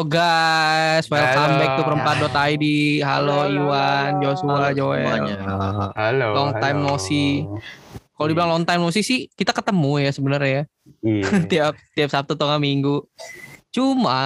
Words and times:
Hello 0.00 0.16
guys, 0.16 1.04
welcome 1.12 1.44
Halo. 1.44 1.60
back 1.60 1.72
to 1.76 1.82
perempat.id. 1.84 2.64
Halo 3.04 3.44
Halo, 3.44 3.52
Iwan, 3.52 4.08
halo. 4.08 4.22
Joshua, 4.24 4.56
Halo 4.56 4.68
Joel. 4.72 5.04
semuanya. 5.04 5.36
Halo. 5.92 6.28
Long 6.32 6.52
time 6.56 6.78
halo. 6.80 6.88
no 6.88 6.96
see. 6.96 7.44
Kalau 8.16 8.26
dibilang 8.32 8.48
long 8.48 8.64
time 8.64 8.80
no 8.80 8.88
see 8.88 9.04
sih, 9.04 9.28
kita 9.28 9.52
ketemu 9.52 10.00
ya 10.00 10.10
sebenarnya 10.16 10.48
ya. 10.48 10.62
Iya. 11.04 11.24
tiap 11.52 11.72
tiap 11.92 12.08
Sabtu 12.08 12.32
atau 12.32 12.48
Minggu. 12.56 13.04
Cuma 13.68 14.22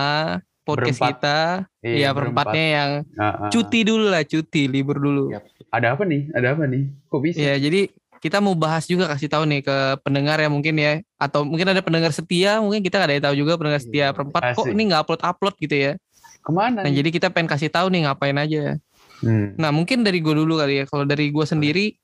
podcast 0.62 0.94
Berempat. 0.94 1.10
kita 1.10 1.38
Iya, 1.82 1.98
ya 1.98 2.08
perempatnya 2.14 2.64
yang 2.70 2.90
Ah, 3.18 3.26
ah. 3.26 3.50
cuti 3.50 3.82
dulu 3.82 4.14
lah, 4.14 4.22
cuti 4.22 4.70
libur 4.70 5.02
dulu. 5.02 5.34
Ada 5.74 5.98
apa 5.98 6.06
nih? 6.06 6.30
Ada 6.38 6.54
apa 6.54 6.70
nih? 6.70 6.86
Kok 7.10 7.18
bisa? 7.18 7.42
Ya, 7.42 7.58
jadi 7.58 7.90
kita 8.24 8.40
mau 8.40 8.56
bahas 8.56 8.88
juga 8.88 9.04
kasih 9.04 9.28
tahu 9.28 9.44
nih 9.44 9.60
ke 9.60 9.76
pendengar 10.00 10.40
ya 10.40 10.48
mungkin 10.48 10.80
ya. 10.80 11.04
Atau 11.20 11.44
mungkin 11.44 11.68
ada 11.68 11.84
pendengar 11.84 12.08
setia 12.08 12.56
mungkin 12.56 12.80
kita 12.80 12.96
nggak 12.96 13.08
ada 13.12 13.16
yang 13.20 13.24
tahu 13.28 13.36
juga 13.36 13.52
pendengar 13.60 13.82
setia 13.84 14.08
Iya, 14.08 14.16
perempat 14.16 14.42
kok 14.56 14.64
ini 14.72 14.82
nggak 14.88 15.00
upload 15.04 15.20
upload 15.20 15.54
gitu 15.60 15.76
ya? 15.76 15.92
Ke 16.40 16.50
mana? 16.52 16.80
nah 16.80 16.88
jadi 16.88 17.08
kita 17.12 17.28
pengen 17.28 17.52
kasih 17.52 17.68
tahu 17.68 17.92
nih 17.92 18.08
ngapain 18.08 18.36
aja. 18.40 18.80
Hmm. 19.24 19.56
nah 19.56 19.72
mungkin 19.72 20.04
dari 20.04 20.24
gue 20.24 20.32
dulu 20.32 20.56
kali 20.56 20.80
ya. 20.80 20.84
Kalau 20.88 21.04
dari 21.04 21.28
gue 21.28 21.44
sendiri 21.44 22.00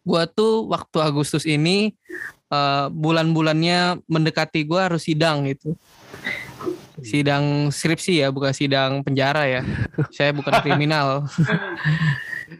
gue 0.00 0.22
tuh 0.32 0.64
waktu 0.72 0.96
Agustus 1.04 1.44
ini 1.44 1.92
eh, 2.48 2.86
bulan-bulannya 2.88 4.00
mendekati 4.08 4.64
gue 4.64 4.80
harus 4.80 5.04
sidang 5.04 5.44
gitu. 5.52 5.76
Sidang 7.04 7.68
skripsi 7.68 8.24
ya 8.24 8.32
bukan 8.32 8.56
sidang 8.56 9.04
penjara 9.04 9.44
ya. 9.44 9.60
Saya 10.16 10.32
bukan 10.32 10.56
kriminal 10.64 11.28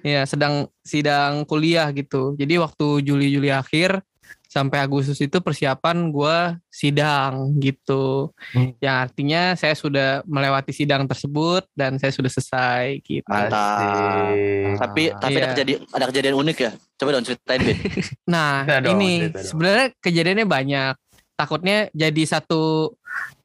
ya 0.00 0.22
sedang 0.24 0.68
sidang 0.82 1.42
kuliah 1.44 1.90
gitu 1.90 2.34
jadi 2.38 2.62
waktu 2.62 3.02
Juli 3.02 3.30
Juli 3.32 3.50
akhir 3.50 4.02
sampai 4.50 4.82
Agustus 4.82 5.14
itu 5.22 5.38
persiapan 5.38 6.10
gue 6.10 6.38
sidang 6.66 7.54
gitu 7.62 8.34
Hmm. 8.50 8.74
yang 8.82 9.06
artinya 9.06 9.54
saya 9.54 9.78
sudah 9.78 10.26
melewati 10.26 10.74
sidang 10.74 11.06
tersebut 11.06 11.70
dan 11.78 12.02
saya 12.02 12.10
sudah 12.10 12.26
selesai 12.26 12.98
gitu 12.98 13.30
Mantap. 13.30 14.34
Tapi 14.74 15.14
tapi 15.14 15.34
Iya. 15.38 15.46
ada 15.46 15.46
kejadian 15.54 15.80
ada 15.94 16.04
kejadian 16.10 16.34
unik 16.34 16.56
ya. 16.66 16.72
Coba 16.98 17.08
dong 17.14 17.24
ceritain 17.30 17.62
Bin. 17.62 17.76
nah 18.34 18.66
dong, 18.66 18.98
ini 18.98 19.30
sebenarnya 19.38 19.86
kejadiannya 20.02 20.46
banyak 20.50 20.94
takutnya 21.38 21.86
jadi 21.94 22.22
satu 22.26 22.90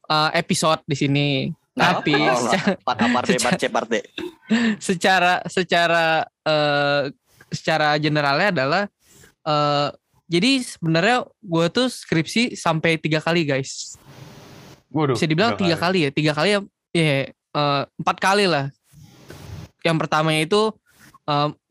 uh, 0.10 0.30
episode 0.34 0.82
di 0.90 0.96
sini 0.98 1.28
tapi 1.76 2.16
oh, 2.16 2.40
secara- 3.28 3.60
secara 4.80 5.34
secara 5.52 6.06
eh, 6.48 7.02
secara 7.52 8.00
generalnya 8.00 8.48
adalah 8.56 8.84
eh, 9.44 9.90
jadi 10.26 10.64
sebenarnya 10.64 11.28
gue 11.28 11.66
tuh 11.70 11.88
skripsi 11.92 12.56
sampai 12.58 12.98
tiga 12.98 13.22
kali 13.22 13.46
guys. 13.46 14.00
Waduh. 14.90 15.20
bisa 15.20 15.28
dibilang 15.28 15.60
tiga 15.60 15.76
kali. 15.76 16.08
ya. 16.08 16.10
Tiga 16.16 16.32
kali 16.32 16.50
ya 16.56 16.60
ya 16.96 17.28
eh, 17.36 17.84
empat 18.00 18.18
kali 18.24 18.48
lah. 18.48 18.72
Yang 19.84 19.98
pertamanya 20.00 20.42
itu 20.48 20.72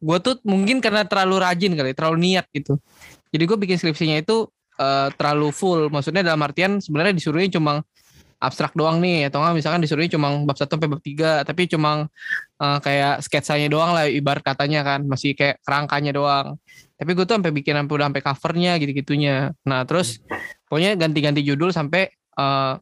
gue 0.02 0.18
tuh 0.18 0.34
mungkin 0.42 0.82
karena 0.82 1.06
terlalu 1.06 1.38
rajin 1.38 1.72
kali 1.78 1.96
terlalu 1.96 2.16
niat 2.28 2.44
gitu. 2.52 2.76
Jadi 3.32 3.42
gue 3.48 3.56
bikin 3.56 3.76
skripsinya 3.80 4.20
itu 4.20 4.52
eh, 4.76 5.08
terlalu 5.16 5.48
full. 5.48 5.88
Maksudnya 5.88 6.20
dalam 6.20 6.44
artian 6.44 6.78
sebenarnya 6.78 7.16
disuruhnya 7.16 7.56
cuma 7.56 7.80
abstrak 8.44 8.76
doang 8.76 9.00
nih 9.00 9.32
atau 9.32 9.40
enggak 9.40 9.56
misalkan 9.56 9.80
disuruhnya 9.80 10.12
cuma 10.14 10.28
bab 10.44 10.56
satu 10.60 10.76
sampai 10.76 10.88
bab 10.92 11.00
tiga 11.00 11.40
tapi 11.42 11.66
cuma 11.66 12.06
eh, 12.60 12.78
kayak 12.84 13.24
sketsanya 13.24 13.68
doang 13.72 13.96
lah 13.96 14.04
ibarat 14.06 14.44
katanya 14.44 14.84
kan 14.84 15.00
masih 15.08 15.32
kayak 15.32 15.58
kerangkanya 15.64 16.12
doang. 16.12 16.60
Tapi 16.94 17.10
gue 17.16 17.24
tuh 17.26 17.34
sampai 17.40 17.50
bikin 17.50 17.74
sampai 17.74 17.94
udah 17.96 18.06
sampai 18.12 18.22
covernya 18.22 18.72
gitu 18.78 18.92
gitunya 18.94 19.50
nah 19.66 19.82
terus 19.82 20.22
pokoknya 20.70 20.94
ganti-ganti 20.94 21.40
judul 21.42 21.74
sampai 21.74 22.12
eh, 22.12 22.74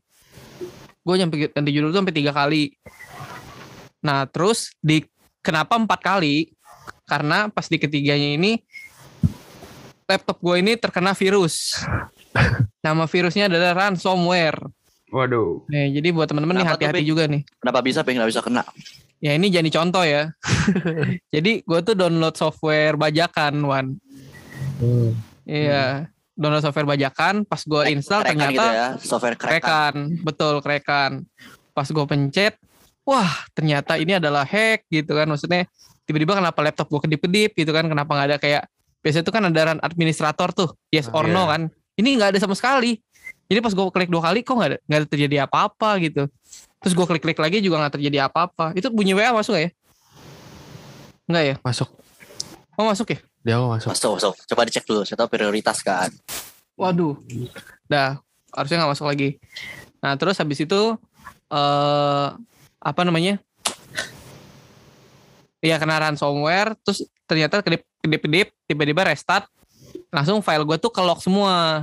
gue 1.02 1.14
nyampe 1.18 1.34
ganti 1.50 1.70
judul 1.70 1.90
tuh 1.94 2.00
sampai 2.02 2.14
tiga 2.14 2.32
kali. 2.34 2.74
Nah 4.02 4.26
terus 4.26 4.74
di 4.82 5.06
kenapa 5.40 5.78
empat 5.78 6.00
kali? 6.02 6.50
Karena 7.06 7.50
pas 7.50 7.66
di 7.66 7.78
ketiganya 7.78 8.34
ini 8.34 8.58
laptop 10.06 10.38
gue 10.42 10.56
ini 10.60 10.76
terkena 10.76 11.14
virus. 11.14 11.80
Nama 12.84 13.06
virusnya 13.06 13.46
adalah 13.46 13.72
ransomware 13.86 14.81
Waduh. 15.12 15.68
Nih, 15.68 16.00
jadi 16.00 16.08
buat 16.10 16.24
teman-teman 16.24 16.56
nih 16.56 16.66
hati-hati 16.66 17.04
juga 17.04 17.28
nih. 17.28 17.44
Kenapa 17.60 17.84
bisa 17.84 18.00
pengen 18.00 18.24
nggak 18.24 18.32
bisa 18.32 18.42
kena? 18.42 18.64
ya 19.22 19.38
ini 19.38 19.54
jadi 19.54 19.70
contoh 19.70 20.02
ya. 20.02 20.34
Jadi 21.34 21.62
gue 21.62 21.80
tuh 21.86 21.94
download 21.94 22.34
software 22.34 22.98
bajakan 22.98 23.54
Wan. 23.62 23.86
Iya 25.46 26.10
download 26.32 26.64
software 26.64 26.88
bajakan 26.88 27.44
pas 27.44 27.60
gue 27.62 27.82
install 27.92 28.24
crack-an 28.24 28.34
ternyata 28.34 28.64
gitu 28.66 28.66
ya, 28.74 28.88
software 28.98 29.36
crack. 29.38 29.62
krekan. 29.62 29.94
Betul 30.26 30.54
krekan. 30.58 31.10
Pas 31.70 31.86
gue 31.86 32.04
pencet 32.04 32.58
wah 33.06 33.30
ternyata 33.54 33.94
ini 33.94 34.18
adalah 34.18 34.42
hack 34.42 34.90
gitu 34.90 35.14
kan. 35.14 35.30
Maksudnya 35.30 35.70
tiba-tiba 36.02 36.34
kenapa 36.34 36.58
laptop 36.58 36.90
gue 36.90 37.00
kedip-kedip 37.06 37.54
gitu 37.54 37.70
kan? 37.70 37.86
Kenapa 37.86 38.10
nggak 38.18 38.26
ada 38.26 38.38
kayak 38.42 38.62
biasanya 39.06 39.22
tuh 39.22 39.34
kan 39.34 39.42
ada 39.46 39.78
administrator 39.86 40.48
tuh 40.50 40.68
yes 40.90 41.06
or 41.14 41.30
no 41.30 41.46
Iya. 41.46 41.50
kan? 41.54 41.62
Ini 41.94 42.08
nggak 42.18 42.28
ada 42.34 42.38
sama 42.42 42.58
sekali 42.58 42.98
jadi 43.50 43.58
pas 43.62 43.72
gue 43.74 43.84
klik 43.90 44.10
dua 44.10 44.22
kali 44.22 44.40
kok 44.44 44.54
nggak 44.54 44.70
ada 44.70 44.78
nggak 44.86 44.98
ada 44.98 45.08
terjadi 45.08 45.36
apa-apa 45.46 45.90
gitu 46.02 46.22
terus 46.82 46.92
gue 46.98 47.06
klik-klik 47.06 47.38
lagi 47.38 47.62
juga 47.62 47.78
nggak 47.82 47.94
terjadi 47.98 48.26
apa-apa 48.26 48.74
itu 48.74 48.90
bunyi 48.90 49.14
WA 49.14 49.30
masuk 49.30 49.54
nggak 49.54 49.64
ya 49.64 49.70
nggak 51.30 51.44
ya 51.46 51.54
Masuk. 51.62 51.88
oh 52.76 52.86
masuk 52.90 53.08
ya 53.14 53.20
Dia 53.42 53.58
mau 53.58 53.74
masuk. 53.74 53.90
Masuk, 53.90 54.10
masuk. 54.22 54.34
Coba 54.54 54.62
dicek 54.70 54.86
dulu. 54.86 55.02
Saya 55.02 55.18
tahu 55.18 55.34
prioritas 55.34 55.82
kan. 55.82 56.14
Waduh. 56.78 57.18
Dah, 57.90 58.22
harusnya 58.54 58.78
nggak 58.78 58.92
masuk 58.94 59.06
lagi. 59.10 59.42
Nah, 59.98 60.14
terus 60.14 60.38
habis 60.38 60.62
itu 60.62 60.80
eh 61.50 62.28
apa 62.78 63.00
namanya? 63.02 63.42
Ya 65.58 65.78
kena 65.78 65.98
ransomware, 65.98 66.78
terus 66.86 67.02
ternyata 67.26 67.66
kedip 67.66 67.82
kedip 67.98 68.22
kedip 68.22 68.48
tiba-tiba 68.66 69.10
restart, 69.10 69.50
langsung 70.14 70.38
file 70.38 70.62
gue 70.62 70.78
tuh 70.78 70.94
ke 70.94 71.02
lock 71.02 71.18
semua. 71.18 71.82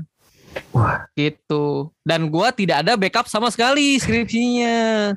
Wah. 0.73 1.05
Gitu. 1.13 1.93
Dan 2.01 2.29
gua 2.29 2.49
tidak 2.49 2.81
ada 2.85 2.97
backup 2.97 3.29
sama 3.29 3.49
sekali 3.53 3.97
skripsinya. 4.01 5.13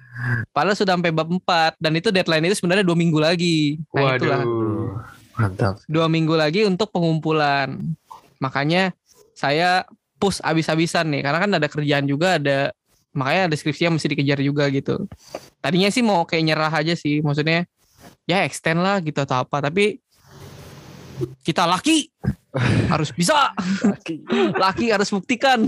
Padahal 0.53 0.77
sudah 0.77 0.95
sampai 0.97 1.13
bab 1.13 1.29
4 1.29 1.81
dan 1.81 1.93
itu 1.97 2.09
deadline 2.13 2.53
itu 2.53 2.59
sebenarnya 2.61 2.85
dua 2.85 2.97
minggu 2.97 3.19
lagi. 3.21 3.81
Nah, 3.93 4.17
itulah 4.17 4.41
Waduh. 4.45 4.89
Mantap. 5.33 5.81
dua 5.89 6.07
minggu 6.13 6.37
lagi 6.37 6.69
untuk 6.69 6.93
pengumpulan. 6.93 7.81
Makanya 8.37 8.93
saya 9.33 9.89
push 10.21 10.39
abis-abisan 10.45 11.09
nih, 11.09 11.25
karena 11.25 11.39
kan 11.43 11.51
ada 11.57 11.67
kerjaan 11.67 12.07
juga, 12.07 12.39
ada 12.39 12.71
makanya 13.11 13.51
ada 13.51 13.57
skripsi 13.59 13.91
yang 13.91 13.95
mesti 13.99 14.13
dikejar 14.13 14.39
juga 14.45 14.71
gitu. 14.71 15.09
Tadinya 15.59 15.91
sih 15.91 16.05
mau 16.05 16.23
kayak 16.23 16.45
nyerah 16.47 16.71
aja 16.71 16.95
sih, 16.95 17.25
maksudnya 17.25 17.67
ya 18.29 18.47
extend 18.47 18.79
lah 18.85 19.03
gitu 19.03 19.19
atau 19.19 19.43
apa, 19.43 19.59
tapi 19.67 19.99
kita 21.43 21.67
laki 21.67 22.13
harus 22.87 23.09
bisa, 23.17 23.49
laki 24.57 24.93
harus 24.93 25.09
buktikan. 25.09 25.65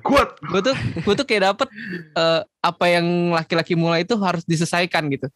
Kuat. 0.00 0.40
Gue 0.40 0.60
tuh 0.64 0.76
gue 1.04 1.14
tuh 1.14 1.26
kayak 1.28 1.52
dapet 1.52 1.68
eh, 2.16 2.40
apa 2.64 2.84
yang 2.88 3.36
laki-laki 3.36 3.76
mulai 3.76 4.08
itu 4.08 4.16
harus 4.16 4.44
diselesaikan 4.48 5.08
gitu 5.12 5.28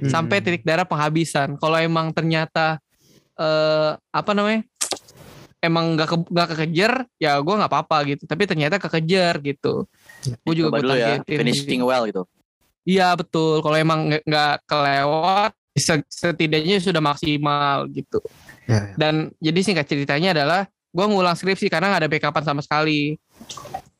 sampai 0.00 0.40
titik 0.40 0.64
darah 0.64 0.84
penghabisan. 0.84 1.56
Kalau 1.56 1.76
emang 1.76 2.12
ternyata 2.12 2.80
eh 3.36 3.96
apa 3.96 4.32
namanya? 4.36 4.64
Emang 5.60 5.92
gak, 5.92 6.08
ke, 6.08 6.16
gak 6.32 6.48
kekejar, 6.56 6.92
ya 7.20 7.36
gue 7.36 7.52
nggak 7.52 7.68
apa-apa 7.68 8.08
gitu. 8.08 8.24
Tapi 8.24 8.48
ternyata 8.48 8.80
kekejar 8.80 9.44
gitu. 9.44 9.84
Gue 10.40 10.54
juga 10.56 10.72
gue 10.72 10.88
dulu 10.88 10.96
ya. 10.96 11.20
Finishing 11.20 11.84
well 11.84 12.08
gitu. 12.08 12.24
Iya 12.88 13.12
betul. 13.12 13.60
Kalau 13.60 13.76
emang 13.76 14.08
nggak- 14.08 14.24
nggak 14.24 14.54
kelewat, 14.64 15.52
se- 15.76 16.08
setidaknya 16.08 16.80
sudah 16.80 17.04
maksimal 17.04 17.84
gitu. 17.92 18.24
Ya, 18.70 18.94
ya. 18.94 18.94
Dan 18.94 19.34
jadi 19.42 19.58
singkat 19.66 19.90
ceritanya 19.90 20.30
adalah 20.30 20.70
gue 20.90 21.06
ngulang 21.06 21.34
skripsi 21.34 21.66
karena 21.70 21.90
nggak 21.90 22.02
ada 22.06 22.10
backupan 22.10 22.44
sama 22.46 22.62
sekali. 22.62 23.18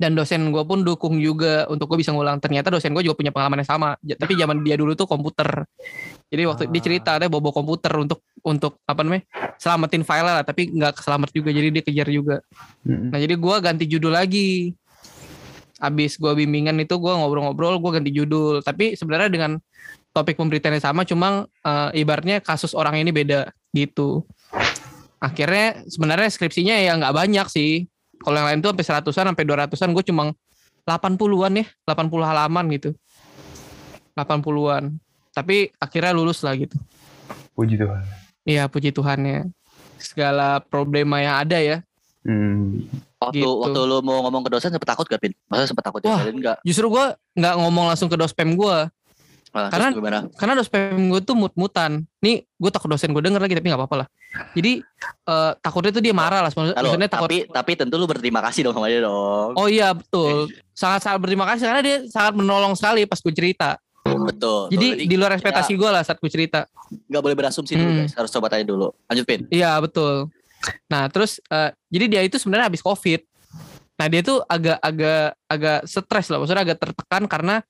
Dan 0.00 0.16
dosen 0.16 0.48
gue 0.48 0.64
pun 0.64 0.80
dukung 0.80 1.20
juga 1.20 1.68
untuk 1.68 1.92
gue 1.92 2.00
bisa 2.00 2.14
ngulang. 2.14 2.40
Ternyata 2.40 2.72
dosen 2.72 2.96
gue 2.96 3.04
juga 3.04 3.20
punya 3.20 3.34
pengalaman 3.34 3.60
yang 3.60 3.68
sama. 3.68 3.88
Tapi 4.00 4.32
zaman 4.38 4.64
dia 4.64 4.78
dulu 4.80 4.96
tuh 4.96 5.04
komputer. 5.04 5.66
Jadi 6.30 6.42
waktu 6.46 6.62
dia 6.72 6.82
cerita 6.82 7.20
dia 7.20 7.28
bobo 7.28 7.52
komputer 7.52 7.92
untuk 8.00 8.24
untuk 8.40 8.80
apa 8.88 9.04
namanya 9.04 9.28
selamatin 9.60 10.00
file 10.00 10.24
lah. 10.24 10.40
Tapi 10.46 10.72
nggak 10.72 11.02
keselamat 11.02 11.28
juga. 11.36 11.50
Jadi 11.52 11.68
dia 11.68 11.82
kejar 11.84 12.08
juga. 12.08 12.36
Mm-mm. 12.86 13.12
Nah 13.12 13.18
jadi 13.20 13.34
gue 13.36 13.56
ganti 13.60 13.84
judul 13.84 14.16
lagi. 14.16 14.72
Abis 15.80 16.16
gue 16.16 16.32
bimbingan 16.32 16.80
itu 16.80 16.96
gue 16.96 17.12
ngobrol-ngobrol 17.12 17.76
gue 17.76 17.90
ganti 18.00 18.10
judul. 18.14 18.64
Tapi 18.64 18.96
sebenarnya 18.96 19.28
dengan 19.28 19.60
topik 20.16 20.34
pemberitaan 20.40 20.80
yang 20.80 20.84
sama, 20.84 21.04
cuma 21.04 21.44
eh, 21.44 22.02
ibaratnya 22.02 22.40
kasus 22.40 22.72
orang 22.72 22.98
ini 22.98 23.12
beda 23.12 23.52
gitu. 23.76 24.24
Akhirnya 25.20 25.84
sebenarnya 25.84 26.28
skripsinya 26.32 26.74
ya 26.74 26.96
nggak 26.96 27.12
banyak 27.14 27.46
sih. 27.52 27.84
Kalau 28.20 28.36
yang 28.36 28.48
lain 28.48 28.60
tuh 28.60 28.72
sampai 28.72 28.84
seratusan 28.84 29.24
sampai 29.32 29.44
dua 29.44 29.56
ratusan, 29.64 29.92
gue 29.92 30.04
cuma 30.04 30.32
80-an 30.84 31.52
ya, 31.60 31.66
80 31.88 32.24
halaman 32.24 32.64
gitu. 32.72 32.90
80-an. 34.16 34.96
Tapi 35.32 35.70
akhirnya 35.76 36.12
lulus 36.12 36.44
lah 36.44 36.52
gitu. 36.56 36.76
Puji 37.54 37.76
Tuhan. 37.76 38.02
Iya 38.44 38.68
puji 38.68 38.90
Tuhannya. 38.90 39.48
Segala 40.00 40.64
problema 40.64 41.20
yang 41.20 41.36
ada 41.44 41.60
ya, 41.60 41.84
Hmm. 42.20 42.84
Waktu 43.16 43.40
Gitu. 43.40 43.48
waktu 43.48 43.80
lu 43.84 44.00
mau 44.04 44.20
ngomong 44.24 44.44
ke 44.44 44.50
dosen 44.52 44.68
sempet 44.72 44.88
takut 44.88 45.08
gak, 45.08 45.20
Pin? 45.20 45.32
Masa 45.48 45.64
sempet 45.68 45.84
takut 45.84 46.04
Wah. 46.04 46.20
diajarin 46.20 46.36
enggak? 46.36 46.56
Justru 46.64 46.92
gue 46.92 47.04
nggak 47.36 47.54
ngomong 47.56 47.84
langsung 47.88 48.08
ke 48.08 48.16
dospem 48.16 48.56
gue. 48.56 48.78
Nah, 49.50 49.66
Karena- 49.66 50.30
karena 50.30 50.54
dospem 50.54 51.10
gue 51.10 51.20
tuh 51.20 51.34
mut-mutan. 51.34 52.06
Nih 52.22 52.46
gue 52.46 52.70
takut 52.70 52.86
dosen 52.86 53.10
gue 53.10 53.18
denger 53.18 53.42
lagi 53.42 53.52
tapi 53.52 53.66
nggak 53.66 53.80
apa-apa 53.82 53.96
lah. 53.98 54.06
Jadi 54.54 54.78
eh, 55.26 55.52
takutnya 55.58 55.90
tuh 55.90 55.98
dia 55.98 56.14
marah 56.14 56.38
lah. 56.40 56.48
Maksud- 56.48 56.70
Halo, 56.72 56.86
Maksudnya 56.86 57.10
takut. 57.10 57.26
tapi 57.26 57.38
tapi 57.50 57.72
tentu 57.74 57.98
lu 57.98 58.06
berterima 58.06 58.38
kasih 58.40 58.64
dong 58.64 58.74
sama 58.74 58.86
dia 58.86 59.02
dong. 59.02 59.58
Oh 59.58 59.66
iya 59.66 59.90
betul. 59.90 60.46
Sangat-sangat 60.70 61.18
berterima 61.18 61.50
kasih 61.50 61.66
karena 61.66 61.82
dia 61.82 61.96
sangat 62.06 62.32
menolong 62.34 62.78
sekali 62.78 63.02
pas 63.04 63.18
gue 63.18 63.34
cerita. 63.34 63.74
Betul. 64.00 64.70
Jadi 64.70 64.86
betul. 64.96 65.08
di 65.08 65.14
luar 65.14 65.32
ekspektasi 65.34 65.72
gue 65.74 65.90
lah 65.90 66.02
saat 66.02 66.16
gue 66.16 66.30
cerita. 66.30 66.70
nggak 67.06 67.22
boleh 67.22 67.36
berasumsi 67.36 67.74
dulu 67.74 67.86
Hmm. 67.88 67.98
guys. 68.02 68.14
Harus 68.14 68.30
coba 68.30 68.46
tanya 68.46 68.66
dulu. 68.66 68.90
Lanjut, 69.04 69.24
Pin. 69.24 69.40
Iya 69.48 69.74
betul. 69.78 70.30
Nah 70.86 71.06
terus 71.06 71.42
eh, 71.44 71.70
jadi 71.86 72.04
dia 72.06 72.22
itu 72.22 72.38
sebenarnya 72.38 72.66
habis 72.66 72.80
covid. 72.80 73.26
Nah 73.94 74.06
dia 74.06 74.22
tuh 74.22 74.40
agak-agak 74.42 75.36
agak 75.44 75.78
stres 75.84 76.26
lah, 76.26 76.38
maksudnya 76.38 76.64
agak 76.64 76.78
tertekan 76.78 77.26
karena 77.26 77.60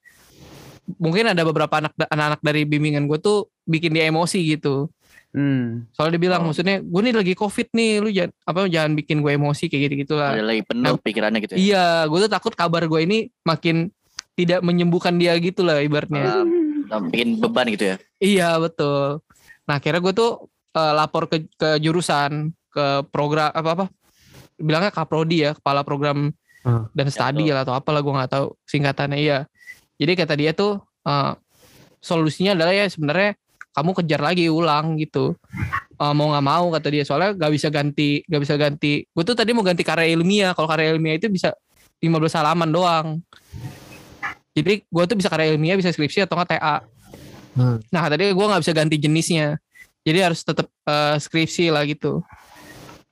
mungkin 0.99 1.31
ada 1.31 1.43
beberapa 1.45 1.71
anak 1.79 1.93
anak-anak 1.97 2.41
dari 2.41 2.63
bimbingan 2.65 3.07
gue 3.07 3.19
tuh 3.19 3.47
bikin 3.65 3.93
dia 3.93 4.09
emosi 4.09 4.41
gitu. 4.57 4.89
Hmm. 5.31 5.87
Soalnya 5.95 6.19
dia 6.19 6.23
bilang 6.27 6.43
Oh. 6.43 6.51
maksudnya 6.51 6.83
gue 6.83 7.01
nih 7.07 7.15
lagi 7.15 7.35
covid 7.39 7.71
nih, 7.71 8.03
lu 8.03 8.11
jangan 8.11 8.31
apa 8.43 8.59
jangan 8.67 8.93
bikin 8.99 9.17
gue 9.23 9.33
emosi 9.39 9.65
kayak 9.71 9.83
gitu 9.87 9.95
gitulah. 10.03 10.35
Ada 10.35 10.43
lagi 10.43 10.63
penuh 10.67 10.97
pikirannya 10.99 11.39
gitu 11.47 11.53
ya. 11.55 11.59
Iya, 11.61 11.87
gue 12.11 12.19
tuh 12.27 12.31
takut 12.31 12.53
kabar 12.57 12.83
gue 12.85 13.01
ini 13.03 13.19
makin 13.47 13.95
tidak 14.35 14.65
menyembuhkan 14.65 15.15
dia 15.15 15.37
gitu 15.39 15.63
lah 15.63 15.79
ibaratnya. 15.79 16.43
Ah, 16.91 16.99
bikin 16.99 17.39
beban 17.39 17.71
gitu 17.71 17.95
ya. 17.95 17.97
Iya 18.19 18.59
betul. 18.59 19.23
Nah 19.71 19.79
akhirnya 19.79 20.03
gue 20.03 20.15
tuh 20.15 20.31
eh, 20.73 20.93
lapor 20.95 21.31
ke 21.31 21.47
ke 21.55 21.79
jurusan 21.79 22.51
ke 22.71 22.87
program 23.11 23.51
apa 23.51 23.71
apa 23.75 23.87
bilangnya 24.55 24.91
kaprodi 24.91 25.47
ya 25.47 25.55
kepala 25.55 25.83
program 25.83 26.31
Hmm. 26.61 26.85
dan 26.93 27.09
studi 27.09 27.49
lah 27.49 27.65
atau 27.65 27.73
apalah 27.73 28.05
gue 28.05 28.13
nggak 28.13 28.33
tahu 28.37 28.53
singkatannya 28.69 29.17
iya. 29.17 29.49
Jadi 30.01 30.13
kata 30.17 30.35
dia 30.35 30.57
tuh 30.57 30.81
eh, 31.05 31.33
solusinya 32.01 32.57
adalah 32.57 32.73
ya 32.73 32.89
sebenarnya 32.89 33.37
kamu 33.77 33.91
kejar 34.03 34.21
lagi 34.25 34.49
ulang 34.49 34.97
gitu. 34.97 35.37
Eh, 36.01 36.13
mau 36.17 36.33
nggak 36.33 36.47
mau 36.49 36.73
kata 36.73 36.89
dia 36.89 37.05
soalnya 37.05 37.37
gak 37.37 37.53
bisa 37.53 37.69
ganti 37.69 38.25
gak 38.25 38.41
bisa 38.41 38.55
ganti. 38.57 39.05
Gue 39.13 39.23
tuh 39.29 39.37
tadi 39.37 39.53
mau 39.53 39.63
ganti 39.63 39.85
karya 39.85 40.17
ilmiah. 40.17 40.57
Kalau 40.57 40.67
karya 40.67 40.97
ilmiah 40.97 41.21
itu 41.21 41.29
bisa 41.29 41.53
15 42.01 42.33
halaman 42.41 42.73
doang. 42.73 43.21
Jadi 44.57 44.83
gue 44.83 45.05
tuh 45.07 45.17
bisa 45.17 45.31
karya 45.31 45.55
ilmiah 45.55 45.79
bisa 45.79 45.93
skripsi 45.95 46.27
atau 46.27 46.35
nggak 46.35 46.59
TA. 46.59 46.83
Hmm. 47.55 47.79
Nah 47.93 48.05
tadi 48.11 48.33
gue 48.33 48.47
nggak 48.47 48.63
bisa 48.63 48.73
ganti 48.75 48.97
jenisnya, 48.99 49.59
jadi 50.03 50.31
harus 50.31 50.43
tetap 50.43 50.67
eh, 50.87 51.17
skripsi 51.19 51.71
lah 51.71 51.87
gitu. 51.87 52.23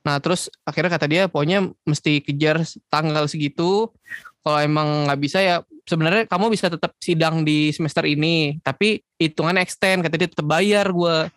Nah 0.03 0.19
terus 0.19 0.51
akhirnya 0.67 0.91
kata 0.95 1.05
dia, 1.07 1.23
pokoknya 1.31 1.71
mesti 1.87 2.23
kejar 2.23 2.63
tanggal 2.91 3.27
segitu. 3.27 3.91
Kalau 4.39 4.59
emang 4.63 5.09
nggak 5.09 5.19
bisa 5.19 5.39
ya 5.43 5.55
sebenarnya 5.83 6.23
kamu 6.29 6.53
bisa 6.53 6.71
tetap 6.71 6.95
sidang 7.01 7.43
di 7.43 7.73
semester 7.75 8.05
ini, 8.07 8.61
tapi 8.63 9.03
hitungan 9.19 9.57
extend 9.59 10.05
kata 10.05 10.15
dia 10.15 10.29
tetap 10.29 10.47
bayar 10.47 10.87
gue. 10.89 11.27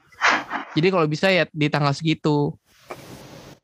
Jadi 0.73 0.89
kalau 0.89 1.07
bisa 1.11 1.29
ya 1.29 1.45
di 1.51 1.67
tanggal 1.69 1.93
segitu. 1.93 2.55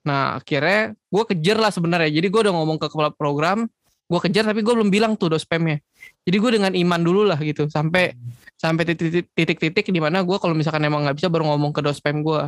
Nah 0.05 0.41
akhirnya 0.41 0.97
gue 0.97 1.25
kejar 1.29 1.59
lah 1.61 1.73
sebenarnya. 1.73 2.11
Jadi 2.11 2.27
gue 2.29 2.41
udah 2.49 2.55
ngomong 2.57 2.77
ke 2.81 2.89
kepala 2.89 3.13
program, 3.13 3.69
gue 4.09 4.21
kejar 4.25 4.49
tapi 4.49 4.65
gue 4.65 4.75
belum 4.75 4.89
bilang 4.89 5.13
tuh 5.15 5.33
dospemnya. 5.37 5.79
Jadi 6.25 6.37
gue 6.37 6.51
dengan 6.61 6.73
iman 6.73 7.01
dulu 7.01 7.23
lah 7.29 7.39
gitu 7.41 7.69
sampai 7.69 8.17
sampai 8.59 8.83
titik- 8.89 9.31
titik-titik 9.37 9.87
di 9.87 10.01
mana 10.03 10.25
gue 10.27 10.37
kalau 10.41 10.57
misalkan 10.57 10.83
emang 10.83 11.07
nggak 11.07 11.21
bisa 11.21 11.29
baru 11.31 11.47
ngomong 11.55 11.71
ke 11.77 11.81
dospem 11.85 12.25
gue. 12.25 12.43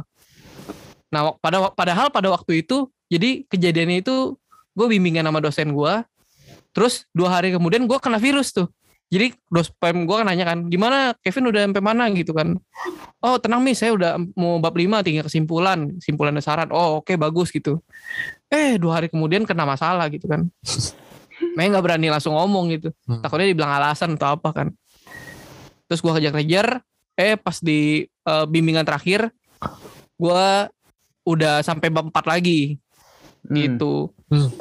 Nah 1.13 1.37
pada 1.39 1.71
padahal 1.71 2.09
pada 2.11 2.29
waktu 2.33 2.67
itu 2.67 2.91
jadi 3.13 3.47
kejadiannya 3.47 4.03
itu 4.03 4.35
gue 4.75 4.87
bimbingan 4.87 5.27
sama 5.27 5.43
dosen 5.43 5.75
gue, 5.75 5.95
terus 6.71 7.07
dua 7.11 7.39
hari 7.39 7.55
kemudian 7.55 7.87
gue 7.87 7.99
kena 7.99 8.19
virus 8.19 8.55
tuh. 8.55 8.69
Jadi 9.11 9.35
dospem 9.51 10.07
gue 10.07 10.17
kan 10.23 10.23
nanya 10.23 10.55
kan, 10.55 10.71
gimana 10.71 11.19
Kevin 11.19 11.51
udah 11.51 11.67
sampai 11.67 11.83
mana 11.83 12.07
gitu 12.15 12.31
kan? 12.31 12.55
Oh 13.19 13.43
tenang 13.43 13.59
mis, 13.67 13.75
saya 13.83 13.91
udah 13.91 14.23
mau 14.39 14.63
bab 14.63 14.71
5 14.71 15.03
tinggal 15.03 15.27
kesimpulan, 15.27 15.99
kesimpulan 15.99 16.31
dasaran. 16.31 16.71
Oh 16.71 17.03
oke 17.03 17.19
bagus 17.19 17.51
gitu. 17.51 17.83
Eh 18.47 18.79
dua 18.79 19.03
hari 19.03 19.11
kemudian 19.11 19.43
kena 19.43 19.67
masalah 19.67 20.07
gitu 20.15 20.31
kan. 20.31 20.47
Makanya 21.59 21.69
nggak 21.75 21.85
berani 21.91 22.07
langsung 22.07 22.39
ngomong 22.39 22.71
gitu. 22.71 22.95
Hmm. 23.11 23.19
Takutnya 23.19 23.51
dibilang 23.51 23.83
alasan 23.83 24.15
atau 24.15 24.39
apa 24.39 24.55
kan. 24.55 24.69
Terus 25.91 26.07
gue 26.07 26.13
kejar-kejar, 26.15 26.79
eh 27.19 27.35
pas 27.35 27.59
di 27.59 28.07
eh, 28.07 28.45
bimbingan 28.47 28.87
terakhir, 28.87 29.35
gue 30.15 30.47
udah 31.27 31.67
sampai 31.67 31.91
bab 31.91 32.15
4 32.15 32.31
lagi 32.31 32.79
Hmm. 33.41 33.57
gitu. 33.57 34.13
Hmm. 34.29 34.53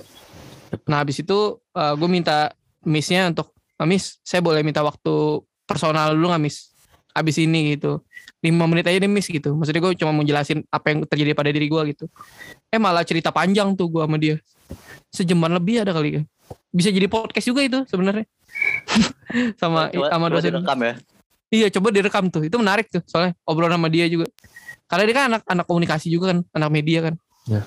Nah 0.86 1.02
habis 1.02 1.20
itu 1.20 1.38
gue 1.74 2.10
minta 2.10 2.54
missnya 2.84 3.28
untuk 3.28 3.52
"Ah, 3.76 3.88
Miss, 3.88 4.20
saya 4.22 4.44
boleh 4.44 4.60
minta 4.60 4.84
waktu 4.84 5.40
personal 5.64 6.12
dulu 6.16 6.32
nggak 6.32 6.44
Miss? 6.44 6.72
Abis 7.16 7.40
ini 7.40 7.76
gitu. 7.76 8.04
5 8.40 8.56
menit 8.68 8.88
aja 8.88 9.00
deh 9.00 9.08
Miss 9.08 9.28
gitu. 9.28 9.52
Maksudnya 9.56 9.82
gue 9.82 9.92
cuma 10.00 10.12
mau 10.12 10.24
jelasin 10.24 10.64
apa 10.68 10.92
yang 10.92 11.04
terjadi 11.04 11.32
pada 11.36 11.50
diri 11.52 11.68
gue 11.68 11.82
gitu. 11.92 12.06
Eh 12.72 12.80
malah 12.80 13.04
cerita 13.04 13.32
panjang 13.32 13.76
tuh 13.76 13.88
gue 13.92 14.04
sama 14.04 14.16
dia. 14.16 14.36
Sejaman 15.12 15.56
lebih 15.56 15.84
ada 15.84 15.92
kali 15.92 16.20
ya. 16.20 16.22
Bisa 16.70 16.94
jadi 16.94 17.08
podcast 17.10 17.44
juga 17.44 17.62
itu 17.66 17.80
sebenarnya. 17.88 18.28
sama 19.62 19.90
Coba- 19.92 20.10
sama 20.10 20.26
coba 20.28 20.36
dosen. 20.40 20.52
direkam 20.54 20.80
ya. 20.80 20.94
Iya 21.50 21.68
coba 21.74 21.88
direkam 21.90 22.24
tuh. 22.30 22.42
Itu 22.46 22.56
menarik 22.62 22.88
tuh 22.88 23.02
soalnya 23.08 23.34
obrolan 23.44 23.76
sama 23.76 23.90
dia 23.90 24.06
juga. 24.06 24.30
Karena 24.86 25.04
dia 25.06 25.16
kan 25.16 25.26
anak 25.34 25.42
anak 25.46 25.66
komunikasi 25.66 26.08
juga 26.10 26.34
kan, 26.34 26.40
anak 26.54 26.70
media 26.72 27.00
kan. 27.10 27.14
Ya. 27.46 27.62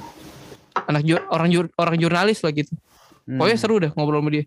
Anak 0.86 1.02
jur- 1.04 1.26
orang 1.28 1.48
jur- 1.50 1.72
orang 1.76 1.96
jurnalis 1.98 2.40
lah 2.40 2.52
gitu. 2.52 2.72
Hmm. 3.26 3.38
Pokoknya 3.38 3.58
seru 3.58 3.76
dah 3.78 3.90
ngobrol 3.94 4.20
sama 4.22 4.30
dia. 4.34 4.44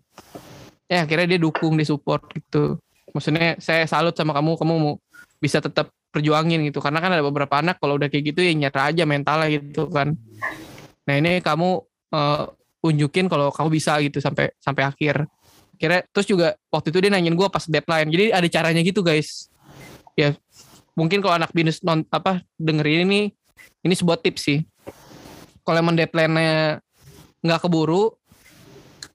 Ya 0.86 1.02
akhirnya 1.02 1.26
dia 1.36 1.40
dukung, 1.42 1.74
dia 1.74 1.86
support 1.88 2.22
gitu. 2.30 2.78
Maksudnya 3.10 3.58
saya 3.58 3.88
salut 3.88 4.14
sama 4.14 4.36
kamu, 4.36 4.60
kamu 4.60 4.74
mau 4.76 4.94
bisa 5.40 5.58
tetap 5.58 5.90
perjuangin 6.12 6.62
gitu. 6.68 6.78
Karena 6.78 7.00
kan 7.02 7.10
ada 7.12 7.24
beberapa 7.24 7.58
anak 7.58 7.80
kalau 7.80 7.98
udah 7.98 8.06
kayak 8.12 8.34
gitu 8.34 8.40
ya 8.44 8.52
nyata 8.54 8.92
aja 8.92 9.02
mentalnya 9.08 9.48
gitu 9.50 9.88
kan. 9.90 10.14
Nah 11.06 11.14
ini 11.16 11.40
kamu 11.42 11.68
eh, 12.14 12.44
unjukin 12.86 13.26
kalau 13.26 13.50
kamu 13.50 13.68
bisa 13.72 13.98
gitu 14.04 14.22
sampai 14.22 14.52
sampai 14.62 14.82
akhir. 14.86 15.26
Akhirnya 15.76 16.00
terus 16.08 16.26
juga 16.28 16.56
waktu 16.72 16.88
itu 16.94 16.98
dia 17.04 17.10
nanyain 17.12 17.36
gue 17.36 17.48
pas 17.50 17.64
deadline. 17.66 18.08
Jadi 18.08 18.24
ada 18.32 18.48
caranya 18.48 18.80
gitu 18.80 19.00
guys. 19.02 19.50
Ya 20.16 20.32
mungkin 20.96 21.20
kalau 21.20 21.36
anak 21.36 21.52
binus 21.52 21.84
non 21.84 22.06
apa 22.08 22.40
dengerin 22.56 23.04
ini 23.04 23.20
ini 23.84 23.94
sebuah 23.94 24.22
tips 24.22 24.40
sih. 24.40 24.60
Kalau 25.66 25.78
emang 25.82 25.98
deadline-nya 25.98 26.78
nggak 27.42 27.60
keburu 27.66 28.14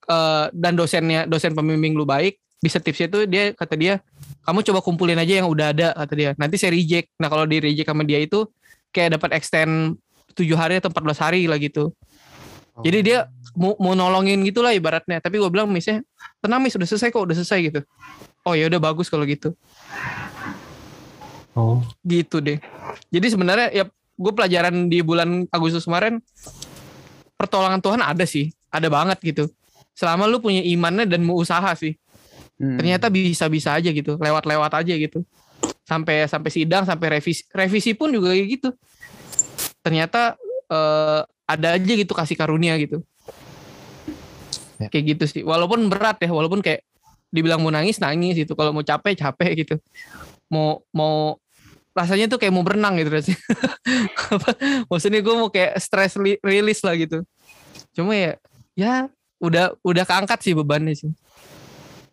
eh, 0.07 0.45
dan 0.53 0.73
dosennya 0.73 1.29
dosen 1.29 1.53
pembimbing 1.53 1.93
lu 1.93 2.07
baik 2.07 2.41
bisa 2.61 2.77
tipsnya 2.77 3.09
tuh 3.09 3.25
dia 3.25 3.57
kata 3.57 3.73
dia 3.73 3.97
kamu 4.45 4.61
coba 4.61 4.79
kumpulin 4.85 5.17
aja 5.17 5.41
yang 5.41 5.49
udah 5.49 5.73
ada 5.73 5.87
kata 5.93 6.13
dia. 6.13 6.31
Nanti 6.37 6.57
saya 6.57 6.73
reject. 6.73 7.13
Nah 7.17 7.29
kalau 7.29 7.45
di 7.45 7.57
reject 7.61 7.89
sama 7.89 8.05
dia 8.05 8.21
itu 8.21 8.45
kayak 8.93 9.17
dapat 9.17 9.37
extend 9.37 9.97
7 10.33 10.45
hari 10.57 10.77
atau 10.81 10.89
14 10.89 11.17
hari 11.21 11.41
lah 11.45 11.61
gitu. 11.61 11.93
Jadi 12.81 12.99
dia 13.05 13.29
mau, 13.53 13.77
mau 13.77 13.93
nolongin 13.93 14.41
gitulah 14.45 14.73
ibaratnya. 14.73 15.21
Tapi 15.21 15.37
gue 15.37 15.49
bilang 15.49 15.69
misalnya 15.69 16.01
tenang 16.41 16.61
mis 16.61 16.73
udah 16.73 16.87
selesai 16.89 17.13
kok 17.13 17.21
udah 17.21 17.37
selesai 17.37 17.59
gitu. 17.69 17.79
Oh 18.41 18.57
ya 18.57 18.65
udah 18.65 18.81
bagus 18.81 19.09
kalau 19.09 19.25
gitu. 19.29 19.53
Oh. 21.51 21.83
gitu 22.01 22.39
deh. 22.39 22.57
Jadi 23.11 23.27
sebenarnya 23.27 23.67
ya 23.75 23.83
gue 23.91 24.31
pelajaran 24.33 24.87
di 24.87 25.03
bulan 25.03 25.45
Agustus 25.51 25.83
kemarin 25.85 26.17
pertolongan 27.37 27.81
Tuhan 27.81 28.01
ada 28.01 28.25
sih. 28.25 28.49
Ada 28.71 28.87
banget 28.89 29.19
gitu 29.21 29.51
selama 29.95 30.27
lu 30.27 30.39
punya 30.39 30.63
imannya 30.63 31.05
dan 31.07 31.21
mau 31.23 31.39
usaha 31.39 31.71
sih. 31.75 31.95
Hmm. 32.61 32.77
ternyata 32.77 33.09
bisa-bisa 33.09 33.73
aja 33.73 33.89
gitu 33.89 34.21
lewat-lewat 34.21 34.69
aja 34.85 34.93
gitu. 34.93 35.25
Sampai 35.81 36.29
sampai 36.29 36.53
sidang 36.53 36.85
sampai 36.85 37.17
revisi 37.17 37.41
revisi 37.49 37.97
pun 37.97 38.13
juga 38.13 38.37
kayak 38.37 38.47
gitu. 38.53 38.69
Ternyata 39.81 40.37
eh, 40.69 41.21
ada 41.25 41.67
aja 41.73 41.93
gitu 41.97 42.13
kasih 42.13 42.37
karunia 42.37 42.77
gitu. 42.77 43.01
Ya. 44.77 44.93
kayak 44.93 45.17
gitu 45.17 45.23
sih. 45.25 45.41
Walaupun 45.41 45.89
berat 45.89 46.21
ya 46.21 46.29
walaupun 46.29 46.61
kayak 46.61 46.85
dibilang 47.33 47.65
mau 47.65 47.73
nangis 47.73 47.97
nangis 47.97 48.37
gitu. 48.37 48.53
Kalau 48.53 48.69
mau 48.69 48.85
capek 48.85 49.17
capek 49.17 49.65
gitu. 49.65 49.75
Mau 50.53 50.85
mau 50.93 51.41
rasanya 51.97 52.29
tuh 52.29 52.37
kayak 52.37 52.53
mau 52.53 52.61
berenang 52.61 52.95
gitu. 53.01 53.09
Rasanya 53.17 53.39
maksudnya 54.87 55.19
gue 55.19 55.35
mau 55.35 55.49
kayak 55.49 55.81
stress 55.81 56.13
release 56.45 56.85
lah 56.85 56.93
gitu. 56.93 57.25
Cuma 57.97 58.13
ya 58.15 58.37
ya 58.77 59.09
udah 59.41 59.73
udah 59.81 60.03
keangkat 60.05 60.39
sih 60.45 60.53
bebannya 60.53 60.93
sih. 60.93 61.11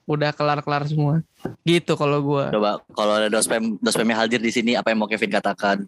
Udah 0.08 0.32
kelar-kelar 0.32 0.88
semua. 0.88 1.20
Gitu 1.62 1.92
kalau 1.94 2.24
gua. 2.24 2.48
Coba 2.48 2.80
kalau 2.96 3.20
ada 3.20 3.28
dospem 3.28 3.76
dospemnya 3.78 4.24
hadir 4.24 4.40
di 4.40 4.48
sini 4.48 4.72
apa 4.72 4.88
yang 4.88 5.04
mau 5.04 5.10
Kevin 5.10 5.36
katakan? 5.36 5.84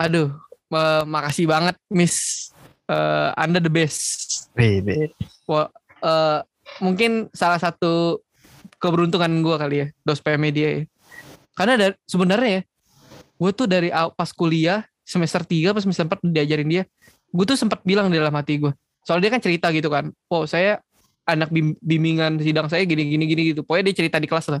aduh 0.00 0.32
eh, 0.72 1.02
makasih 1.04 1.44
banget 1.44 1.76
Miss. 1.92 2.48
Eh, 2.88 3.30
Anda 3.36 3.60
the 3.60 3.68
best. 3.68 4.48
Bebe. 4.56 5.12
Wah, 5.44 5.68
eh, 6.00 6.40
mungkin 6.80 7.28
salah 7.36 7.60
satu 7.60 8.24
keberuntungan 8.80 9.30
gua 9.44 9.60
kali 9.60 9.84
ya 9.84 9.86
dospem 10.02 10.40
media 10.40 10.80
ya. 10.80 10.82
Karena 11.52 11.74
dari 11.76 11.94
sebenarnya 12.08 12.50
ya 12.50 12.62
gue 13.38 13.50
tuh 13.54 13.66
dari 13.70 13.88
pas 14.18 14.30
kuliah 14.34 14.82
semester 15.06 15.46
3 15.46 15.70
pas 15.70 15.82
semester 15.86 16.04
4 16.04 16.26
diajarin 16.26 16.68
dia 16.68 16.82
gue 17.30 17.44
tuh 17.46 17.54
sempat 17.54 17.80
bilang 17.86 18.10
di 18.10 18.18
dalam 18.18 18.34
hati 18.34 18.58
gue 18.58 18.72
soalnya 19.08 19.24
dia 19.24 19.32
kan 19.32 19.40
cerita 19.40 19.72
gitu 19.72 19.88
kan 19.88 20.12
oh 20.28 20.44
saya 20.44 20.84
anak 21.24 21.48
bim- 21.48 21.80
bimbingan 21.80 22.36
sidang 22.44 22.68
saya 22.68 22.84
gini 22.84 23.08
gini 23.08 23.24
gini 23.24 23.42
gitu 23.56 23.64
pokoknya 23.64 23.88
dia 23.88 24.04
cerita 24.04 24.20
di 24.20 24.28
kelas 24.28 24.52
lah 24.52 24.60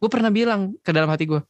gue 0.00 0.08
pernah 0.08 0.32
bilang 0.32 0.72
ke 0.80 0.88
dalam 0.96 1.12
hati 1.12 1.28
gue 1.28 1.44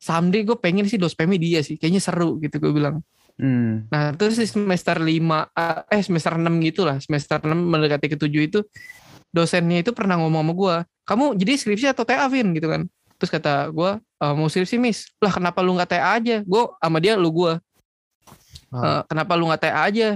someday 0.00 0.48
gue 0.48 0.56
pengen 0.56 0.88
sih 0.88 0.96
dospemnya 0.96 1.36
dia 1.36 1.60
sih 1.60 1.76
kayaknya 1.76 2.00
seru 2.00 2.40
gitu 2.40 2.56
gue 2.56 2.72
bilang 2.72 3.04
Hmm. 3.36 3.84
Nah, 3.92 4.16
terus 4.16 4.40
di 4.40 4.48
semester 4.48 4.96
5 4.96 5.52
eh 5.92 6.00
semester 6.00 6.40
6 6.40 6.56
gitu 6.64 6.88
lah, 6.88 6.96
semester 7.04 7.36
6 7.44 7.68
mendekati 7.68 8.08
ke 8.08 8.16
7 8.16 8.32
itu 8.48 8.64
dosennya 9.28 9.84
itu 9.84 9.92
pernah 9.92 10.16
ngomong 10.16 10.40
sama 10.40 10.52
gua, 10.56 10.74
"Kamu 11.04 11.36
jadi 11.36 11.60
skripsi 11.60 11.92
atau 11.92 12.08
TA, 12.08 12.24
Vin?" 12.32 12.56
gitu 12.56 12.72
kan. 12.72 12.88
Terus 13.20 13.28
kata 13.28 13.68
gua, 13.76 14.00
"Eh, 14.00 14.32
mau 14.32 14.48
skripsi, 14.48 14.80
Miss." 14.80 15.12
Lah, 15.20 15.36
kenapa 15.36 15.60
lu 15.60 15.76
nggak 15.76 15.90
TA 15.92 16.16
aja? 16.16 16.40
Gua 16.48 16.80
sama 16.80 16.96
dia 16.96 17.12
lu 17.20 17.28
gua. 17.28 17.60
Ah. 18.72 18.80
"Eh, 18.80 19.02
kenapa 19.12 19.32
lu 19.36 19.52
nggak 19.52 19.62
TA 19.68 19.84
aja? 19.84 20.08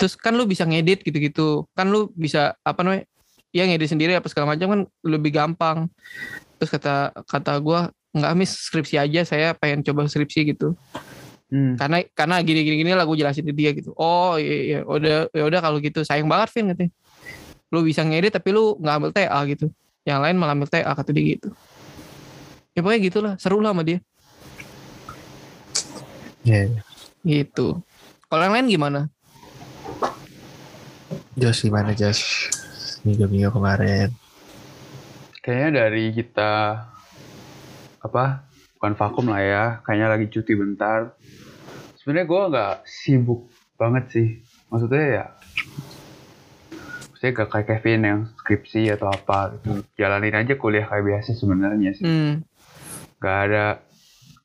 Terus 0.00 0.16
kan 0.16 0.32
lu 0.32 0.48
bisa 0.48 0.64
ngedit 0.64 1.04
gitu-gitu. 1.04 1.68
Kan 1.76 1.92
lu 1.92 2.08
bisa 2.16 2.56
apa 2.64 2.80
namanya? 2.80 3.04
Ya 3.52 3.68
ngedit 3.68 3.92
sendiri 3.92 4.16
apa 4.16 4.24
segala 4.32 4.56
macam 4.56 4.66
kan 4.72 4.80
lebih 5.04 5.36
gampang. 5.36 5.92
Terus 6.56 6.72
kata 6.72 7.12
kata 7.28 7.60
gua, 7.60 7.92
"Enggak, 8.16 8.32
Miss, 8.40 8.56
skripsi 8.56 8.96
aja. 8.96 9.20
Saya 9.28 9.52
pengen 9.52 9.84
coba 9.84 10.08
skripsi 10.08 10.56
gitu." 10.56 10.72
Hmm. 11.50 11.74
karena 11.74 12.06
karena 12.14 12.38
gini 12.46 12.62
gini 12.62 12.76
gini 12.86 12.90
lah 12.94 13.02
gue 13.02 13.18
jelasin 13.18 13.42
ke 13.42 13.50
dia 13.50 13.74
gitu 13.74 13.90
oh 13.98 14.38
iya 14.38 14.54
iya 14.62 14.78
udah 14.86 15.34
ya 15.34 15.42
udah 15.50 15.58
kalau 15.58 15.82
gitu 15.82 16.06
sayang 16.06 16.30
banget 16.30 16.54
Vin 16.54 16.70
katanya 16.70 16.90
lu 17.74 17.82
bisa 17.82 18.06
ngedit 18.06 18.30
tapi 18.30 18.54
lu 18.54 18.78
nggak 18.78 18.94
ambil 18.94 19.10
TA 19.10 19.40
gitu 19.50 19.66
yang 20.06 20.22
lain 20.22 20.38
malah 20.38 20.54
ambil 20.54 20.70
TA 20.70 20.94
kata 20.94 21.10
dia 21.10 21.34
gitu 21.34 21.50
ya 22.70 22.86
pokoknya 22.86 23.00
gitulah 23.02 23.34
seru 23.42 23.58
lah 23.58 23.74
sama 23.74 23.82
dia 23.82 23.98
Iya. 26.46 26.86
gitu 27.26 27.82
kalau 28.30 28.42
yang 28.46 28.54
lain 28.54 28.66
gimana 28.70 29.00
Jos 31.40 31.64
gimana 31.64 31.96
Jos? 31.96 32.20
Minggu-minggu 33.00 33.48
kemarin. 33.48 34.12
Kayaknya 35.40 35.68
dari 35.72 36.12
kita 36.12 36.84
apa? 38.04 38.44
Bukan 38.76 38.92
vakum 38.92 39.32
lah 39.32 39.40
ya. 39.40 39.64
Kayaknya 39.80 40.08
lagi 40.12 40.26
cuti 40.28 40.52
bentar. 40.52 41.16
Sebenarnya 41.96 42.28
gue 42.28 42.42
nggak 42.52 42.74
sibuk 42.84 43.48
banget 43.80 44.04
sih. 44.12 44.28
Maksudnya 44.68 45.04
ya. 45.08 45.24
Maksudnya 47.08 47.32
gak 47.32 47.48
kayak 47.56 47.66
Kevin 47.72 48.00
yang 48.04 48.20
skripsi 48.44 48.92
atau 48.92 49.08
apa 49.08 49.56
gitu. 49.56 49.80
Jalanin 49.96 50.36
aja 50.36 50.60
kuliah 50.60 50.84
kayak 50.84 51.08
biasa 51.08 51.40
sebenarnya 51.40 51.96
sih. 51.96 52.04
hmm. 52.04 52.32
Gak 53.16 53.38
ada. 53.48 53.80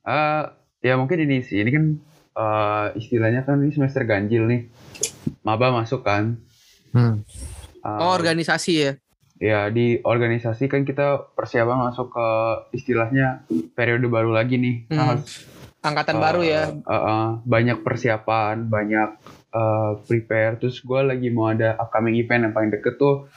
eh 0.07 0.43
ya 0.79 0.95
mungkin 0.95 1.27
ini 1.27 1.43
sih. 1.43 1.59
Ini 1.59 1.71
kan 1.75 1.85
eh, 2.39 2.87
istilahnya 3.03 3.43
kan 3.43 3.59
ini 3.59 3.75
semester 3.75 4.07
ganjil 4.07 4.47
nih. 4.47 4.71
Maba 5.43 5.75
masuk 5.75 6.07
kan. 6.07 6.39
Hmm. 6.95 7.27
Oh 7.83 8.15
organisasi 8.15 8.71
ya? 8.79 8.91
ya 9.35 9.67
di 9.67 9.99
organisasi 9.99 10.71
kan 10.71 10.87
kita 10.87 11.35
persiapan 11.35 11.91
masuk 11.91 12.15
ke 12.15 12.29
istilahnya 12.79 13.43
periode 13.75 14.07
baru 14.07 14.31
lagi 14.31 14.55
nih. 14.55 14.75
Hmm. 14.89 14.95
Nah, 14.95 15.05
harus, 15.15 15.43
angkatan 15.83 16.17
eh, 16.17 16.21
baru 16.21 16.41
ya? 16.41 16.63
eh, 16.71 16.95
eh, 16.95 17.27
banyak 17.43 17.77
persiapan 17.83 18.71
banyak 18.71 19.09
eh, 19.51 19.91
prepare. 20.07 20.55
Terus 20.59 20.79
gue 20.81 20.99
lagi 21.03 21.27
mau 21.29 21.51
ada 21.51 21.75
upcoming 21.75 22.15
event 22.15 22.49
yang 22.49 22.53
paling 22.55 22.71
deket 22.71 22.95
tuh 22.95 23.27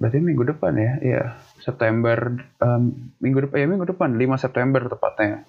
berarti 0.00 0.20
minggu 0.20 0.44
depan 0.56 0.72
ya? 0.76 0.92
Iya 1.00 1.22
September 1.60 2.40
em, 2.60 3.12
minggu 3.20 3.48
depan 3.48 3.56
ya 3.60 3.66
minggu 3.68 3.86
depan 3.96 4.16
5 4.16 4.36
September 4.40 4.80
tepatnya. 4.88 5.44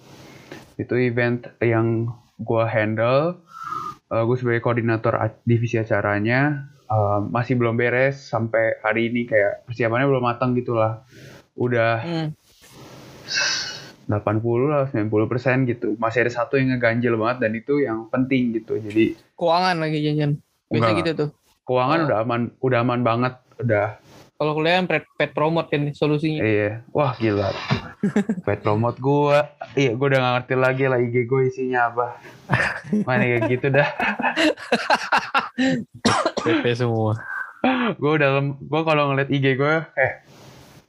Itu 0.80 0.96
event 0.96 1.48
yang 1.60 2.08
gue 2.40 2.64
handle 2.64 3.44
gue 4.12 4.36
sebagai 4.36 4.60
koordinator 4.60 5.16
divisi 5.48 5.80
acaranya 5.80 6.71
masih 7.28 7.56
belum 7.56 7.78
beres 7.78 8.20
sampai 8.20 8.78
hari 8.84 9.08
ini 9.08 9.24
kayak 9.24 9.64
persiapannya 9.68 10.06
belum 10.08 10.24
matang 10.24 10.52
gitu 10.52 10.76
lah 10.76 11.04
udah 11.56 11.94
hmm. 12.00 12.28
80 14.10 14.68
lah 14.68 14.84
90 14.90 15.30
persen 15.30 15.64
gitu. 15.64 15.94
Masih 15.96 16.26
ada 16.26 16.32
satu 16.32 16.58
yang 16.58 16.74
ngeganjel 16.74 17.14
banget 17.16 17.48
dan 17.48 17.52
itu 17.56 17.80
yang 17.80 18.10
penting 18.12 18.52
gitu. 18.52 18.76
Jadi 18.76 19.16
keuangan 19.38 19.76
lagi 19.80 19.98
janjian 20.04 20.36
biasa 20.68 20.90
gitu 21.00 21.10
tuh. 21.16 21.28
Keuangan 21.62 21.98
Oh. 22.02 22.06
udah 22.10 22.18
aman 22.26 22.40
udah 22.58 22.78
aman 22.82 23.00
banget 23.06 23.34
udah 23.62 23.86
kalau 24.42 24.58
kuliah 24.58 24.82
kan 24.82 24.90
pet, 24.90 25.06
pet 25.14 25.30
promote 25.30 25.70
kan 25.70 25.86
solusinya. 25.94 26.42
Iya. 26.42 26.82
Wah 26.90 27.14
gila. 27.14 27.54
Pet 28.46 28.58
promote 28.58 28.98
gua. 28.98 29.54
Iya 29.78 29.94
gua 29.94 30.10
udah 30.10 30.18
gak 30.18 30.34
ngerti 30.34 30.54
lagi 30.58 30.84
lah 30.90 30.98
IG 30.98 31.30
gue 31.30 31.42
isinya 31.46 31.94
apa. 31.94 32.18
Mana 33.06 33.22
kayak 33.22 33.42
gitu 33.46 33.66
dah. 33.70 33.86
PP 36.42 36.64
semua. 36.74 37.14
gua 38.02 38.12
udah 38.18 38.30
gua 38.66 38.82
kalau 38.82 39.14
ngeliat 39.14 39.30
IG 39.30 39.54
gue 39.54 39.74
kayak 39.94 40.26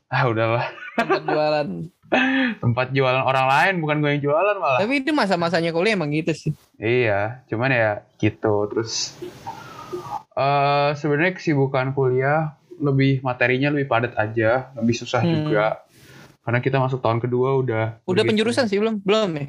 ah 0.10 0.24
udahlah. 0.26 0.66
Tempat 0.98 1.22
jualan. 1.30 1.68
Tempat 2.58 2.88
jualan 2.98 3.22
orang 3.22 3.46
lain 3.46 3.74
bukan 3.78 4.02
gue 4.02 4.10
yang 4.18 4.24
jualan 4.34 4.58
malah. 4.58 4.82
Tapi 4.82 5.06
itu 5.06 5.14
masa-masanya 5.14 5.70
kuliah 5.70 5.94
emang 5.94 6.10
gitu 6.10 6.34
sih. 6.34 6.52
Iya, 6.82 7.46
cuman 7.46 7.70
ya 7.70 7.92
gitu. 8.18 8.66
Terus 8.74 9.14
eh 10.34 10.90
sebenarnya 10.98 11.38
kesibukan 11.38 11.94
kuliah 11.94 12.58
lebih 12.84 13.24
materinya 13.24 13.72
lebih 13.72 13.88
padat 13.88 14.14
aja, 14.14 14.70
lebih 14.76 14.94
susah 14.94 15.24
Hmm. 15.24 15.32
juga. 15.42 15.82
Karena 16.44 16.60
kita 16.60 16.76
masuk 16.76 17.00
tahun 17.00 17.18
kedua 17.18 17.56
udah 17.56 17.84
udah 18.04 18.24
penjurusan 18.24 18.68
sih 18.68 18.76
belum 18.76 19.00
belum 19.00 19.32
ya 19.34 19.46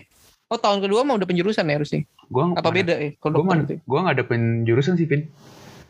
oh 0.47 0.55
tahun 0.55 0.79
kedua 0.79 1.03
mah 1.03 1.19
udah 1.19 1.27
penjurusan 1.27 1.67
ya 1.67 1.75
harusnya 1.75 2.07
Gua 2.31 2.55
apa 2.55 2.71
beda 2.71 2.95
ya 2.95 3.11
kalau 3.19 3.43
Gue 3.43 3.43
dokter 3.43 3.59
itu? 3.59 3.75
gua 3.83 3.99
nggak 4.01 4.15
ada 4.15 4.25
penjurusan 4.25 4.95
sih, 4.95 5.07
Vin. 5.09 5.23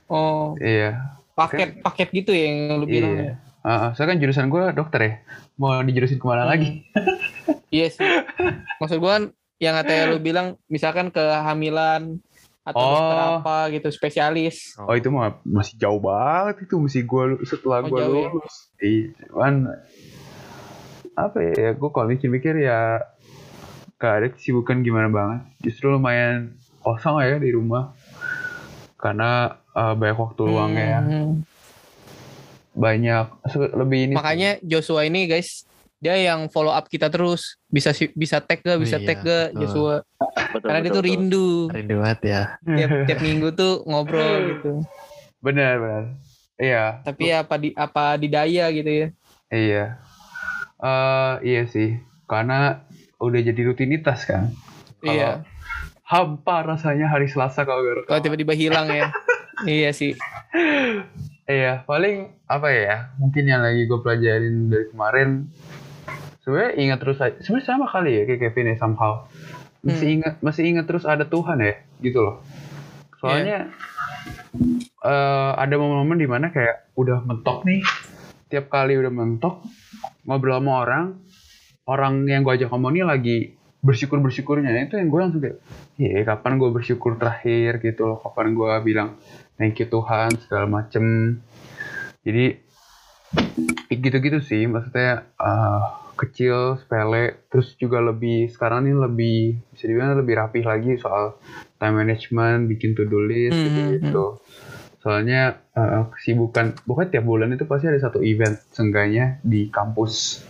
oh 0.09 0.57
Iya. 0.57 1.21
paket 1.35 1.83
paket 1.83 2.09
gitu 2.09 2.33
ya 2.33 2.49
yang 2.49 2.81
lu 2.81 2.87
bilang 2.87 3.13
Iya. 3.13 3.21
ya. 3.21 3.35
Heeh, 3.65 3.89
saya 3.93 4.07
kan 4.07 4.17
jurusan 4.17 4.47
gue 4.47 4.65
dokter 4.73 5.01
ya. 5.01 5.13
Mau 5.57 5.77
dijurusin 5.79 6.17
ke 6.17 6.25
mana 6.25 6.45
Hmm. 6.45 6.53
lagi? 6.53 6.69
Iya 7.69 7.87
sih. 7.91 8.09
Maksud 8.77 8.97
gua 8.97 9.13
kan 9.15 9.25
yang 9.57 9.75
katanya 9.75 10.05
lu 10.09 10.19
bilang 10.19 10.47
misalkan 10.67 11.09
kehamilan 11.09 12.21
atau 12.65 12.81
dokter 12.81 13.17
Oh. 13.21 13.33
apa 13.39 13.57
gitu 13.71 13.89
spesialis. 13.89 14.73
Oh 14.77 14.93
itu 14.93 15.09
mah 15.09 15.37
masih 15.45 15.77
jauh 15.77 16.01
banget 16.01 16.65
itu 16.65 16.75
mesti 16.77 17.01
gue 17.01 17.23
setelah 17.45 17.85
Oh, 17.85 17.89
gue 17.89 18.01
ya? 18.01 18.09
lulus. 18.09 18.55
Cuman 19.29 19.55
apa 21.15 21.39
ya? 21.45 21.71
Gue 21.73 21.89
kalau 21.89 22.09
mikir-mikir 22.09 22.57
ya 22.59 23.05
gak 23.95 24.13
ada 24.17 24.27
kesibukan 24.33 24.81
gimana 24.81 25.09
banget. 25.09 25.41
Justru 25.61 25.93
lumayan 25.93 26.57
kosong 26.81 27.21
ya 27.21 27.37
di 27.37 27.53
rumah 27.53 27.93
karena 28.97 29.61
eh, 29.71 29.93
banyak 29.93 30.19
waktu 30.19 30.43
luang 30.43 30.73
ya. 30.73 30.99
Hmm. 30.99 31.45
Banyak 32.75 33.27
lebih 33.77 33.99
ini. 34.09 34.15
Makanya 34.17 34.59
Joshua 34.61 35.05
ini 35.05 35.29
guys 35.29 35.69
dia 36.05 36.21
yang 36.21 36.47
follow 36.47 36.69
up 36.69 36.85
kita 36.85 37.09
terus 37.09 37.57
bisa 37.65 37.89
bisa 38.13 38.37
tag 38.39 38.61
gak 38.61 38.77
bisa 38.77 39.01
Iya, 39.01 39.07
tag 39.07 39.19
gak 39.19 39.47
betul. 39.49 39.59
Joshua 39.59 39.95
Betul, 40.53 40.61
karena 40.63 40.79
dia 40.79 40.85
betul, 40.85 40.93
tuh 40.93 41.01
betul. 41.01 41.09
rindu 41.09 41.49
Rindu 41.73 41.95
banget 41.99 42.21
ya. 42.23 42.43
tiap 42.63 42.91
tiap 43.09 43.21
minggu 43.21 43.49
tuh 43.51 43.73
ngobrol 43.85 44.35
gitu 44.51 44.73
benar 45.41 45.73
benar. 45.77 46.05
Iya. 46.55 46.85
tapi 47.01 47.25
apa 47.29 47.55
di 47.57 47.69
apa 47.73 48.05
didaya 48.15 48.65
gitu 48.71 48.91
ya 48.91 49.09
Iya. 49.49 49.85
eh 50.79 51.35
iya 51.43 51.63
sih. 51.65 51.97
Karena 52.25 52.85
udah 53.17 53.41
jadi 53.41 53.61
rutinitas 53.63 54.25
kan. 54.25 54.53
Kalau 54.99 55.09
iya 55.11 55.31
hampa 56.05 56.61
rasanya 56.63 57.09
hari 57.09 57.27
Selasa 57.27 57.65
kalau 57.65 57.81
gak 57.81 58.05
kalau 58.05 58.21
tiba-tiba 58.21 58.53
hilang 58.53 58.87
ya 58.87 59.09
iya 59.67 59.89
sih 59.91 60.13
Iya, 61.45 61.85
paling 61.85 62.41
apa 62.47 62.69
ya? 62.69 63.13
Mungkin 63.19 63.45
yang 63.45 63.61
lagi 63.61 63.85
gue 63.85 64.01
pelajarin 64.01 64.73
dari 64.73 64.89
kemarin. 64.89 65.45
Sebenarnya 66.45 66.73
ingat 66.77 66.99
terus 67.01 67.19
aja. 67.25 67.37
Sebenarnya 67.41 67.67
sama 67.67 67.89
kali 67.89 68.11
ya 68.13 68.23
kayak 68.29 68.41
Kevin 68.53 68.71
ya 68.71 68.77
somehow. 68.77 69.25
Masih 69.81 70.07
Hmm. 70.07 70.17
ingat 70.21 70.35
masih 70.45 70.63
ingat 70.69 70.85
terus 70.85 71.05
ada 71.09 71.25
Tuhan 71.25 71.57
ya, 71.61 71.75
gitu 72.05 72.21
loh. 72.21 72.37
Soalnya 73.17 73.73
eh, 75.05 75.53
ada 75.57 75.75
momen-momen 75.81 76.21
di 76.21 76.29
mana 76.29 76.53
kayak 76.53 76.93
udah 76.97 77.25
mentok 77.25 77.65
nih. 77.65 77.81
Tiap 78.53 78.69
kali 78.69 79.01
udah 79.01 79.09
mentok 79.09 79.65
ngobrol 80.29 80.61
sama 80.61 80.73
orang, 80.85 81.05
orang 81.89 82.29
yang 82.29 82.45
gue 82.45 82.61
ajak 82.61 82.69
ngomong 82.73 82.93
ini 82.97 83.03
lagi 83.05 83.37
bersyukur 83.85 84.17
bersyukurnya 84.25 84.73
itu 84.89 84.97
yang 84.97 85.13
gue 85.13 85.21
langsung 85.21 85.45
kayak, 85.45 85.61
iya 86.01 86.25
kapan 86.25 86.57
gue 86.57 86.73
bersyukur 86.73 87.21
terakhir 87.21 87.85
gitu 87.85 88.09
loh, 88.09 88.17
kapan 88.17 88.57
gue 88.57 88.73
bilang 88.81 89.21
thank 89.61 89.77
you 89.77 89.85
Tuhan 89.85 90.33
segala 90.41 90.65
macem 90.65 91.37
jadi 92.25 92.57
gitu-gitu 93.93 94.41
sih 94.41 94.65
maksudnya 94.65 95.29
eh, 95.37 95.85
kecil 96.15 96.79
sepele. 96.79 97.47
Terus 97.51 97.75
juga 97.77 97.99
lebih 98.01 98.49
sekarang 98.51 98.87
ini 98.87 98.95
lebih 98.95 99.39
bisa 99.75 99.85
dibilang 99.87 100.19
lebih 100.19 100.35
rapih 100.39 100.65
lagi 100.65 100.97
soal 100.97 101.37
time 101.77 102.01
management 102.01 102.71
bikin 102.71 102.95
to 102.95 103.05
do 103.05 103.21
list 103.21 103.55
Hmm, 103.55 103.67
gitu. 103.67 103.83
gitu 104.01 104.27
soalnya 105.05 105.61
eh, 105.77 106.09
kesibukan 106.17 106.81
pokoknya 106.89 107.21
tiap 107.21 107.29
bulan 107.29 107.53
itu 107.53 107.69
pasti 107.69 107.93
ada 107.93 108.01
satu 108.01 108.25
event 108.25 108.57
seenggaknya 108.73 109.37
di 109.45 109.69
kampus. 109.69 110.41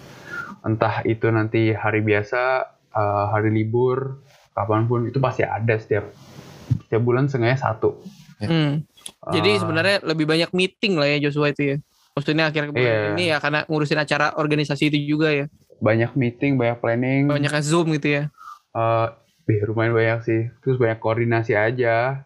Entah 0.62 1.02
itu 1.02 1.26
nanti 1.34 1.74
hari 1.74 2.06
biasa 2.06 2.62
eh, 2.94 3.24
hari 3.34 3.50
libur 3.50 4.22
kapan 4.54 4.86
pun 4.86 5.10
itu 5.10 5.18
pasti 5.18 5.42
ada 5.42 5.74
setiap 5.74 6.06
setiap 6.86 7.02
bulan 7.02 7.26
seenggaknya 7.26 7.58
satu. 7.58 7.98
Hmm. 8.38 8.86
Jadi 9.34 9.50
Eh, 9.50 9.58
sebenarnya 9.58 9.96
lebih 10.06 10.22
banyak 10.22 10.54
meeting 10.54 11.02
lah 11.02 11.10
ya 11.10 11.26
Joshua 11.26 11.50
itu 11.50 11.74
ya. 11.74 11.76
Maksudnya 12.14 12.46
akhir 12.46 12.70
bulan 12.70 12.78
Iya. 12.86 13.10
ini 13.10 13.24
ya 13.26 13.42
karena 13.42 13.66
ngurusin 13.66 13.98
acara 13.98 14.38
organisasi 14.38 14.86
itu 14.86 15.18
juga 15.18 15.34
ya. 15.34 15.46
banyak 15.74 16.14
meeting, 16.14 16.54
banyak 16.54 16.78
planning. 16.78 17.26
Banyaknya 17.26 17.60
Zoom 17.60 17.90
gitu 17.92 18.08
ya. 18.08 18.22
eh 18.72 19.06
eh, 19.44 19.62
lumayan 19.66 19.92
banyak 19.92 20.20
sih. 20.22 20.40
Terus 20.62 20.78
banyak 20.78 20.96
koordinasi 20.96 21.52
aja. 21.52 22.22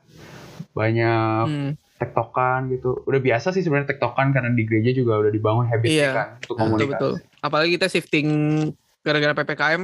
Banyak 0.70 1.42
Hmm. 1.42 1.70
tektokan 1.98 2.68
gitu. 2.68 3.00
Udah 3.02 3.18
biasa 3.18 3.50
sih 3.50 3.60
sebenarnya 3.60 3.90
tektokan 3.90 4.30
karena 4.30 4.52
di 4.52 4.62
gereja 4.62 4.92
juga 4.92 5.18
udah 5.18 5.32
dibangun 5.32 5.66
habitnya 5.66 5.96
Iya. 5.98 6.10
kan 6.12 6.28
untuk 6.36 6.44
Betul 6.46 6.56
komunikasi. 6.60 6.92
betul. 6.92 7.12
Apalagi 7.40 7.70
kita 7.74 7.86
shifting 7.88 8.28
gara-gara 9.00 9.32
PPKM 9.34 9.82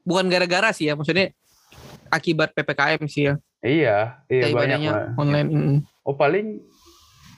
bukan 0.00 0.26
gara-gara 0.26 0.70
sih 0.70 0.86
ya, 0.86 0.94
maksudnya 0.94 1.34
akibat 2.08 2.54
PPKM 2.54 3.02
sih 3.04 3.22
ya. 3.24 3.34
Iya, 3.60 3.98
iya 4.24 4.44
banyak 4.48 4.78
lah. 4.80 5.12
online. 5.14 5.82
Oh 6.00 6.14
paling 6.14 6.62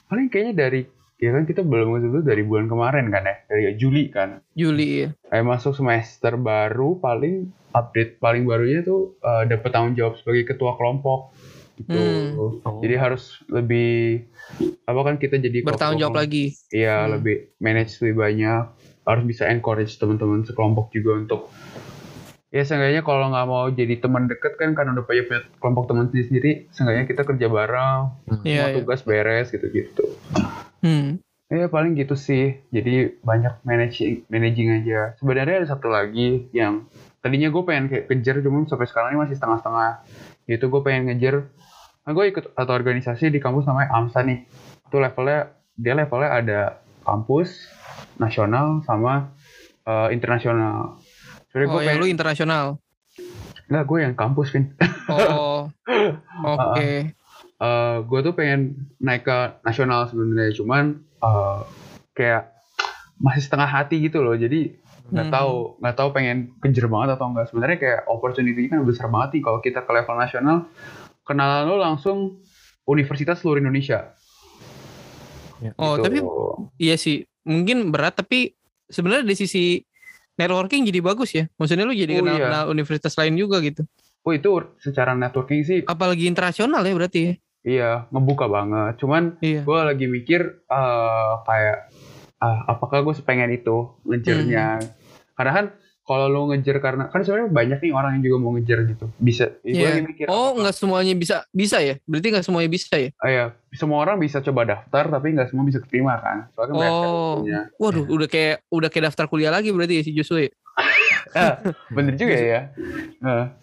paling 0.07 0.29
kayaknya 0.29 0.53
dari 0.55 0.81
ya 1.23 1.31
kan 1.31 1.47
kita 1.47 1.63
belum 1.63 2.03
itu 2.03 2.19
dari 2.19 2.43
bulan 2.43 2.67
kemarin 2.67 3.07
kan 3.07 3.23
ya 3.23 3.35
dari 3.47 3.63
Juli 3.79 4.11
kan. 4.11 4.43
Juli 4.59 5.07
ya. 5.07 5.09
Kayak 5.31 5.45
masuk 5.47 5.71
semester 5.79 6.35
baru 6.35 6.99
paling 6.99 7.47
update 7.71 8.19
paling 8.19 8.43
barunya 8.43 8.83
tuh 8.83 9.15
eh, 9.23 9.47
dapat 9.47 9.69
tanggung 9.71 9.95
jawab 9.95 10.19
sebagai 10.19 10.51
ketua 10.51 10.75
kelompok 10.75 11.31
gitu. 11.79 11.95
Hmm. 11.95 12.59
Oh. 12.67 12.79
Jadi 12.83 12.95
harus 12.99 13.39
lebih 13.47 14.27
apa 14.83 14.99
kan 15.07 15.15
kita 15.15 15.39
jadi 15.39 15.63
Bertanggung 15.63 16.03
jawab 16.03 16.19
lagi. 16.19 16.51
Iya 16.69 17.07
Hmm. 17.07 17.17
lebih 17.17 17.55
manage 17.63 18.03
lebih 18.03 18.19
banyak 18.19 18.63
harus 19.03 19.23
bisa 19.23 19.47
encourage 19.47 19.95
teman-teman 19.99 20.43
sekelompok 20.43 20.91
juga 20.91 21.19
untuk 21.19 21.51
ya 22.53 22.61
seenggaknya 22.61 23.01
kalau 23.01 23.33
nggak 23.33 23.47
mau 23.49 23.65
jadi 23.73 23.97
teman 23.97 24.29
deket 24.29 24.61
kan 24.61 24.77
karena 24.77 24.93
udah 24.93 25.09
punya 25.09 25.25
kelompok 25.57 25.89
teman 25.89 26.05
sendiri 26.13 26.25
sendiri 26.29 26.51
seenggaknya 26.69 27.03
kita 27.09 27.21
kerja 27.25 27.47
bareng 27.49 28.01
Iya, 28.29 28.37
semua 28.45 28.67
iya. 28.69 28.75
tugas 28.77 29.01
beres 29.01 29.47
gitu 29.49 29.65
gitu 29.73 30.05
Hmm. 30.83 31.23
ya 31.47 31.65
paling 31.65 31.93
gitu 31.93 32.13
sih 32.13 32.59
jadi 32.67 33.15
banyak 33.21 33.61
managing 33.61 34.25
managing 34.27 34.69
aja 34.73 35.15
sebenarnya 35.15 35.61
ada 35.61 35.69
satu 35.69 35.87
lagi 35.87 36.49
yang 36.51 36.89
tadinya 37.19 37.47
gue 37.47 37.63
pengen 37.63 37.87
kayak 37.87 38.05
kejar 38.05 38.41
cuman 38.41 38.65
sampai 38.65 38.83
sekarang 38.83 39.09
ini 39.11 39.19
masih 39.21 39.35
setengah-setengah 39.37 40.03
itu 40.45 40.65
gue 40.65 40.81
pengen 40.81 41.07
ngejar 41.07 41.47
nah 42.03 42.11
gue 42.11 42.25
ikut 42.27 42.51
satu 42.51 42.71
organisasi 42.73 43.29
di 43.29 43.39
kampus 43.39 43.63
namanya 43.63 43.95
AMSA 43.95 44.19
nih 44.23 44.39
itu 44.83 44.97
levelnya 44.97 45.39
dia 45.73 45.93
levelnya 45.93 46.29
ada 46.33 46.59
kampus 47.01 47.69
nasional 48.17 48.83
sama 48.83 49.31
eh, 49.83 50.09
internasional 50.11 50.99
sebenarnya 51.47 51.69
Oh, 51.69 51.73
gue 51.73 51.79
yang 51.79 51.87
pengen 51.87 52.01
lu 52.01 52.07
internasional. 52.09 52.65
nggak 53.63 53.83
gue 53.85 53.99
yang 54.01 54.13
kampus 54.13 54.47
Vin 54.51 54.65
Oh. 55.07 55.69
Oke. 56.57 57.13
Eh 57.63 57.97
gue 58.03 58.19
tuh 58.21 58.33
pengen 58.35 58.59
naik 58.99 59.23
ke 59.23 59.37
nasional 59.63 60.03
sebenarnya 60.05 60.51
cuman 60.53 60.83
eh, 60.99 61.59
kayak 62.11 62.51
masih 63.17 63.41
setengah 63.41 63.69
hati 63.69 64.03
gitu 64.03 64.19
loh 64.19 64.35
jadi 64.35 64.75
nggak 65.07 65.27
Hmm. 65.29 65.35
tahu 65.35 65.53
nggak 65.79 65.95
tahu 65.95 66.09
pengen 66.11 66.37
kejar 66.59 66.87
banget 66.87 67.15
atau 67.15 67.25
enggak 67.29 67.47
sebenarnya 67.47 67.77
kayak 67.77 67.99
opportunity 68.07 68.67
kan 68.67 68.83
besar 68.83 69.07
banget 69.07 69.39
nih 69.39 69.41
kalau 69.43 69.59
kita 69.59 69.79
ke 69.79 69.91
level 69.91 70.15
nasional 70.17 70.57
kenalan 71.23 71.63
lo 71.65 71.77
langsung 71.77 72.43
universitas 72.83 73.39
seluruh 73.39 73.63
Indonesia 73.63 74.11
Oh, 75.79 75.95
Gitu. 75.95 76.03
tapi 76.03 76.17
iya 76.75 76.99
sih. 76.99 77.23
Mungkin 77.43 77.87
berat 77.87 78.19
tapi 78.19 78.51
sebenarnya 78.87 79.23
dari 79.23 79.37
sisi 79.37 79.79
networking 80.35 80.83
jadi 80.83 80.99
bagus 80.99 81.31
ya. 81.31 81.47
Maksudnya 81.55 81.87
lu 81.87 81.95
jadi 81.95 82.19
Oh, 82.19 82.19
kenal, 82.19 82.35
iya. 82.35 82.45
kenal 82.51 82.63
universitas 82.67 83.13
lain 83.15 83.39
juga 83.39 83.63
gitu. 83.63 83.87
oh 84.23 84.31
itu 84.31 84.47
secara 84.79 85.11
networking 85.11 85.67
sih 85.67 85.79
Apalagi 85.83 86.27
internasional 86.27 86.79
ya 86.79 86.95
berarti 86.95 87.19
ya. 87.19 87.33
Iya 87.63 88.05
ngebuka 88.09 88.45
banget 88.45 88.93
cuman 88.97 89.39
Iya. 89.39 89.61
gue 89.61 89.79
lagi 89.81 90.05
mikir 90.05 90.41
eh, 90.61 91.33
kayak 91.41 91.77
ah, 92.37 92.59
apakah 92.69 93.01
gue 93.01 93.13
sepengen 93.13 93.49
itu 93.49 93.75
ngejarnya 94.03 94.67
Hmm. 94.75 94.89
karena 95.33 95.51
kan 95.53 95.65
kalau 96.03 96.27
lo 96.27 96.45
ngejar 96.45 96.77
karena 96.77 97.07
kan 97.07 97.23
sebenarnya 97.23 97.47
banyak 97.49 97.79
nih 97.79 97.91
orang 97.91 98.19
yang 98.19 98.23
juga 98.25 98.37
mau 98.37 98.51
ngejar 98.51 98.83
gitu 98.85 99.07
bisa 99.17 99.55
gue 99.57 99.71
Iya. 99.71 99.87
lagi 99.89 100.03
mikir 100.05 100.25
Oh, 100.27 100.51
nggak 100.53 100.75
semuanya 100.75 101.15
bisa 101.15 101.47
bisa 101.49 101.79
ya? 101.79 101.95
Berarti 102.03 102.27
nggak 102.29 102.43
semuanya 102.43 102.67
bisa 102.67 102.91
ya? 102.93 103.09
Ah, 103.15 103.29
ya, 103.29 103.45
semua 103.71 104.03
orang 104.03 104.19
bisa 104.19 104.37
coba 104.37 104.61
daftar 104.65 105.07
tapi 105.09 105.31
nggak 105.31 105.47
semua 105.47 105.63
bisa 105.63 105.79
keterima 105.79 106.19
kan 106.19 106.51
soalnya 106.51 106.75
banyak 106.75 106.91
Oh. 106.91 106.99
syaratnya. 107.39 107.59
Waduh, 107.77 108.05
udah 108.09 108.27
kayak 108.27 108.55
udah 108.67 108.89
kayak 108.89 109.05
daftar 109.07 109.25
kuliah 109.25 109.47
lagi 109.49 109.71
berarti 109.71 109.93
ya 109.95 110.03
si 110.03 110.11
Joshua. 110.11 110.39
ya? 110.41 110.51
Ah, 111.33 111.55
bener 111.89 112.13
juga 112.13 112.35
ya 112.35 112.61
Nah, 113.17 113.55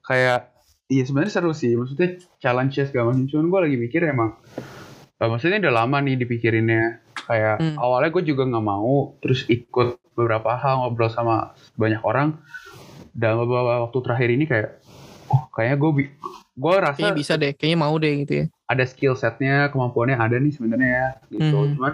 kayak 0.00 0.48
iya 0.88 1.02
sebenarnya 1.02 1.32
seru 1.32 1.52
sih 1.52 1.72
maksudnya 1.72 2.08
challenge 2.36 2.80
segala 2.80 3.12
macam 3.12 3.24
cuman 3.24 3.46
gue 3.46 3.60
lagi 3.62 3.76
mikir 3.78 4.00
emang 4.04 4.36
eh, 5.14 5.28
maksudnya 5.28 5.60
udah 5.60 5.74
lama 5.76 5.96
nih 6.00 6.16
dipikirinnya 6.16 6.82
kayak 7.22 7.56
Hmm. 7.58 7.76
awalnya 7.76 8.08
gue 8.10 8.24
juga 8.24 8.42
nggak 8.44 8.66
mau 8.66 9.12
terus 9.18 9.44
ikut 9.46 10.00
beberapa 10.12 10.50
hal 10.50 10.80
ngobrol 10.80 11.08
sama 11.08 11.34
banyak 11.74 12.00
orang 12.00 12.40
dalam 13.12 13.38
beberapa 13.40 13.84
waktu 13.84 13.98
terakhir 14.00 14.28
ini 14.30 14.44
kayak 14.44 14.80
oh 15.28 15.46
kayaknya 15.50 15.76
gue 15.76 15.90
gue 16.54 16.74
rasa 16.74 16.96
Kayaknya 16.96 17.14
bisa 17.14 17.32
deh, 17.36 17.52
kayaknya 17.52 17.78
mau 17.78 17.94
deh 17.94 18.12
gitu 18.18 18.32
ya. 18.34 18.44
ada 18.66 18.84
skill 18.84 19.14
setnya 19.14 19.68
kemampuannya 19.68 20.16
ada 20.16 20.36
nih 20.36 20.50
sebenarnya 20.50 21.20
gitu 21.28 21.44
Hmm. 21.58 21.72
cuman 21.76 21.92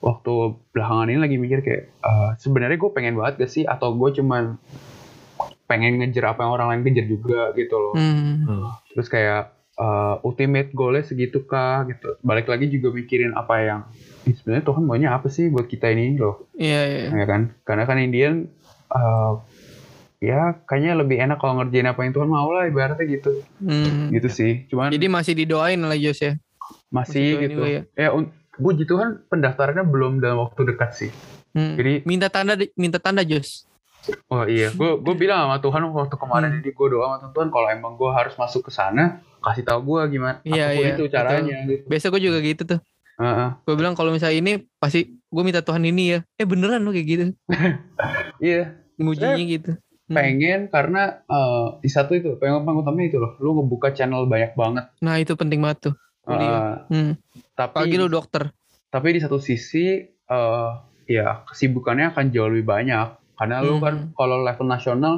waktu 0.00 0.32
belakangan 0.68 1.06
ini 1.06 1.18
lagi 1.18 1.36
mikir 1.38 1.58
kayak 1.60 1.82
eh, 1.94 2.30
sebenarnya 2.36 2.76
gue 2.76 2.90
pengen 2.90 3.14
banget 3.14 3.34
gak 3.38 3.52
sih 3.52 3.64
atau 3.64 3.94
gue 3.94 4.10
cuman 4.12 4.58
pengen 5.64 5.96
ngejar 5.96 6.24
apa 6.28 6.40
yang 6.40 6.52
orang 6.52 6.68
lain 6.70 6.82
kejar 6.84 7.06
juga 7.06 7.40
gitu 7.52 7.74
loh 7.74 7.94
Hmm. 7.94 8.68
terus 8.88 9.06
kayak 9.06 9.42
eh, 9.74 10.14
ultimate 10.22 10.70
goalnya 10.70 11.02
segitu 11.02 11.42
kah 11.42 11.82
gitu 11.84 12.14
balik 12.20 12.46
lagi 12.46 12.68
juga 12.68 12.88
mikirin 12.90 13.32
apa 13.32 13.54
yang 13.58 13.80
"Ih, 14.22 14.32
sebenarnya 14.32 14.62
Tuhan 14.62 14.82
maunya 14.82 15.10
apa 15.10 15.26
sih 15.26 15.48
buat 15.48 15.64
kita 15.64 15.88
ini 15.88 16.14
loh 16.14 16.46
Iya, 16.54 16.80
iya. 16.86 17.06
ya 17.12 17.24
kan 17.24 17.40
karena 17.62 17.82
kan 17.82 17.98
Indian 17.98 18.46
eh, 18.88 19.32
ya 20.22 20.56
kayaknya 20.62 20.92
lebih 20.96 21.16
enak 21.18 21.36
kalau 21.36 21.58
ngerjain 21.58 21.84
apa 21.84 22.00
yang 22.00 22.12
Tuhan 22.12 22.28
mau 22.28 22.48
lah 22.48 22.64
ibaratnya 22.64 23.04
gitu 23.04 23.42
Hmm. 23.58 24.08
gitu 24.10 24.28
sih 24.28 24.64
cuman 24.66 24.88
Jadi 24.88 25.06
masih 25.06 25.34
didoain 25.34 25.76
lah 25.78 25.94
Jos 25.94 26.16
ya. 26.18 26.32
masih 26.88 26.88
Masih 26.88 27.24
gitu 27.42 27.54
juga 27.56 27.68
ya. 27.68 27.82
ya 27.98 28.08
un- 28.10 28.30
puji 28.54 28.84
Tuhan 28.84 29.26
pendaftarannya 29.26 29.82
belum 29.82 30.18
dalam 30.18 30.38
waktu 30.40 30.60
dekat 30.66 30.90
sih 30.94 31.10
Hmm. 31.50 31.74
jadi 31.74 32.02
minta 32.02 32.26
tanda 32.26 32.54
minta 32.74 32.96
tanda 32.96 33.22
Jos. 33.22 33.66
Oh 34.26 34.44
iya 34.44 34.68
gue 34.68 34.90
gue 34.96 35.14
bilang 35.14 35.46
sama 35.46 35.58
Tuhan 35.58 35.82
waktu 35.86 36.14
kemarin 36.14 36.48
Hmm. 36.48 36.58
jadi 36.58 36.70
gue 36.70 36.86
doa 36.88 37.06
sama 37.14 37.30
Tuhan 37.30 37.48
kalau 37.48 37.68
emang 37.68 37.92
gue 37.94 38.10
harus 38.10 38.34
masuk 38.34 38.66
ke 38.66 38.70
sana 38.70 39.20
kasih 39.40 39.62
tahu 39.62 39.80
gue 39.86 40.00
gimana 40.10 40.40
Iya, 40.40 40.66
iya, 40.72 40.88
itu 40.92 41.04
caranya 41.06 41.64
gitu 41.64 41.84
Biasa 41.84 42.08
gue 42.08 42.22
juga 42.22 42.38
gitu 42.38 42.62
tuh. 42.66 42.80
Heeh. 43.14 43.48
Gue 43.62 43.74
bilang 43.74 43.92
kalau 43.92 44.10
misalnya 44.10 44.34
ini 44.36 44.52
pasti 44.74 45.06
gue 45.06 45.42
minta 45.42 45.60
Tuhan 45.60 45.80
ini 45.82 46.04
ya. 46.08 46.18
Eh 46.34 46.42
beneran 46.42 46.80
lo 46.80 46.90
kayak 46.90 47.06
gitu. 47.06 47.24
iya 48.40 48.74
Ngujinya 48.96 49.38
gitu. 49.40 49.72
Hmm. 50.04 50.16
pengen 50.16 50.68
karena 50.68 51.24
eh, 51.24 51.66
di 51.78 51.88
satu 51.88 52.12
itu 52.12 52.36
pengen 52.36 52.60
utamanya 52.60 53.06
itu 53.06 53.16
loh 53.16 53.36
lu 53.38 53.56
ngebuka 53.56 53.88
channel 53.90 54.24
banyak 54.24 54.52
banget 54.52 54.84
Nah 55.00 55.16
itu 55.16 55.32
penting 55.32 55.60
banget 55.60 55.78
tuh. 55.82 55.94
Kuliah. 56.20 56.84
Eh, 56.84 56.92
Hmm. 56.92 57.12
tapi 57.54 57.72
Apalagi 57.80 57.96
lu 57.96 58.08
dokter. 58.08 58.52
tapi 58.86 59.10
di 59.10 59.20
satu 59.20 59.36
sisi 59.38 60.00
eh 60.04 60.70
ya 61.06 61.44
kesibukannya 61.44 62.10
akan 62.10 62.24
jauh 62.30 62.46
lebih 62.46 62.64
banyak 62.66 63.06
karena 63.34 63.60
lu 63.60 63.74
Hmm. 63.74 63.82
kan 63.82 63.94
kalau 64.12 64.40
level 64.40 64.66
nasional 64.66 65.14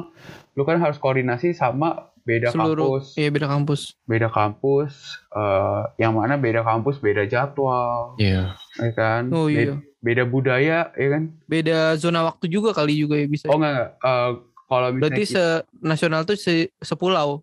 lu 0.51 0.63
kan 0.63 0.77
harus 0.77 0.97
koordinasi 0.97 1.51
sama 1.51 2.09
beda 2.21 2.49
Seluruh 2.49 2.97
kampus 2.97 3.05
iya 3.13 3.29
beda 3.29 3.47
kampus. 3.47 3.81
beda 4.03 4.27
kampus 4.27 4.93
eh 5.31 5.81
yang 5.97 6.13
mana 6.13 6.35
beda 6.35 6.59
kampus 6.61 6.97
beda 6.97 7.23
jadwal 7.23 8.17
Iya. 8.17 8.57
ya 8.75 8.91
kan 8.91 9.31
Oh 9.31 9.47
iya. 9.47 9.79
beda 9.99 10.23
budaya 10.23 10.91
ya 10.91 11.07
kan 11.09 11.23
Beda 11.45 11.95
zona 11.95 12.21
waktu 12.21 12.47
juga 12.47 12.71
kali 12.71 12.97
juga 12.97 13.15
ya 13.15 13.25
bisa. 13.25 13.45
oh 13.45 13.55
enggak 13.55 13.71
enggak 13.71 13.89
Eh, 14.03 14.31
kalau 14.65 14.87
misalnya 14.89 15.01
Berarti 15.07 15.23
se 15.25 15.43
nasional 15.79 16.21
tuh 16.23 16.35
se 16.35 16.53
sepulau. 16.77 17.39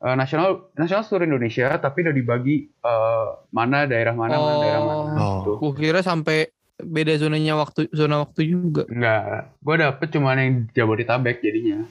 eh, 0.00 0.14
nasional 0.14 0.66
nasional 0.74 1.00
seluruh 1.02 1.24
Indonesia 1.24 1.70
tapi 1.76 2.02
udah 2.02 2.12
dibagi 2.12 2.56
eh, 2.66 3.26
mana 3.50 3.84
daerah 3.84 4.12
mana 4.12 4.34
mana 4.34 4.54
daerah 4.58 4.82
mana 4.82 5.00
Oh. 5.14 5.30
gitu 5.38 5.50
Gue 5.60 5.72
kira 5.78 6.00
sampai 6.00 6.50
beda 6.76 7.14
zonanya 7.16 7.54
waktu 7.54 7.86
zona 7.88 8.18
waktu 8.20 8.50
juga. 8.50 8.82
enggak 8.86 9.54
gue 9.56 9.74
dapet 9.76 10.08
cuman 10.10 10.36
yang 10.36 10.52
Jabodetabek 10.70 11.38
jadinya 11.38 11.86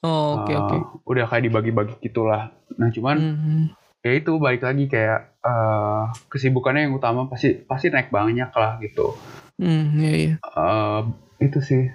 Oh, 0.00 0.40
oke 0.40 0.48
Eh, 0.48 0.56
oke. 0.56 0.76
udah 1.04 1.24
kayak 1.26 1.44
dibagi-bagi 1.46 1.94
gitulah 2.00 2.48
nah 2.72 2.88
cuman 2.88 3.16
Hmm. 3.18 3.64
ya 4.00 4.12
itu 4.14 4.32
balik 4.36 4.62
lagi 4.62 4.86
kayak 4.86 5.36
eh, 5.38 6.02
kesibukannya 6.26 6.86
yang 6.86 6.94
utama 6.94 7.26
pasti 7.26 7.60
pasti 7.60 7.88
naik 7.88 8.08
banyak 8.08 8.50
lah 8.50 8.78
gitu 8.78 9.12
Hmm, 9.54 9.94
iya 9.96 10.12
iya. 10.12 10.34
Eh, 10.40 11.00
itu 11.40 11.60
sih 11.60 11.92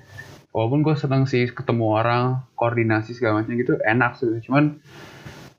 walaupun 0.50 0.82
gue 0.82 0.94
seneng 0.94 1.26
sih 1.26 1.48
ketemu 1.48 1.86
orang 1.92 2.24
koordinasi 2.54 3.12
segala 3.12 3.42
macam 3.42 3.54
gitu 3.54 3.78
enak 3.80 4.14
sih 4.14 4.30
cuman 4.42 4.78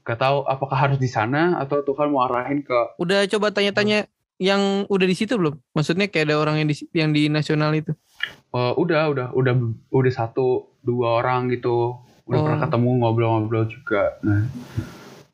gak 0.00 0.16
tahu 0.16 0.40
apakah 0.42 0.78
harus 0.78 0.96
di 0.96 1.06
sana 1.06 1.58
atau 1.58 1.82
Tuhan 1.82 2.08
mau 2.08 2.22
arahin 2.22 2.62
ke 2.62 2.96
Udah 2.96 3.26
coba 3.26 3.50
tanya-tanya 3.50 4.06
yang 4.38 4.60
udah 4.86 5.04
di 5.04 5.12
situ 5.12 5.34
belum? 5.34 5.58
Maksudnya 5.72 6.06
kayak 6.06 6.26
ada 6.26 6.36
orang 6.36 6.56
yang 6.56 6.68
di 6.68 6.76
yang 6.92 7.10
di 7.10 7.26
nasional 7.26 7.70
itu. 7.72 7.92
eh, 8.48 8.72
udah 8.74 9.02
udah 9.08 9.26
udah 9.30 9.54
udah 9.88 10.12
satu 10.12 10.46
dua 10.80 11.18
orang 11.18 11.46
gitu 11.48 11.98
udah 12.24 12.34
Oh. 12.34 12.44
pernah 12.44 12.60
ketemu 12.60 12.88
ngobrol-ngobrol 12.98 13.64
juga 13.66 14.18
nah 14.20 14.44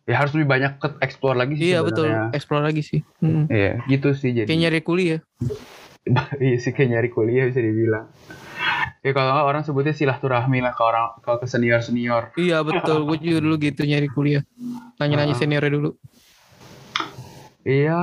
ya 0.04 0.14
harus 0.16 0.30
lebih 0.30 0.46
banyak 0.48 0.72
ke 0.76 0.88
explore 1.00 1.34
lagi 1.34 1.54
sih 1.54 1.64
Iya 1.66 1.80
betul, 1.80 2.06
explore 2.30 2.60
lagi 2.62 2.82
sih. 2.82 3.00
Mm. 3.18 3.48
Iya, 3.48 3.72
gitu 3.88 4.12
sih 4.12 4.30
jadi. 4.32 4.44
Kayak 4.44 4.60
nyari 4.62 4.80
kuliah. 4.80 5.20
iya 6.44 6.56
sih 6.56 6.70
kayak 6.70 6.90
nyari 6.92 7.08
kuliah 7.08 7.44
bisa 7.46 7.58
dibilang. 7.58 8.12
Ya 9.00 9.10
kalau 9.10 9.32
nggak 9.32 9.46
orang 9.46 9.62
sebutnya 9.62 9.90
silaturahmi 9.90 10.60
lah 10.60 10.70
ke 10.70 10.82
orang 10.82 11.16
kalau 11.18 11.36
ke 11.36 11.46
senior 11.46 11.80
senior. 11.80 12.30
Iya 12.34 12.60
betul, 12.60 13.04
gue 13.06 13.16
juga 13.18 13.40
dulu 13.42 13.56
gitu 13.58 13.80
nyari 13.82 14.06
kuliah. 14.06 14.44
Nanya-nanya 14.96 15.32
Ah. 15.36 15.40
seniornya 15.40 15.72
dulu. 15.72 15.90
Iya, 17.64 18.00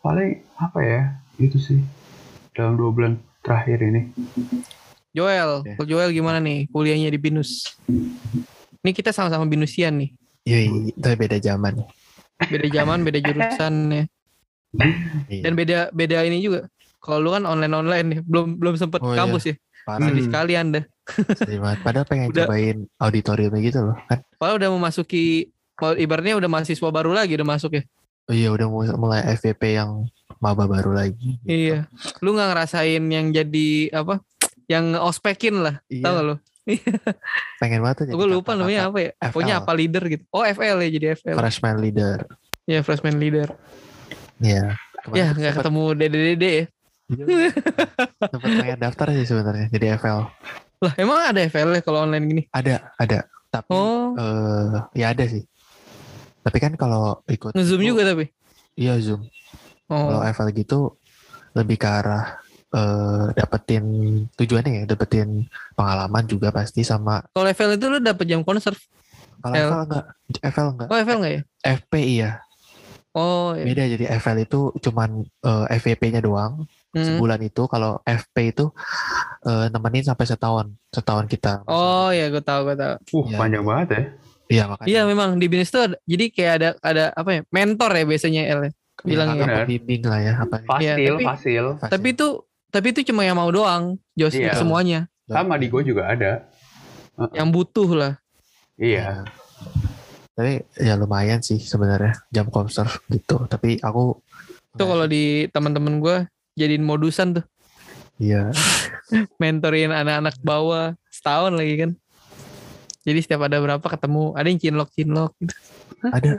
paling 0.00 0.40
apa 0.56 0.78
ya? 0.80 1.02
Itu 1.36 1.56
sih 1.56 1.80
dalam 2.52 2.76
dua 2.76 2.90
bulan 2.90 3.12
terakhir 3.40 3.80
ini. 3.80 4.12
Joel, 5.10 5.64
kalau 5.66 5.86
Joel 5.88 6.10
gimana 6.10 6.38
nih 6.38 6.68
kuliahnya 6.68 7.10
di 7.10 7.18
Binus? 7.18 7.66
Ini 8.80 8.90
kita 8.92 9.10
sama-sama 9.10 9.44
Binusian 9.44 9.98
nih. 9.98 10.10
Iya, 10.46 10.58
iya, 10.64 10.70
tapi 10.96 11.14
beda 11.18 11.36
zaman. 11.38 11.74
Beda 12.40 12.68
zaman, 12.70 12.98
beda 13.04 13.18
jurusan 13.20 13.74
ya. 13.90 14.04
Iya. 15.28 15.42
Dan 15.44 15.52
beda 15.52 15.78
beda 15.90 16.22
ini 16.24 16.40
juga. 16.40 16.70
Kalau 17.00 17.18
lu 17.18 17.30
kan 17.32 17.44
online 17.44 17.74
online 17.74 18.06
nih, 18.06 18.20
belum 18.22 18.60
belum 18.60 18.74
sempet 18.76 19.00
Oh, 19.00 19.12
iya. 19.12 19.18
kampus 19.18 19.44
ya. 19.50 19.54
Parah 19.82 20.06
Sedih 20.06 20.20
Hmm. 20.20 20.28
sekali 20.28 20.52
anda. 20.54 20.80
sedih 21.34 21.58
banget. 21.58 21.78
Padahal 21.82 22.06
pengen 22.06 22.28
Udah. 22.30 22.44
cobain 22.46 22.76
auditoriumnya 23.00 23.60
gitu 23.64 23.78
loh 23.82 23.96
kan. 24.06 24.20
Padahal 24.36 24.56
udah 24.60 24.70
memasuki 24.70 25.48
ibaratnya 25.96 26.36
udah 26.36 26.46
mahasiswa 26.46 26.88
baru 26.92 27.10
lagi 27.10 27.34
udah 27.34 27.48
masuk 27.48 27.80
ya. 27.80 27.82
Oh 28.30 28.34
iya 28.34 28.48
udah 28.48 28.66
mulai, 28.70 28.88
mulai 28.94 29.20
FVP 29.34 29.74
yang 29.74 30.06
maba 30.38 30.70
baru 30.70 30.94
lagi. 30.94 31.34
gitu. 31.42 31.50
Iya. 31.50 31.90
Lu 32.22 32.30
nggak 32.30 32.48
ngerasain 32.54 33.02
yang 33.02 33.34
jadi 33.34 33.68
apa? 33.90 34.22
Yang 34.70 35.02
ospekin 35.02 35.58
lah. 35.58 35.82
Iya. 35.90 36.06
Tahu 36.06 36.12
gak 36.14 36.24
lu? 36.24 36.36
Pengen 37.60 37.80
banget 37.82 38.06
jadi 38.06 38.14
Gue 38.14 38.28
lupa 38.30 38.54
namanya 38.54 38.86
apa 38.86 38.98
ya. 39.02 39.10
FL. 39.18 39.30
Pokoknya 39.34 39.54
apa 39.58 39.72
leader 39.74 40.02
gitu. 40.06 40.24
Oh 40.30 40.46
FL 40.46 40.78
ya 40.78 40.88
jadi 40.88 41.06
FL. 41.18 41.36
Freshman 41.36 41.76
leader. 41.82 42.18
Ya 42.70 42.78
freshman 42.86 43.18
leader. 43.18 43.50
Iya. 44.38 44.78
Ya 45.10 45.26
nggak 45.34 45.58
ketemu 45.58 45.82
dede-dede 45.98 46.50
ya. 46.54 46.64
Sempat 48.22 48.50
pengen 48.54 48.78
daftar 48.78 49.06
sih 49.10 49.26
sebenarnya 49.26 49.66
jadi 49.68 49.98
FL. 49.98 50.30
Lah 50.80 50.92
emang 50.94 51.18
ada 51.18 51.40
FL 51.42 51.74
ya 51.74 51.82
kalau 51.82 52.06
online 52.06 52.24
gini? 52.24 52.42
Ada, 52.54 52.94
ada. 52.94 53.26
Tapi 53.50 53.74
Oh, 53.74 54.14
eh 54.14 54.78
ya 54.94 55.10
ada 55.10 55.26
sih. 55.26 55.42
Tapi 56.40 56.58
kan 56.58 56.72
kalau 56.74 57.20
ikut 57.26 57.52
nge-zoom 57.52 57.80
itu- 57.80 57.90
juga 57.90 58.02
tapi. 58.06 58.24
Iya 58.74 58.96
Zoom. 58.98 59.26
Kalau 59.86 60.18
Oh, 60.18 60.24
FL 60.24 60.50
gitu 60.52 60.78
lebih 61.52 61.76
ke 61.76 61.86
arah 61.86 62.38
eh 62.70 63.26
dapetin 63.34 63.82
tujuannya 64.32 64.72
ya, 64.72 64.84
dapetin 64.86 65.42
pengalaman 65.74 66.22
juga 66.24 66.48
pasti 66.50 66.80
sama 66.80 67.18
kalau 67.28 67.50
FL 67.50 67.74
itu 67.74 67.86
lu 67.88 67.98
dapet 67.98 68.24
jam 68.24 68.40
konser. 68.40 68.78
kalau 69.40 69.54
L. 69.54 69.66
FL 69.66 69.82
enggak, 69.82 70.04
FL 70.44 70.68
enggak, 70.70 70.88
Oh 70.88 70.96
FL 70.96 71.18
nggak 71.18 71.32
ya? 71.32 71.42
FP 71.74 71.92
iya. 71.98 72.30
Oh, 73.10 73.58
iya. 73.58 73.66
Beda 73.66 73.82
jadi 73.88 74.04
FL 74.14 74.38
itu 74.38 74.60
cuman 74.78 75.10
eh, 75.26 75.66
FVP-nya 75.74 76.20
doang 76.20 76.62
Hmm. 76.90 77.02
sebulan 77.04 77.38
itu. 77.40 77.66
Kalau 77.66 77.98
FP 78.00 78.36
itu 78.48 78.70
eh, 79.42 79.66
nemenin 79.68 80.04
sampai 80.04 80.22
setahun, 80.24 80.70
setahun 80.88 81.26
kita. 81.26 81.66
Oh 81.66 82.10
ya, 82.10 82.28
gue 82.28 82.38
tahu, 82.40 82.60
gue 82.64 82.76
tahu. 82.76 82.94
Uh, 83.12 83.26
Iya. 83.26 83.36
panjang 83.36 83.64
banget 83.64 83.88
ya. 83.90 84.02
Iya 84.50 84.64
makanya. 84.66 84.88
Iya, 84.90 85.00
memang 85.06 85.38
di 85.38 85.46
bisnis 85.46 85.70
tuh 85.70 85.82
ada, 85.84 85.96
jadi 86.02 86.24
kayak 86.28 86.52
ada 86.58 86.68
ada 86.82 87.04
apa 87.14 87.30
ya? 87.30 87.40
Mentor 87.48 87.90
ya 87.92 88.04
biasanya 88.04 88.42
L. 88.48 88.60
ya. 88.60 88.70
Iya, 89.00 89.06
bilangnya. 89.06 89.32
kakak 89.32 89.46
Benar. 89.46 89.58
pembimbing 89.64 90.02
lah 90.04 90.20
ya 90.20 90.32
apa 90.36 90.56
Fasil, 90.60 90.82
Iya, 90.82 90.94
tapi- 91.08 91.24
fasil. 91.24 91.64
Tapi 91.80 92.06
itu 92.10 92.26
tapi 92.68 92.86
itu 92.88 93.00
cuma 93.04 93.22
yang 93.22 93.34
mau 93.34 93.48
doang, 93.48 93.82
Jos 94.12 94.34
Iya. 94.34 94.52
semuanya. 94.54 95.06
Sama 95.24 95.54
di 95.54 95.66
gue 95.66 95.82
juga 95.82 96.04
ada. 96.04 96.44
Yang 97.30 97.48
butuh 97.50 97.90
lah. 97.92 98.12
Iya. 98.76 99.24
Tapi 100.32 100.52
ya 100.74 100.94
lumayan 100.94 101.40
sih 101.40 101.58
sebenarnya 101.58 102.18
jam 102.28 102.48
konser 102.48 102.84
gitu. 103.08 103.46
Tapi 103.46 103.78
aku 103.78 104.18
Itu 104.70 104.84
kalau 104.84 105.04
di 105.04 105.46
teman-teman 105.48 105.98
gue 105.98 106.16
jadiin 106.54 106.82
modusan 106.82 107.34
tuh, 107.34 107.44
Iya. 108.16 108.50
mentorin 109.40 109.90
anak-anak 109.90 110.38
bawah 110.40 110.92
setahun 111.08 111.52
lagi 111.52 111.74
kan. 111.78 111.90
Jadi 113.00 113.18
setiap 113.24 113.48
ada 113.48 113.56
berapa 113.58 113.82
ketemu, 113.82 114.36
ada 114.36 114.46
yang 114.46 114.60
cinlok 114.60 114.88
cinlok 114.92 115.32
gitu. 115.40 115.54
Ada. 116.04 116.32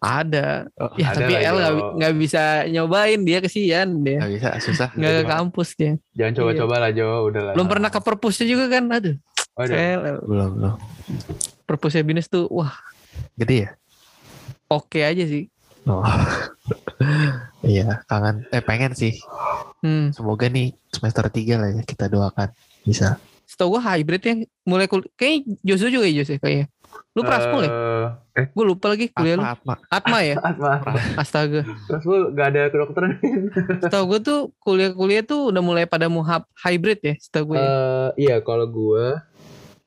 Ada. 0.00 0.46
Oh, 0.80 0.96
Ya 0.96 1.12
ada 1.12 1.18
tapi 1.20 1.32
lah, 1.36 1.52
L 1.52 1.56
nggak 2.00 2.14
bisa 2.16 2.64
nyobain 2.72 3.20
dia 3.20 3.38
kesian 3.44 4.00
dia. 4.00 4.24
Nggak 4.24 4.32
bisa 4.32 4.48
susah. 4.64 4.88
Nggak 4.96 5.12
ke 5.12 5.22
kampus 5.28 5.68
dia. 5.76 5.92
Jangan 6.16 6.32
coba-coba 6.40 6.74
lah 6.80 6.90
Jo, 6.94 7.28
udah 7.28 7.42
lah. 7.50 7.54
Belum 7.58 7.68
pernah 7.68 7.90
ke 7.92 8.00
perpusnya 8.00 8.46
juga 8.48 8.70
kan, 8.72 8.88
aduh. 8.88 9.16
Waduh. 9.60 9.76
L, 9.76 10.00
L. 10.00 10.18
Belum 10.24 10.50
belum. 10.56 10.74
Perpusnya 11.68 12.00
binus 12.00 12.32
tuh, 12.32 12.48
wah 12.48 12.72
Gede 13.36 13.68
ya. 13.68 13.70
oke 14.70 15.00
aja 15.04 15.24
sih. 15.26 15.50
Oh. 15.84 16.00
iya 17.66 18.00
kangen. 18.08 18.46
Eh 18.54 18.62
pengen 18.64 18.96
sih. 18.96 19.16
Hmm. 19.84 20.12
Semoga 20.16 20.48
nih 20.48 20.72
semester 20.92 21.28
3 21.28 21.60
lah 21.60 21.68
ya 21.76 21.82
kita 21.84 22.08
doakan 22.08 22.48
bisa. 22.86 23.20
Setahu 23.50 23.74
gue 23.74 23.82
hybrid 23.82 24.22
ya, 24.22 24.34
mulai 24.62 24.86
kul 24.86 25.02
kayaknya 25.12 25.58
Joshua 25.60 25.90
juga 25.90 26.06
ya 26.06 26.14
Jos 26.16 26.30
ya 26.30 26.38
kayaknya. 26.38 26.66
Lu 27.10 27.22
praskul 27.22 27.62
ya? 27.62 27.70
Eh, 27.70 28.06
eh, 28.36 28.46
Gue 28.48 28.64
lupa 28.64 28.86
lagi 28.88 29.10
kuliah 29.10 29.34
lu. 29.34 29.42
Atma, 29.42 29.74
Atma. 29.74 29.74
Atma 29.90 30.18
ya? 30.20 30.34
Atma. 30.48 30.72
Astaga. 31.16 31.60
Terus 31.66 32.04
lu 32.04 32.30
gak 32.30 32.46
ada 32.48 32.62
kedokteran? 32.68 33.18
Setahu 33.82 34.04
gue 34.08 34.20
tuh 34.20 34.38
kuliah-kuliah 34.56 35.22
tuh 35.22 35.50
udah 35.50 35.58
mulai 35.60 35.84
pada 35.84 36.06
mau 36.06 36.22
hub- 36.22 36.46
hybrid 36.56 36.98
ya, 37.00 37.14
setahu 37.16 37.50
gue. 37.50 37.56
ya. 37.56 37.66
Eh, 37.66 38.08
iya 38.20 38.36
kalau 38.38 38.66
gue 38.66 39.18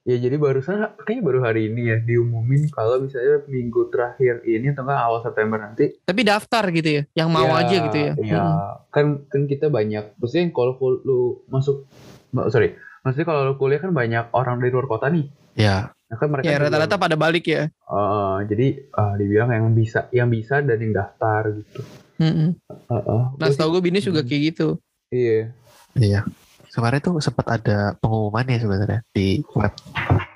ya 0.03 0.19
jadi 0.19 0.35
barusan 0.35 0.75
kayaknya 0.99 1.23
baru 1.23 1.39
hari 1.41 1.61
ini 1.65 1.87
ya 1.87 1.97
diumumin 1.97 2.67
kalau 2.67 2.99
misalnya 2.99 3.39
minggu 3.47 3.87
terakhir 3.87 4.43
ini 4.43 4.67
atau 4.69 4.83
enggak 4.83 4.99
awal 4.99 5.23
September 5.23 5.55
nanti 5.57 5.95
Tapi 6.03 6.21
daftar 6.21 6.63
gitu 6.69 6.89
ya, 6.93 7.03
yang 7.15 7.31
mau 7.31 7.47
Ya, 7.47 7.55
aja 7.57 7.75
gitu 7.81 7.97
ya. 8.01 8.13
Iya, 8.13 8.35
Hmm. 8.37 8.83
kan 8.91 9.05
kan 9.25 9.41
kita 9.45 9.67
banyak. 9.67 10.11
Maksudnya 10.13 10.51
kalau 10.51 10.75
lu 10.99 11.19
masuk, 11.47 11.87
ma- 12.29 12.47
sorry, 12.47 12.75
maksudnya 13.03 13.27
kalau 13.27 13.41
lu 13.45 13.55
kuliah 13.55 13.77
kan 13.77 13.91
banyak 13.91 14.25
orang 14.31 14.57
dari 14.57 14.71
luar 14.71 14.87
kota 14.87 15.11
nih. 15.11 15.27
Ya. 15.53 15.91
Nah, 16.09 16.17
kan 16.17 16.27
mereka 16.29 16.45
Ya 16.45 16.57
rata-rata 16.57 16.95
pada 16.95 17.13
balik 17.13 17.45
ya. 17.45 17.67
Eh, 17.69 18.37
jadi 18.47 18.67
eh, 18.81 19.13
dibilang 19.19 19.49
yang 19.49 19.65
bisa, 19.71 20.07
yang 20.09 20.29
bisa 20.29 20.61
dan 20.61 20.77
yang 20.77 20.93
daftar 20.93 21.51
gitu. 21.51 21.81
Mm-mm. 22.17 22.49
Eh, 22.69 22.93
eh, 22.93 23.23
Nah 23.33 23.37
gua 23.37 23.49
setahu 23.49 23.77
gue 23.77 23.83
Binis 23.83 24.05
juga 24.05 24.21
Hmm. 24.21 24.29
kayak 24.29 24.41
gitu. 24.49 24.67
Iya. 25.09 25.53
Iya. 25.93 26.21
Kemarin 26.69 26.99
tuh 26.99 27.13
sempat 27.19 27.45
ada 27.51 27.93
pengumumannya 27.97 28.57
sebenarnya 28.57 28.99
di 29.09 29.45
web. 29.53 29.73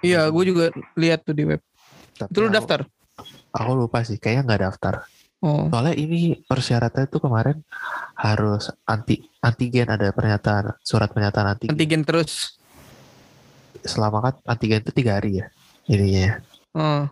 Iya, 0.01 0.30
gue 0.30 0.43
juga 0.45 0.65
lihat 0.93 1.25
tuh 1.25 1.34
di 1.34 1.45
web. 1.45 1.62
Tapi 2.13 2.30
Itu 2.30 2.39
lu 2.39 2.49
aku- 2.49 2.58
daftar? 2.58 2.80
Aku 3.53 3.71
lupa 3.73 4.06
sih, 4.06 4.21
kayaknya 4.21 4.43
nggak 4.45 4.62
daftar. 4.69 4.93
Oh. 5.38 5.65
Soalnya 5.69 5.93
ini 5.93 6.41
persyaratannya 6.43 7.10
tuh 7.10 7.21
kemarin 7.21 7.62
harus 8.13 8.73
anti 8.84 9.21
antigen 9.38 9.86
ada 9.86 10.10
pernyataan 10.10 10.77
surat 10.82 11.10
pernyataan 11.10 11.53
antigen. 11.53 11.73
Antigen 11.73 12.01
terus. 12.01 12.57
Selama 13.84 14.24
kan 14.24 14.34
antigen 14.48 14.82
itu 14.82 14.92
tiga 14.94 15.20
hari 15.20 15.44
ya 15.44 15.46
ininya. 15.88 16.22
ya. 16.24 16.34
Oh. 16.78 17.04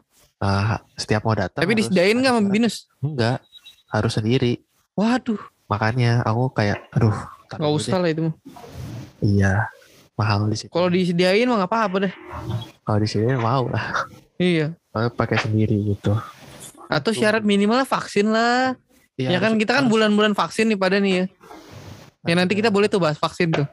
Nah, 0.42 0.84
setiap 1.00 1.24
mau 1.26 1.34
datang. 1.34 1.64
Tapi 1.64 1.74
disediain 1.74 2.18
nggak 2.20 2.34
sama 2.36 2.50
Binus? 2.52 2.86
Enggak, 3.00 3.40
harus 3.90 4.14
sendiri. 4.14 4.62
Waduh, 4.96 5.40
Makanya 5.66 6.22
aku 6.22 6.54
kayak, 6.54 6.78
aduh, 6.94 7.16
nggak 7.50 7.74
usah 7.74 7.98
lah 7.98 8.10
itu. 8.14 8.30
Iya, 9.18 9.66
mahal 10.14 10.46
di 10.46 10.58
situ. 10.62 10.70
Kalau 10.70 10.94
disediain 10.94 11.50
mah 11.50 11.66
nggak 11.66 11.72
apa-apa 11.72 11.96
deh. 12.06 12.14
kalau 12.86 13.00
di 13.02 13.10
sini 13.10 13.34
mau 13.34 13.66
lah, 13.66 14.06
Iya. 14.38 14.78
Kalau 14.94 15.10
pakai 15.10 15.42
sendiri 15.42 15.74
gitu. 15.96 16.14
Atau 16.86 17.18
syarat 17.18 17.42
minimalnya 17.42 17.88
vaksin 17.88 18.30
lah. 18.30 18.78
Iya, 19.18 19.34
ya 19.34 19.40
kan 19.42 19.58
kita 19.58 19.74
kan 19.74 19.90
bulan-bulan 19.90 20.38
vaksin 20.38 20.70
nih 20.70 20.78
pada 20.78 21.02
nih 21.02 21.14
ya. 21.24 21.26
Ya 22.30 22.34
nanti 22.38 22.54
kita 22.54 22.70
boleh 22.70 22.86
tuh 22.86 23.02
bahas 23.02 23.18
vaksin 23.18 23.50
tuh. 23.56 23.66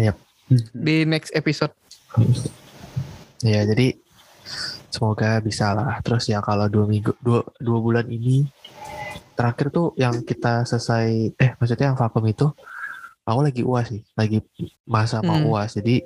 Yap. 0.00 0.16
Di 0.74 1.06
next 1.06 1.30
episode. 1.36 1.70
Ya 3.40 3.64
jadi 3.64 3.96
semoga 4.90 5.40
bisa 5.40 5.72
lah. 5.72 6.02
Terus 6.04 6.28
ya 6.28 6.42
kalau 6.44 6.66
dua 6.68 6.84
minggu 6.90 7.14
dua, 7.22 7.46
dua 7.56 7.78
bulan 7.80 8.06
ini 8.10 8.44
terakhir 9.38 9.72
tuh 9.72 9.96
yang 9.96 10.20
kita 10.20 10.68
selesai 10.68 11.32
eh 11.40 11.50
maksudnya 11.56 11.94
yang 11.94 11.98
vakum 11.98 12.20
itu 12.28 12.52
aku 13.24 13.40
lagi 13.46 13.62
uas 13.64 13.86
sih, 13.88 14.02
lagi 14.18 14.42
masa 14.84 15.22
mau 15.24 15.38
Hmm. 15.38 15.48
uas. 15.54 15.72
Jadi 15.78 16.02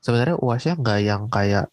sebenarnya 0.00 0.36
uasnya 0.40 0.74
nggak 0.80 0.98
yang 1.04 1.22
kayak 1.30 1.66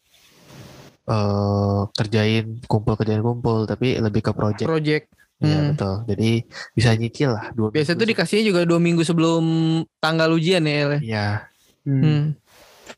eh 1.09 1.81
kerjain 1.97 2.61
kumpul 2.69 2.93
kerjain 2.99 3.23
kumpul, 3.25 3.65
tapi 3.65 3.97
lebih 3.97 4.21
ke 4.21 4.31
project. 4.35 4.67
Project. 4.69 5.05
Iya 5.41 5.57
Hmm. 5.57 5.67
betul. 5.73 5.93
Jadi 6.05 6.31
bisa 6.77 6.93
nyicil 6.93 7.33
lah 7.33 7.49
dua. 7.57 7.73
Biasa 7.73 7.97
tuh 7.97 8.05
dikasihnya 8.05 8.53
juga 8.53 8.61
dua 8.61 8.77
minggu 8.77 9.01
sebelum 9.01 9.43
tanggal 9.97 10.29
ujian 10.37 10.61
ya. 10.61 10.75
Ya? 10.77 10.99
Iya. 11.01 11.27
Hmm. 11.87 12.01
Hmm. 12.05 12.25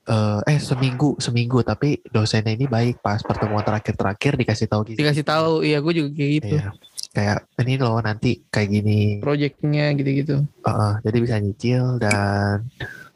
Eh 0.04 0.40
eh 0.52 0.60
seminggu 0.60 1.16
seminggu 1.16 1.64
tapi 1.64 2.04
dosennya 2.12 2.52
ini 2.52 2.68
baik 2.68 3.00
pas 3.00 3.24
pertemuan 3.24 3.64
terakhir-terakhir 3.64 4.36
dikasih 4.36 4.68
tahu 4.68 4.82
gitu. 4.92 5.00
Dikasih 5.00 5.24
tahu, 5.24 5.64
iya 5.64 5.80
gue 5.80 5.94
juga 5.96 6.10
kayak 6.12 6.32
gitu. 6.42 6.56
Iya. 6.60 6.68
Kayak 7.14 7.40
ini 7.62 7.74
loh 7.78 7.98
nanti 8.02 8.32
kayak 8.50 8.70
gini. 8.74 9.00
Projectnya 9.24 9.86
gitu-gitu. 9.96 10.36
Heeh, 10.44 10.94
jadi 11.06 11.18
bisa 11.24 11.36
nyicil 11.40 11.84
dan 12.04 12.68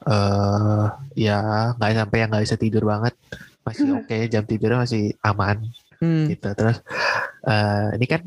eh 0.08 0.86
ya 1.20 1.74
nggak 1.76 1.92
sampai 2.06 2.18
yang 2.24 2.30
nggak 2.32 2.46
bisa 2.48 2.56
tidur 2.56 2.84
banget. 2.88 3.14
Masih 3.68 4.00
oke 4.00 4.18
jam 4.32 4.48
tidurnya 4.48 4.88
masih 4.88 5.12
aman. 5.26 5.68
Hmm. 5.98 6.30
gitu 6.30 6.54
terus 6.54 6.78
eh 7.50 7.98
ini 7.98 8.06
kan 8.06 8.22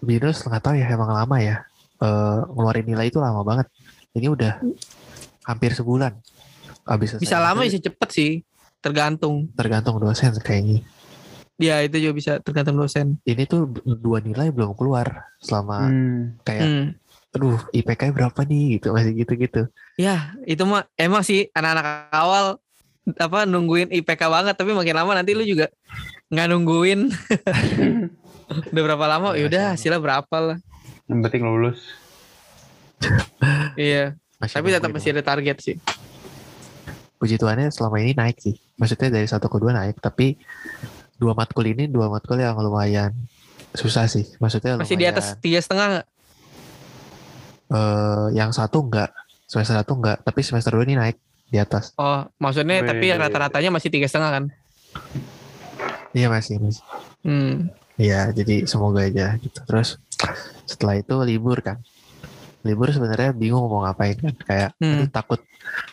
Binus 0.00 0.40
nggak 0.40 0.62
tahu 0.64 0.74
ya 0.80 0.88
emang 0.88 1.12
lama 1.12 1.36
ya 1.36 1.68
eh 2.00 2.38
ngeluarin 2.48 2.88
nilai 2.88 3.12
itu 3.12 3.20
lama 3.20 3.44
banget 3.44 3.68
ini 4.16 4.32
udah 4.32 4.56
hampir 5.44 5.76
sebulan 5.76 6.16
selesai. 6.84 7.18
Bisa 7.18 7.36
lama 7.36 7.60
Itu 7.60 7.68
bisa 7.68 7.80
cepet 7.84 8.08
sih. 8.10 8.32
Tergantung. 8.78 9.46
tergantung 9.52 9.96
dosen 9.96 10.34
kayaknya 10.36 10.82
Ya 11.54 11.78
itu 11.78 11.94
juga 11.96 12.12
bisa 12.12 12.32
tergantung 12.38 12.74
dosen. 12.74 13.22
ini 13.22 13.44
tuh 13.44 13.70
dua 13.78 14.18
nilai 14.18 14.50
belum 14.50 14.72
keluar 14.72 15.30
selama 15.38 15.86
Hmm. 15.86 16.34
kayak 16.42 16.64
Hmm. 16.64 16.86
aduh 17.30 17.62
IPK 17.70 18.10
berapa 18.10 18.42
nih 18.42 18.76
gitu 18.76 18.90
masih 18.90 19.14
gitu-gitu 19.14 19.70
Ya 19.94 20.34
itu 20.42 20.60
mah 20.62 20.90
emang 20.96 21.22
sih 21.22 21.46
anak-anak 21.48 21.86
awal 22.10 22.58
apa 23.12 23.38
nungguin 23.44 23.88
IPK 23.92 24.22
banget 24.24 24.54
tapi 24.54 24.70
makin 24.70 24.92
lama 24.92 25.14
nanti 25.14 25.32
lu 25.32 25.42
juga 25.42 25.70
nggak 26.28 26.46
nungguin 26.48 27.00
udah 28.68 28.82
berapa 28.84 29.06
lama 29.06 29.32
ya 29.32 29.46
udah 29.46 29.62
hasilnya 29.72 29.98
berapa 29.98 30.36
lah 30.36 30.58
Yang 31.04 31.20
penting 31.22 31.42
lulus. 31.42 31.78
iya 33.76 34.18
masih 34.38 34.54
tapi 34.54 34.68
tetap 34.70 34.90
masih 34.90 35.10
ada 35.12 35.22
target 35.24 35.56
sih 35.60 35.76
puji 37.22 37.38
Tuhannya 37.38 37.70
selama 37.70 38.02
ini 38.02 38.18
naik 38.18 38.42
sih 38.42 38.58
maksudnya 38.74 39.14
dari 39.14 39.30
satu 39.30 39.46
ke 39.46 39.62
dua 39.62 39.70
naik 39.70 40.02
tapi 40.02 40.34
dua 41.14 41.38
matkul 41.38 41.62
ini 41.62 41.86
dua 41.86 42.10
matkul 42.10 42.42
yang 42.42 42.58
lumayan 42.58 43.14
susah 43.78 44.10
sih 44.10 44.26
maksudnya 44.42 44.74
masih 44.74 44.98
di 44.98 45.06
atas 45.06 45.38
lumayan, 45.38 45.42
tiga 45.46 45.58
setengah 45.62 45.86
nggak 45.86 46.06
eh, 47.70 48.26
yang 48.34 48.50
satu 48.50 48.82
enggak 48.82 49.14
semester 49.46 49.78
satu 49.78 49.92
enggak 50.02 50.18
tapi 50.26 50.40
semester 50.42 50.74
dua 50.74 50.82
ini 50.82 50.98
naik 50.98 51.16
di 51.46 51.62
atas 51.62 51.94
oh 51.94 52.26
maksudnya 52.42 52.82
Wih. 52.82 52.90
tapi 52.90 53.06
rata-ratanya 53.14 53.70
masih 53.70 53.94
tiga 53.94 54.10
setengah 54.10 54.42
kan 54.42 54.44
iya 56.10 56.26
masih 56.26 56.58
masih 56.58 56.82
hmm. 57.22 57.70
Iya, 58.00 58.32
jadi 58.32 58.64
semoga 58.64 59.04
aja 59.04 59.36
gitu. 59.38 59.60
Terus 59.68 60.00
setelah 60.64 60.98
itu 60.98 61.14
libur 61.22 61.60
kan. 61.60 61.78
Libur 62.62 62.88
sebenarnya 62.90 63.30
bingung 63.34 63.66
mau 63.66 63.82
ngapain 63.86 64.16
kan. 64.18 64.34
Kayak 64.46 64.70
Hmm. 64.78 65.06
takut 65.10 65.40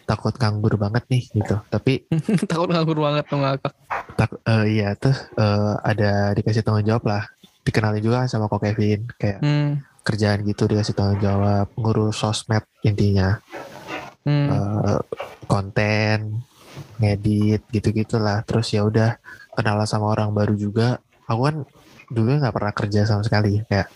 takut 0.06 0.34
nganggur 0.38 0.78
banget 0.78 1.04
nih 1.10 1.24
gitu. 1.30 1.56
Tapi 1.70 2.06
takut 2.52 2.70
nganggur 2.70 2.98
banget 2.98 3.26
tuh 3.30 3.40
ngakak 3.42 3.74
tak 4.20 4.36
eh, 4.44 4.66
iya 4.80 4.90
terus 5.00 5.24
eh, 5.40 5.74
ada 5.80 6.36
dikasih 6.36 6.64
tanggung 6.66 6.84
jawab 6.84 7.08
lah. 7.08 7.24
Dikenalin 7.64 8.04
juga 8.04 8.28
sama 8.28 8.52
Kok 8.52 8.60
Kevin 8.60 9.08
kayak 9.16 9.40
hmm. 9.40 10.04
kerjaan 10.04 10.44
gitu 10.44 10.68
dikasih 10.68 10.96
tanggung 10.96 11.22
jawab, 11.24 11.72
ngurus 11.80 12.20
sosmed 12.20 12.68
intinya. 12.84 13.40
Hmm. 14.28 14.48
Eh, 14.52 15.00
konten, 15.48 16.44
ngedit 17.00 17.64
gitu-gitulah. 17.72 18.44
Terus 18.44 18.68
ya 18.76 18.84
udah 18.84 19.16
kenalan 19.56 19.88
sama 19.88 20.12
orang 20.12 20.36
baru 20.36 20.56
juga. 20.60 21.00
Aku 21.30 21.46
kan 21.46 21.56
dulu 22.10 22.36
nggak 22.36 22.52
pernah 22.52 22.74
kerja 22.74 23.02
sama 23.04 23.22
sekali. 23.22 23.62
Kayak 23.66 23.88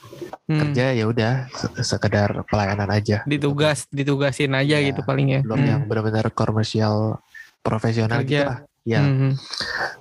Hmm. 0.44 0.60
kerja 0.60 0.92
ya 0.92 1.06
udah 1.06 1.34
se- 1.50 1.84
sekedar 1.88 2.44
pelayanan 2.46 2.90
aja. 2.90 3.24
Ditugas 3.24 3.88
ditugasin 3.88 4.52
aja 4.52 4.76
Iya. 4.76 4.92
gitu 4.92 5.02
paling 5.02 5.28
ya. 5.30 5.42
belum 5.42 5.56
Hmm. 5.58 5.70
yang 5.70 5.82
benar-benar 5.84 6.28
komersial 6.30 7.20
profesional 7.60 8.22
Kerja. 8.22 8.28
gitu 8.28 8.44
lah. 8.46 8.60
Ya 8.84 9.00
Hmm. 9.00 9.40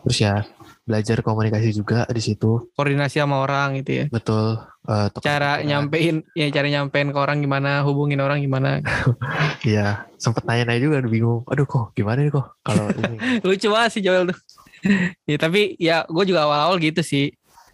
terus 0.03 0.19
ya 0.19 0.43
belajar 0.83 1.23
komunikasi 1.23 1.71
juga 1.71 2.03
di 2.07 2.19
situ. 2.19 2.67
Koordinasi 2.75 3.17
sama 3.17 3.39
orang 3.39 3.79
gitu 3.79 4.03
ya. 4.03 4.05
Betul 4.11 4.59
eh, 4.83 5.07
tukar 5.15 5.23
cara 5.39 5.53
nyampein 5.63 6.27
ya 6.35 6.51
cara 6.51 6.67
nyampein 6.67 7.07
ke 7.07 7.19
orang 7.21 7.39
gimana 7.39 7.87
hubungin 7.87 8.19
orang 8.19 8.43
gimana. 8.43 8.83
Iya 9.63 10.11
sempet 10.19 10.43
nanya-nanya 10.43 10.81
juga 10.83 10.99
bingung. 11.07 11.47
Aduh 11.47 11.63
kok 11.65 11.95
gimana 11.95 12.19
nih 12.19 12.35
kok 12.35 12.59
kalau 12.61 12.91
ini? 12.91 13.15
Lucu 13.47 13.71
banget 13.71 13.91
sih 13.95 14.03
Joel 14.03 14.27
tuh. 14.27 14.39
Ya 15.31 15.39
tapi 15.39 15.79
ya 15.79 16.03
gue 16.05 16.25
juga 16.27 16.43
awal-awal 16.43 16.83
gitu 16.83 16.99
sih 17.01 17.31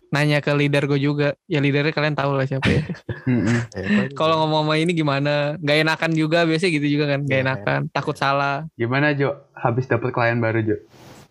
nanya 0.09 0.41
ke 0.41 0.53
leader 0.57 0.89
gue 0.89 1.01
juga. 1.01 1.37
Ya 1.45 1.61
leadernya 1.61 1.93
kalian 1.93 2.17
tahu 2.17 2.33
lah 2.37 2.47
siapa 2.49 2.69
ya. 2.69 2.83
Ya, 3.29 4.09
kalau 4.17 4.41
ngomong 4.45 4.65
sama 4.65 4.75
ini 4.81 4.97
gimana? 4.97 5.61
Gak 5.61 5.85
enakan 5.85 6.13
juga 6.17 6.49
biasanya 6.49 6.73
gitu 6.81 6.87
juga 6.97 7.05
kan. 7.13 7.21
Gak 7.29 7.37
Iya, 7.37 7.45
enakan 7.45 7.81
takut 7.93 8.17
salah. 8.17 8.65
Gimana 8.73 9.13
Jo? 9.13 9.37
Habis 9.53 9.85
dapat 9.85 10.11
klien 10.17 10.41
baru 10.41 10.65
Jo? 10.65 10.77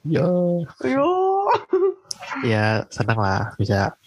yo. 0.06 0.30
Yo. 0.86 1.10
ya 2.52 2.86
senang 2.94 3.18
lah 3.18 3.58
bisa 3.58 3.98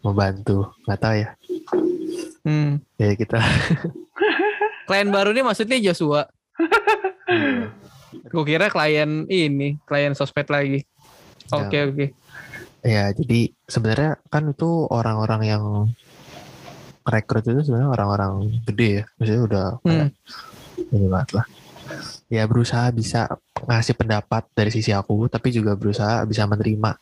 membantu. 0.00 0.70
Nggak 0.86 1.00
tahu 1.02 1.14
ya. 1.18 1.28
Hmm. 2.46 2.80
ya 2.96 3.12
kita. 3.18 3.36
Klien 4.88 5.10
baru 5.12 5.30
nih 5.30 5.44
maksudnya 5.46 5.78
Joshua? 5.78 6.26
Gue 8.30 8.44
kira 8.46 8.66
klien 8.72 9.26
ini 9.30 9.78
klien 9.86 10.14
sosmed 10.18 10.48
lagi. 10.50 10.82
Oke 11.50 11.78
oke 11.82 12.06
Ya, 12.80 13.12
jadi 13.12 13.52
sebenarnya 13.68 14.20
kan 14.32 14.48
itu 14.48 14.88
orang-orang 14.88 15.42
yang 15.44 15.64
rekrut 17.04 17.44
itu 17.44 17.60
sebenarnya 17.64 17.90
orang-orang 17.92 18.32
gede 18.64 18.88
ya. 18.88 19.04
Maksudnya 19.20 19.42
udah 19.44 19.66
kayak 19.84 20.08
ini 20.92 21.06
banget 21.08 21.30
lah. 21.40 21.46
Ya 22.30 22.46
berusaha 22.46 22.88
bisa 22.94 23.26
ngasih 23.66 23.98
pendapat 23.98 24.46
dari 24.54 24.70
sisi 24.70 24.94
aku, 24.94 25.26
tapi 25.26 25.50
juga 25.50 25.74
berusaha 25.74 26.22
bisa 26.24 26.46
menerima 26.46 26.96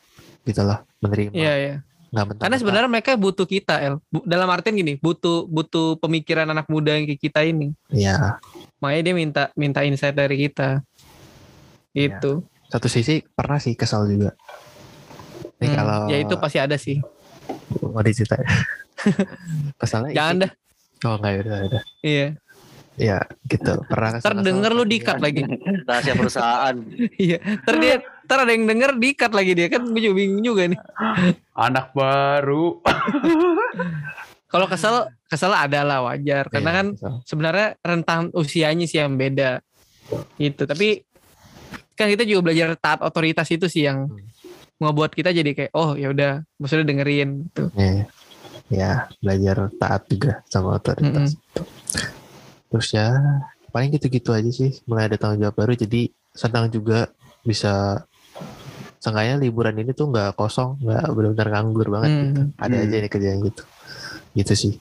gitu 0.48 0.64
loh, 0.64 0.80
menerima. 1.04 1.32
iya 1.36 1.54
iya. 1.60 1.76
Nggak 2.08 2.40
karena 2.40 2.56
sebenarnya 2.56 2.88
mereka 2.88 3.12
butuh 3.20 3.44
kita 3.44 3.84
El. 3.84 4.00
Dalam 4.24 4.48
artian 4.48 4.80
gini 4.80 4.96
butuh 4.96 5.44
butuh 5.44 6.00
pemikiran 6.00 6.48
anak 6.48 6.64
muda 6.72 6.96
yang 6.96 7.04
kayak 7.04 7.20
kita 7.20 7.44
ini. 7.44 7.76
Ya 7.92 8.40
makanya 8.80 9.02
dia 9.04 9.14
minta 9.14 9.42
minta 9.52 9.84
insight 9.84 10.16
dari 10.16 10.48
kita. 10.48 10.80
Gitu. 11.92 12.48
Satu 12.72 12.88
sisi 12.88 13.20
pernah 13.36 13.60
sih 13.60 13.76
kesal 13.76 14.08
juga. 14.08 14.32
Ini 15.58 15.66
Hmm, 15.66 15.76
kalau 15.76 15.98
ya 16.06 16.18
itu 16.18 16.34
pasti 16.34 16.56
ada 16.56 16.76
sih 16.76 16.98
mau 17.80 17.98
diceritain. 18.00 18.46
Kesalnya 19.74 20.10
jangan 20.16 20.34
ini- 20.36 20.42
dah 20.44 20.52
Oh 21.00 21.14
enggak 21.14 21.30
ya 21.30 21.40
udah, 21.40 21.56
udah. 21.64 21.82
iya 22.02 22.26
Ya 22.98 23.18
gitu. 23.44 23.72
Pernah 23.84 24.10
kesal. 24.12 24.34
terdenger 24.34 24.72
lu 24.72 24.82
dikat 24.84 25.18
lagi 25.18 25.46
Rahasia 25.88 26.14
perusahaan. 26.14 26.74
iya 27.20 27.38
ter 27.60 27.74
dia 27.76 27.94
ada 28.28 28.44
yang 28.46 28.66
denger 28.66 28.90
dikat 28.94 29.30
lagi 29.30 29.52
dia 29.52 29.66
kan 29.68 29.82
gue 29.84 30.00
juga 30.00 30.14
bingung 30.16 30.42
juga 30.42 30.66
nih 30.66 30.78
Anak 31.54 31.90
baru. 31.90 32.82
kalau 34.46 34.66
kesel 34.66 34.96
kesel 35.24 35.50
ada 35.50 35.80
lah 35.82 36.02
wajar 36.02 36.48
karena 36.48 36.70
kan 36.72 36.86
sebenarnya 37.22 37.76
rentang 37.80 38.32
usianya 38.32 38.84
sih 38.84 38.98
yang 38.98 39.14
beda 39.14 39.60
gitu 40.36 40.64
tapi 40.64 41.04
kan 41.92 42.06
kita 42.06 42.22
juga 42.22 42.40
belajar 42.44 42.74
taat 42.74 43.00
otoritas 43.00 43.46
itu 43.46 43.66
sih 43.66 43.84
yang 43.84 44.08
Hmm. 44.08 44.24
Ngebuat 44.78 45.12
kita 45.12 45.30
jadi 45.30 45.50
kayak 45.52 45.72
oh 45.74 45.94
ya 45.94 46.10
udah 46.10 46.32
maksudnya 46.56 46.86
dengerin 46.86 47.50
gitu 47.50 47.62
Ya, 47.74 48.06
ya 48.68 48.90
belajar 49.18 49.72
taat 49.74 50.02
juga 50.06 50.44
sama 50.46 50.76
otoritas. 50.76 51.34
Terus 52.68 52.88
ya 52.92 53.08
paling 53.68 53.90
gitu-gitu 53.90 54.30
aja 54.30 54.50
sih. 54.50 54.76
Mulai 54.84 55.08
ada 55.08 55.16
tanggung 55.16 55.40
jawab 55.40 55.56
baru 55.56 55.72
jadi 55.72 56.12
senang 56.30 56.68
juga 56.68 57.08
bisa 57.42 58.04
seenggaknya 58.98 59.38
liburan 59.38 59.78
ini 59.78 59.94
tuh 59.94 60.10
nggak 60.10 60.34
kosong, 60.34 60.76
nggak 60.82 61.06
benar-benar 61.10 61.48
nganggur 61.54 61.88
banget. 61.88 62.10
Hmm. 62.10 62.20
Gitu. 62.22 62.42
Ada 62.58 62.76
Hmm. 62.76 62.84
aja 62.84 62.96
nih 62.98 63.10
kerjaan 63.10 63.38
gitu. 63.40 63.62
Gitu 64.34 64.52
sih. 64.54 64.72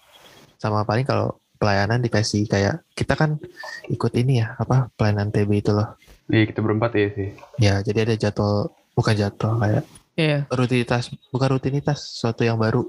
Sama 0.57 0.83
paling 0.83 1.05
kalau 1.05 1.37
pelayanan 1.57 2.03
dikasih 2.03 2.45
kayak 2.45 2.85
kita 2.93 3.17
kan 3.17 3.41
ikut 3.89 4.13
ini 4.13 4.41
ya 4.41 4.53
apa 4.57 4.93
pelayanan 4.93 5.31
TB 5.31 5.49
itu 5.57 5.71
loh. 5.73 5.97
Iya 6.27 6.43
kita 6.43 6.59
berempat 6.59 6.91
ya 6.93 7.07
sih. 7.15 7.29
Ya 7.57 7.73
jadi 7.81 8.03
ada 8.03 8.15
jadwal 8.19 8.69
bukan 8.97 9.13
jadwal 9.15 9.55
kayak 9.57 9.83
Iya, 10.17 10.49
rutinitas 10.49 11.13
bukan 11.29 11.49
rutinitas 11.51 12.01
suatu 12.11 12.41
yang 12.41 12.57
baru 12.57 12.81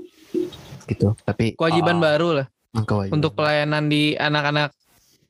gitu 0.87 1.12
tapi 1.23 1.53
kewajiban 1.53 2.01
Ah. 2.01 2.03
baru 2.03 2.29
lah 2.35 2.47
ah, 2.73 2.83
kewajiban. 2.83 3.14
untuk 3.14 3.33
pelayanan 3.35 3.85
di 3.87 4.16
anak-anak 4.16 4.73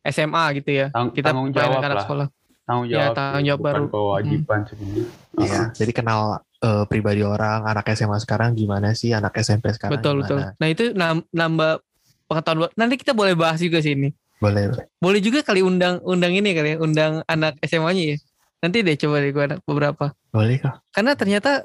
SMA 0.05 0.45
gitu 0.55 0.71
ya. 0.73 0.87
Tang- 0.89 1.11
Kita 1.11 1.35
tanggung 1.35 1.51
jawab 1.51 1.83
anak 1.83 1.91
lah. 1.93 2.05
sekolah. 2.07 2.27
Tanggung 2.65 2.87
Ya, 2.87 2.95
jawab. 3.03 3.13
tanggung 3.13 3.35
sih, 3.37 3.49
jawab 3.49 3.61
baru. 3.61 3.85
kewajiban 3.89 4.61
sebenarnya. 4.65 5.05
Iya, 5.37 5.61
jadi 5.75 5.93
kenal 5.93 6.21
eh, 6.59 6.85
pribadi 6.85 7.23
orang 7.23 7.61
anak 7.65 7.87
SMA 7.93 8.19
sekarang 8.19 8.51
gimana 8.53 8.91
sih 8.93 9.11
anak 9.11 9.35
SMP 9.37 9.71
sekarang 9.71 9.95
Betul 9.95 10.23
betul. 10.23 10.39
gimana? 10.39 10.55
Nah 10.55 10.69
itu 10.69 10.85
nam- 10.93 11.27
nambah 11.29 11.83
pengetahuan. 12.25 12.71
Nanti 12.75 12.95
kita 12.97 13.11
boleh 13.11 13.35
bahas 13.35 13.59
juga 13.59 13.79
sih 13.79 13.93
ini. 13.93 14.11
boleh 14.39 14.67
boleh. 14.69 14.87
Boleh 14.97 15.19
juga 15.19 15.43
kali 15.43 15.61
undang 15.61 15.99
undang 16.01 16.31
ini 16.31 16.51
kali 16.53 16.69
ya, 16.73 16.79
undang 16.79 17.13
anak 17.25 17.59
SMA-nya 17.61 18.15
ya. 18.15 18.17
Nanti 18.61 18.77
deh 18.81 18.95
coba 18.97 19.19
deh 19.19 19.31
gue 19.31 19.45
anak 19.45 19.59
beberapa. 19.65 20.15
Boleh 20.29 20.57
kok 20.59 20.75
Karena 20.91 21.13
ternyata 21.13 21.65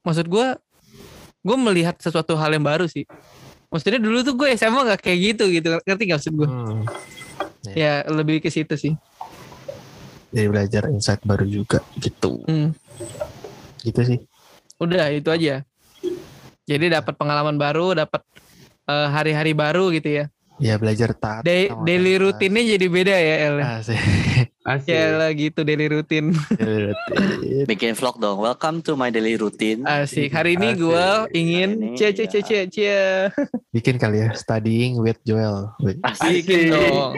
maksud 0.00 0.26
gue 0.26 0.46
gue 1.40 1.56
melihat 1.58 1.96
sesuatu 1.96 2.34
hal 2.34 2.50
yang 2.50 2.62
baru 2.62 2.84
sih. 2.84 3.04
Maksudnya 3.68 3.98
dulu 3.98 4.22
tuh 4.22 4.34
gue 4.34 4.48
SMA 4.52 4.80
nggak 4.82 5.00
kayak 5.00 5.18
gitu 5.26 5.44
gitu. 5.50 5.76
Ngerti 5.78 6.02
gak 6.06 6.18
maksud 6.18 6.34
gue? 6.34 6.46
Hmm, 6.46 6.82
Ya 7.72 8.04
lebih 8.04 8.38
ke 8.38 8.48
situ 8.48 8.72
sih. 8.74 8.92
jadi 10.28 10.48
belajar 10.48 10.82
insight 10.88 11.22
baru 11.22 11.44
juga 11.44 11.78
gitu 11.96 12.42
Hmm. 12.44 12.74
gitu 13.80 14.00
sih 14.02 14.18
Udah 14.76 15.06
itu 15.08 15.30
aja. 15.30 15.62
Jadi 16.64 16.86
dapat 16.88 17.14
pengalaman 17.14 17.54
baru, 17.54 17.94
dapat 17.94 18.18
eh, 18.84 19.08
hari-hari 19.08 19.52
baru 19.52 19.88
gitu 19.90 20.10
ya. 20.12 20.24
ya 20.56 20.74
belajar 20.74 21.12
taat 21.12 21.42
Day- 21.42 21.70
daily 21.84 22.14
rutinnya 22.16 22.62
jadi 22.68 22.86
beda 22.86 23.14
ya 23.14 23.34
El. 23.44 23.56
ya? 23.56 23.64
Asik. 23.78 24.00
Asik. 24.64 24.88
Ya 24.88 25.12
lah 25.14 25.28
gitu 25.30 25.60
daily 25.60 25.92
rutin. 25.92 26.32
Bikin 27.68 27.92
vlog 27.92 28.16
dong. 28.16 28.40
Welcome 28.40 28.80
to 28.80 28.96
my 28.96 29.08
daily 29.08 29.36
routine. 29.36 29.84
Asik. 29.84 30.32
Hari 30.32 30.56
ini 30.56 30.72
Asik. 30.72 30.80
gue 30.80 31.04
ingin 31.36 31.68
cie 31.92 32.08
cie 32.10 32.24
cie 32.24 32.40
cie 32.40 32.60
cie. 32.66 32.98
Bikin 33.70 33.96
kali 33.96 34.24
ya 34.24 34.32
studying 34.32 34.96
with 34.96 35.20
Joel. 35.22 35.68
Asik. 36.00 36.48
Bikin 36.48 36.72
dong. 36.72 37.12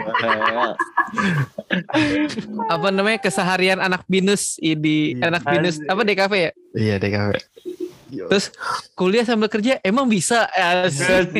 Apa 2.66 2.87
namanya 2.90 3.18
keseharian 3.20 3.78
anak 3.78 4.02
binus 4.06 4.59
di 4.59 5.14
Iya. 5.14 5.30
anak 5.30 5.42
binus 5.46 5.78
Asik. 5.78 5.87
apa 5.87 6.00
DKV 6.02 6.32
ya? 6.35 6.50
Iya 6.74 6.94
DKW. 6.98 7.30
Terus 8.26 8.46
kuliah 8.92 9.22
sambil 9.22 9.46
kerja 9.46 9.78
emang 9.82 10.06
bisa 10.06 10.46
asik. 10.50 11.30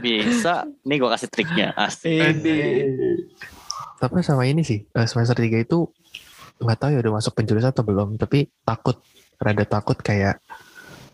Bisa. 0.00 0.66
Nih 0.82 0.96
gue 0.96 1.08
kasih 1.08 1.28
triknya. 1.30 1.68
Asik. 1.72 2.42
Ini. 2.42 2.58
Tapi 3.98 4.22
sama 4.22 4.46
ini 4.46 4.62
sih 4.62 4.86
eh, 4.86 5.06
semester 5.10 5.34
3 5.34 5.66
itu 5.66 5.90
nggak 6.58 6.78
tahu 6.78 6.90
ya 6.94 6.98
udah 7.02 7.12
masuk 7.18 7.32
penjurusan 7.34 7.70
atau 7.70 7.82
belum. 7.82 8.14
Tapi 8.18 8.46
takut, 8.62 8.98
rada 9.38 9.64
takut 9.66 9.98
kayak 9.98 10.38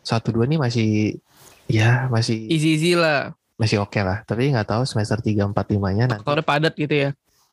satu 0.04 0.36
dua 0.36 0.44
nih 0.44 0.60
masih 0.60 1.16
ya 1.64 2.12
masih 2.12 2.44
Easy 2.52 2.76
easy 2.76 2.92
lah. 2.92 3.32
masih 3.56 3.80
oke 3.80 3.96
lah. 4.04 4.20
Tapi 4.28 4.52
nggak 4.52 4.68
tahu 4.68 4.82
semester 4.84 5.16
3 5.20 5.48
4 5.48 5.56
5 5.56 5.96
nya 5.96 6.04
nanti. 6.08 6.24
Kalau 6.24 6.36
udah 6.36 6.46
padat 6.46 6.76
gitu 6.76 6.92
ya. 6.92 7.10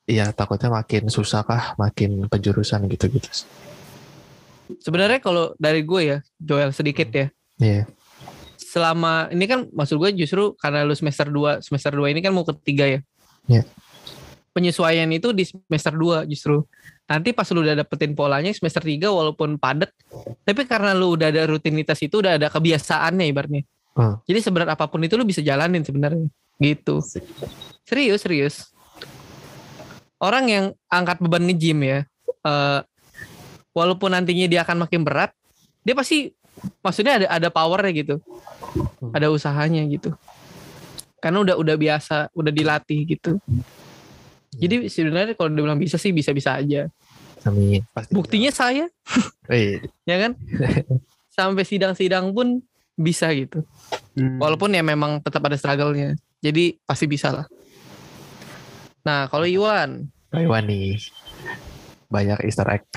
Iya 0.10 0.34
takutnya 0.36 0.68
makin 0.68 1.08
susah 1.08 1.46
kah, 1.46 1.78
makin 1.80 2.26
penjurusan 2.28 2.84
gitu-gitu. 2.92 3.48
Sebenarnya 4.82 5.20
kalau 5.20 5.52
dari 5.60 5.84
gue 5.84 6.02
ya, 6.04 6.18
Joel 6.40 6.72
sedikit 6.76 7.08
ya. 7.12 7.28
Iya. 7.60 7.84
Selama 8.58 9.28
ini 9.30 9.46
kan 9.46 9.68
maksud 9.72 10.00
gue 10.00 10.10
justru 10.16 10.56
karena 10.58 10.88
lu 10.88 10.96
semester 10.96 11.28
2, 11.28 11.60
semester 11.64 11.92
2 11.92 12.12
ini 12.12 12.20
kan 12.24 12.32
mau 12.32 12.48
ketiga 12.48 12.88
ya. 12.88 13.00
Iya. 13.48 13.64
Penyesuaian 14.52 15.08
itu 15.16 15.32
di 15.32 15.48
semester 15.48 15.96
2 15.96 16.28
justru. 16.28 16.68
Nanti 17.08 17.32
pas 17.32 17.48
lu 17.52 17.64
udah 17.64 17.76
dapetin 17.76 18.12
polanya 18.12 18.52
semester 18.52 18.84
3 18.84 19.08
walaupun 19.08 19.56
padat, 19.56 19.92
tapi 20.44 20.68
karena 20.68 20.92
lu 20.92 21.16
udah 21.16 21.32
ada 21.32 21.48
rutinitas 21.48 22.00
itu 22.04 22.20
udah 22.20 22.36
ada 22.36 22.48
kebiasaannya 22.52 23.26
ibaratnya. 23.32 23.64
Hmm. 23.96 24.20
Jadi 24.28 24.40
seberat 24.40 24.72
apa 24.72 24.88
pun 24.88 25.04
itu 25.04 25.16
lu 25.20 25.24
bisa 25.28 25.40
jalanin 25.44 25.84
sebenarnya. 25.84 26.28
Gitu. 26.60 27.00
Serius, 27.84 28.24
serius. 28.24 28.56
Orang 30.22 30.48
yang 30.48 30.66
angkat 30.88 31.20
beban 31.20 31.48
nge-gym 31.48 31.80
ya, 31.82 32.00
eh, 32.28 32.80
walaupun 33.72 34.12
nantinya 34.14 34.48
dia 34.48 34.62
akan 34.64 34.88
makin 34.88 35.02
berat, 35.02 35.32
dia 35.82 35.96
pasti 35.98 36.32
maksudnya 36.84 37.24
ada 37.24 37.28
ada 37.28 37.48
powernya 37.50 37.92
gitu, 37.96 38.16
Hmm. 39.00 39.12
ada 39.16 39.28
usahanya 39.34 39.82
gitu. 39.90 40.14
Karena 41.18 41.42
udah 41.42 41.56
udah 41.58 41.76
biasa, 41.76 42.30
udah 42.32 42.52
dilatih 42.54 43.00
gitu. 43.18 43.42
Jadi 44.52 44.92
sebenarnya 44.92 45.34
kalau 45.40 45.52
dibilang 45.52 45.80
bisa 45.80 45.96
sih 45.96 46.12
bisa-bisa 46.12 46.60
aja. 46.60 46.92
Amin. 47.48 47.82
Pasti 47.96 48.12
Buktinya 48.12 48.52
saya, 48.52 48.86
bisa. 48.92 49.50
Eh, 49.50 49.82
ya 50.06 50.18
kan? 50.22 50.32
Sampai 51.38 51.64
sidang-sidang 51.64 52.36
pun 52.36 52.62
bisa 53.00 53.32
gitu. 53.32 53.64
Hmm. 54.14 54.38
Walaupun 54.38 54.76
ya 54.76 54.84
memang 54.84 55.24
tetap 55.24 55.42
ada 55.48 55.56
struggle-nya. 55.56 56.20
Jadi 56.44 56.78
pasti 56.84 57.06
bisa 57.08 57.32
lah. 57.32 57.48
Nah, 59.02 59.26
kalau 59.32 59.48
Iwan, 59.48 60.12
Taiwan 60.32 60.64
nih. 60.64 60.96
Banyak 62.08 62.44
easter 62.48 62.68
egg. 62.72 62.88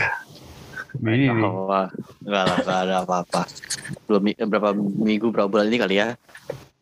Nah, 1.01 1.11
ini 1.15 1.27
nih. 1.31 1.43
Wah. 1.43 1.89
Enggak 2.23 2.45
lah, 2.47 2.57
enggak 2.63 2.79
ada 2.87 2.95
apa-apa. 3.03 3.43
Belum 4.07 4.23
berapa 4.51 4.71
minggu, 4.79 5.27
berapa 5.35 5.49
bulan 5.51 5.67
ini 5.71 5.79
kali 5.81 5.95
ya. 5.99 6.09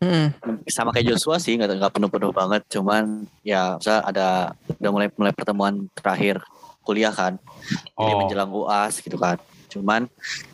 hmm, 0.02 0.26
Sama 0.68 0.92
kayak 0.92 1.14
Joshua 1.14 1.38
sih, 1.38 1.56
nggak 1.56 1.78
nggak 1.78 1.92
penuh-penuh 1.94 2.32
banget. 2.34 2.62
Cuman 2.68 3.24
ya, 3.40 3.78
misalnya 3.80 4.02
ada 4.04 4.28
udah 4.78 4.90
mulai 4.90 5.08
mulai 5.14 5.32
pertemuan 5.32 5.74
terakhir 5.96 6.42
kuliah 6.82 7.14
kan. 7.14 7.38
Oh. 7.96 8.26
menjelang 8.26 8.50
UAS 8.50 9.00
gitu 9.00 9.16
kan. 9.16 9.38
Cuman 9.72 10.10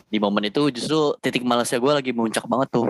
di 0.09 0.17
momen 0.17 0.47
itu 0.47 0.71
justru 0.73 1.13
titik 1.19 1.43
malasnya 1.45 1.77
gue 1.77 1.93
lagi 1.93 2.11
muncak 2.15 2.45
banget 2.47 2.69
tuh. 2.73 2.87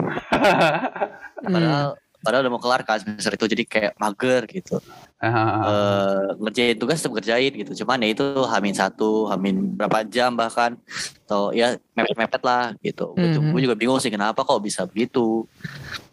Padahal 1.43 1.95
padahal 2.19 2.43
udah 2.43 2.51
mau 2.51 2.59
kelar 2.59 2.83
kan 2.83 2.99
semester 2.99 3.31
itu 3.35 3.45
jadi 3.47 3.63
kayak 3.63 3.91
mager 3.95 4.43
gitu. 4.51 4.83
Eh 5.19 6.31
ngerjain 6.39 6.79
tugas 6.79 7.03
tetap 7.03 7.19
ngerjain 7.19 7.51
gitu. 7.51 7.83
Cuman 7.83 7.99
ya 7.99 8.15
itu 8.15 8.23
hamin 8.23 8.71
satu, 8.71 9.27
hamin 9.27 9.75
berapa 9.75 10.07
jam 10.07 10.31
bahkan 10.31 10.79
atau 11.27 11.51
ya 11.51 11.75
mepet-mepet 11.91 12.39
lah 12.39 12.71
gitu. 12.79 13.11
Gue 13.19 13.35
Mhm. 13.59 13.59
juga 13.67 13.75
bingung 13.75 13.99
sih 13.99 14.07
kenapa 14.07 14.47
kok 14.47 14.63
bisa 14.63 14.87
begitu. 14.87 15.43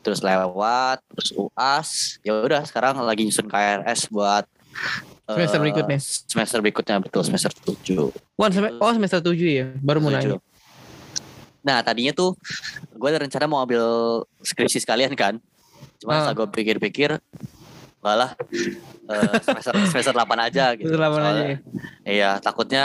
Terus 0.03 0.23
lewat, 0.23 1.03
terus 1.15 1.31
UAS, 1.39 2.19
ya 2.27 2.35
udah 2.35 2.67
sekarang 2.67 2.99
lagi 2.99 3.23
nyusun 3.27 3.47
KRS 3.47 4.11
buat 4.11 4.43
Semester 5.27 5.59
berikutnya. 5.59 5.99
Semester 5.99 6.59
berikutnya 6.63 7.03
betul 7.03 7.23
semester 7.27 7.51
7. 7.51 8.15
Wan 8.39 8.51
oh 8.79 8.93
semester 8.95 9.19
7 9.19 9.35
ya, 9.49 9.67
baru 9.83 9.99
nanya. 10.03 10.39
Nah 11.67 11.83
tadinya 11.83 12.15
tuh 12.15 12.39
gue 12.95 13.09
ada 13.11 13.27
rencana 13.27 13.51
mau 13.51 13.59
ambil 13.59 13.83
skripsi 14.39 14.79
sekalian 14.79 15.11
kan. 15.19 15.43
Cuma 15.99 16.15
Ah. 16.15 16.19
setelah 16.23 16.45
gue 16.45 16.49
pikir-pikir, 16.55 17.19
enggak 18.07 18.17
lah 18.17 18.31
eh, 19.11 19.35
semester 19.43 19.73
semester 19.91 20.15
8 20.15 20.23
aja 20.41 20.65
gitu. 20.73 20.87
Semester 20.89 21.11
8 21.11 21.19
aja 21.19 21.27
Soalnya- 21.27 21.47
ya. 21.47 21.59
Iya 22.07 22.31
takutnya 22.39 22.85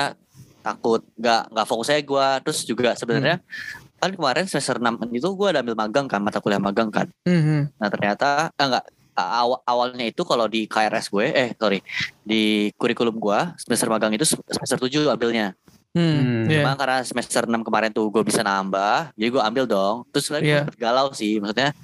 takut 0.59 1.01
nggak 1.15 1.41
nggak 1.49 1.67
fokus 1.67 1.87
aja 1.89 2.01
gue. 2.01 2.27
Terus 2.43 2.59
juga 2.63 2.89
sebenarnya 2.93 3.37
Hmm. 3.37 3.85
kan 4.01 4.09
kemarin 4.11 4.45
semester 4.45 4.75
6 4.75 4.97
itu 5.11 5.27
gue 5.27 5.47
ada 5.47 5.61
ambil 5.61 5.77
magang 5.77 6.05
kan 6.05 6.19
mata 6.19 6.37
kuliah 6.37 6.57
magang 6.57 6.89
kan. 6.89 7.05
Mhm. 7.23 7.77
Nah 7.77 7.87
ternyata 7.87 8.49
ah, 8.51 8.65
enggak 8.65 8.85
awal 9.13 9.61
awalnya 9.63 10.01
itu 10.03 10.21
kalau 10.21 10.45
di 10.45 10.65
KRS 10.65 11.07
gue 11.07 11.29
eh 11.29 11.53
sorry 11.53 11.77
di 12.19 12.41
kurikulum 12.73 13.13
gue 13.13 13.39
semester 13.55 13.85
magang 13.85 14.09
itu 14.09 14.25
semester 14.25 14.77
7 14.79 15.05
ambilnya. 15.07 15.53
Hmm, 15.91 16.01
Hmm. 16.01 16.41
iya. 16.47 16.63
Cuma 16.63 16.73
karena 16.73 17.03
semester 17.03 17.43
6 17.43 17.61
kemarin 17.61 17.91
tuh 17.91 18.07
gue 18.07 18.23
bisa 18.23 18.39
nambah, 18.39 19.11
jadi 19.13 19.27
gue 19.29 19.43
ambil 19.43 19.65
dong. 19.67 20.07
Terus 20.09 20.31
lagi 20.31 20.47
Iya. 20.47 20.63
sempet 20.63 20.77
galau 20.79 21.11
sih, 21.11 21.37
maksudnya 21.37 21.75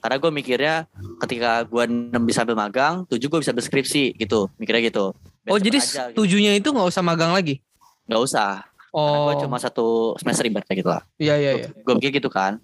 karena 0.00 0.16
gue 0.16 0.30
mikirnya 0.32 0.74
ketika 1.18 1.62
gue 1.62 1.84
6 1.84 2.24
bisa 2.24 2.42
ambil 2.42 2.56
magang, 2.58 2.94
7 3.06 3.20
gue 3.20 3.38
bisa 3.38 3.52
berskripsi 3.52 4.16
gitu, 4.16 4.48
mikirnya 4.56 4.82
gitu. 4.82 5.12
Biar 5.40 5.52
Oh 5.52 5.58
jadi 5.58 5.78
aja, 5.78 6.08
gitu. 6.08 6.16
tujuhnya 6.18 6.52
itu 6.54 6.68
nggak 6.68 6.88
usah 6.88 7.00
magang 7.00 7.30
lagi? 7.30 7.60
nggak 8.04 8.22
usah. 8.22 8.64
Karena 8.90 9.06
Oh, 9.14 9.30
gue 9.30 9.46
cuma 9.46 9.54
satu 9.56 9.86
semester 10.18 10.42
ibaratnya 10.42 10.74
gitu 10.74 10.90
lah. 10.90 11.06
iya 11.14 11.38
iya 11.38 11.52
iya. 11.56 11.68
Gue 11.76 11.94
pikir 11.96 12.18
gitu 12.18 12.26
kan. 12.26 12.58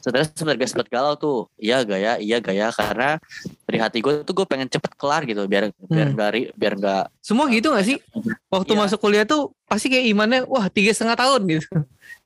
Sebenarnya 0.00 0.32
sebenarnya 0.32 0.56
gue 0.56 0.68
sempet 0.70 0.88
galau 0.88 1.12
tuh. 1.14 1.44
Iya 1.54 1.84
gaya, 1.84 2.16
iya 2.16 2.40
gaya 2.40 2.72
karena 2.72 3.20
dari 3.62 3.76
hati 3.76 4.00
gue 4.00 4.24
tuh 4.24 4.32
gue 4.32 4.46
pengen 4.46 4.64
cepet 4.66 4.96
kelar 4.96 5.22
gitu 5.22 5.44
biar 5.44 5.68
biar 5.82 6.06
Hmm. 6.06 6.14
nggak 6.16 6.30
ri- 6.32 6.50
biar 6.54 6.72
nggak 6.72 7.04
Semua 7.20 7.52
gitu 7.52 7.68
gak 7.68 7.84
sih? 7.84 8.00
Waktu 8.48 8.72
Iya. 8.72 8.80
masuk 8.80 8.98
kuliah 8.98 9.26
tuh 9.26 9.52
pasti 9.62 9.92
kayak 9.92 10.08
imannya 10.08 10.40
wah 10.46 10.66
tiga 10.68 10.88
setengah 10.88 11.18
tahun 11.18 11.40
gitu. 11.46 11.68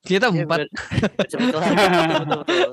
Ternyata 0.03 0.27
Iya, 0.29 0.43
empat. 0.43 0.59
betul, 1.19 1.39
betul, 1.39 2.39
betul. 2.43 2.71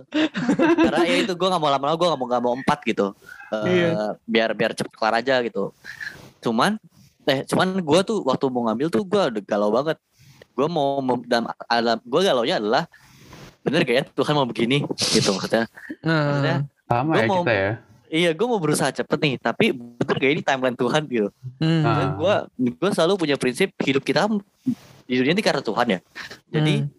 Karena 0.80 1.02
ya 1.04 1.16
itu 1.20 1.34
gue 1.34 1.48
gak 1.48 1.62
mau 1.62 1.70
lama-lama 1.70 1.96
gue 1.96 2.08
gak 2.08 2.20
mau 2.20 2.28
gak 2.28 2.44
mau 2.44 2.54
empat 2.56 2.80
gitu. 2.84 3.08
Eh, 3.54 3.66
Iya. 3.66 3.92
Biar 4.24 4.50
biar 4.52 4.72
cepet 4.74 4.90
kelar 4.92 5.16
aja 5.16 5.38
gitu. 5.42 5.70
Cuman 6.40 6.82
eh 7.24 7.46
cuman 7.46 7.78
gue 7.78 8.00
tuh 8.04 8.24
waktu 8.24 8.46
mau 8.48 8.66
ngambil 8.66 8.88
tuh 8.90 9.04
gue 9.04 9.22
udah 9.30 9.44
galau 9.44 9.70
banget. 9.70 9.98
Gue 10.52 10.68
mau 10.68 11.00
mem- 11.00 11.24
dalam 11.24 11.46
alam 11.64 11.98
gue 12.00 12.20
galau 12.20 12.44
nya 12.44 12.58
adalah 12.58 12.84
bener 13.60 13.82
gak 13.84 13.96
ya 13.96 14.04
Tuhan 14.10 14.34
mau 14.34 14.44
begini 14.44 14.82
gitu 15.10 15.30
maksudnya. 15.32 15.70
Maksudnya, 16.02 16.58
Sama 16.84 17.12
Gua 17.12 17.16
ya 17.16 17.28
mau- 17.28 17.38
kita 17.40 17.54
ya. 17.54 17.72
iya 18.10 18.30
gue 18.34 18.42
mau 18.44 18.58
berusaha 18.58 18.90
cepet 18.90 19.20
nih 19.20 19.34
tapi 19.38 19.70
bener 19.70 20.16
gak 20.18 20.32
ini 20.32 20.42
timeline 20.42 20.74
Tuhan 20.74 21.06
gitu. 21.06 21.30
hmm, 21.62 22.18
gue 22.18 22.36
gue 22.74 22.90
selalu 22.90 23.14
punya 23.20 23.38
prinsip 23.38 23.70
hidup 23.78 24.02
kita 24.02 24.26
di 25.06 25.14
dunia 25.16 25.32
ini 25.32 25.42
karena 25.42 25.62
Tuhan 25.62 25.88
ya. 25.88 26.00
Jadi 26.50 26.74
hmm, 26.82 26.99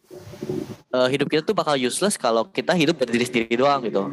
eh, 0.90 1.08
hidup 1.08 1.26
kita 1.26 1.42
tuh 1.42 1.52
bakal 1.52 1.74
useless 1.74 2.14
kalau 2.14 2.44
kita 2.44 2.72
hidup 2.72 2.96
buat 2.96 3.06
diri 3.06 3.24
sendiri 3.24 3.54
doang 3.54 3.80
gitu. 3.82 4.06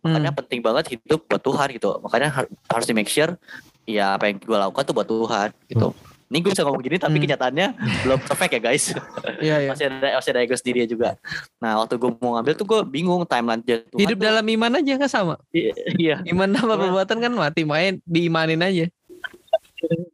Makanya 0.00 0.30
hmm. 0.30 0.38
penting 0.42 0.60
banget 0.60 0.84
hidup 0.94 1.26
buat 1.26 1.40
Tuhan 1.40 1.68
gitu. 1.72 1.98
Makanya 2.00 2.28
har- 2.30 2.50
harus 2.68 2.86
di 2.86 2.94
make 2.94 3.08
sure 3.08 3.34
ya 3.82 4.14
apa 4.14 4.30
yang 4.30 4.38
gue 4.38 4.54
lakukan 4.54 4.82
tuh 4.82 4.94
buat 4.94 5.06
Tuhan 5.06 5.48
gitu. 5.66 5.90
Ini 6.32 6.40
gue 6.40 6.50
bisa 6.50 6.64
ngomong 6.64 6.80
gini 6.80 6.96
tapi 6.96 7.20
Hmm. 7.20 7.24
kenyataannya 7.28 7.66
belum 8.06 8.18
perfect 8.24 8.52
ya 8.54 8.60
guys. 8.62 8.84
Iya 9.36 9.56
iya. 9.62 9.68
masih 9.68 9.84
ada 9.90 10.08
masih 10.16 10.30
ada 10.32 10.40
ego 10.40 10.56
sendiri 10.56 10.88
juga. 10.88 11.20
Nah 11.60 11.82
waktu 11.82 12.00
gue 12.00 12.10
mau 12.18 12.34
ngambil 12.34 12.54
tuh 12.56 12.64
gue 12.64 12.80
bingung 12.88 13.22
timeline 13.28 13.60
Tuhan. 13.60 13.84
Hidup 13.92 14.16
tuh- 14.16 14.26
dalam 14.26 14.44
iman 14.46 14.80
aja 14.80 14.94
kan 14.96 15.10
sama. 15.10 15.34
iya. 15.98 16.22
Iman 16.24 16.48
sama 16.50 16.72
Cuman- 16.72 16.80
perbuatan 16.88 17.16
kan 17.20 17.32
mati, 17.36 17.62
main 17.62 18.00
diimanin 18.02 18.58
aja. 18.58 18.86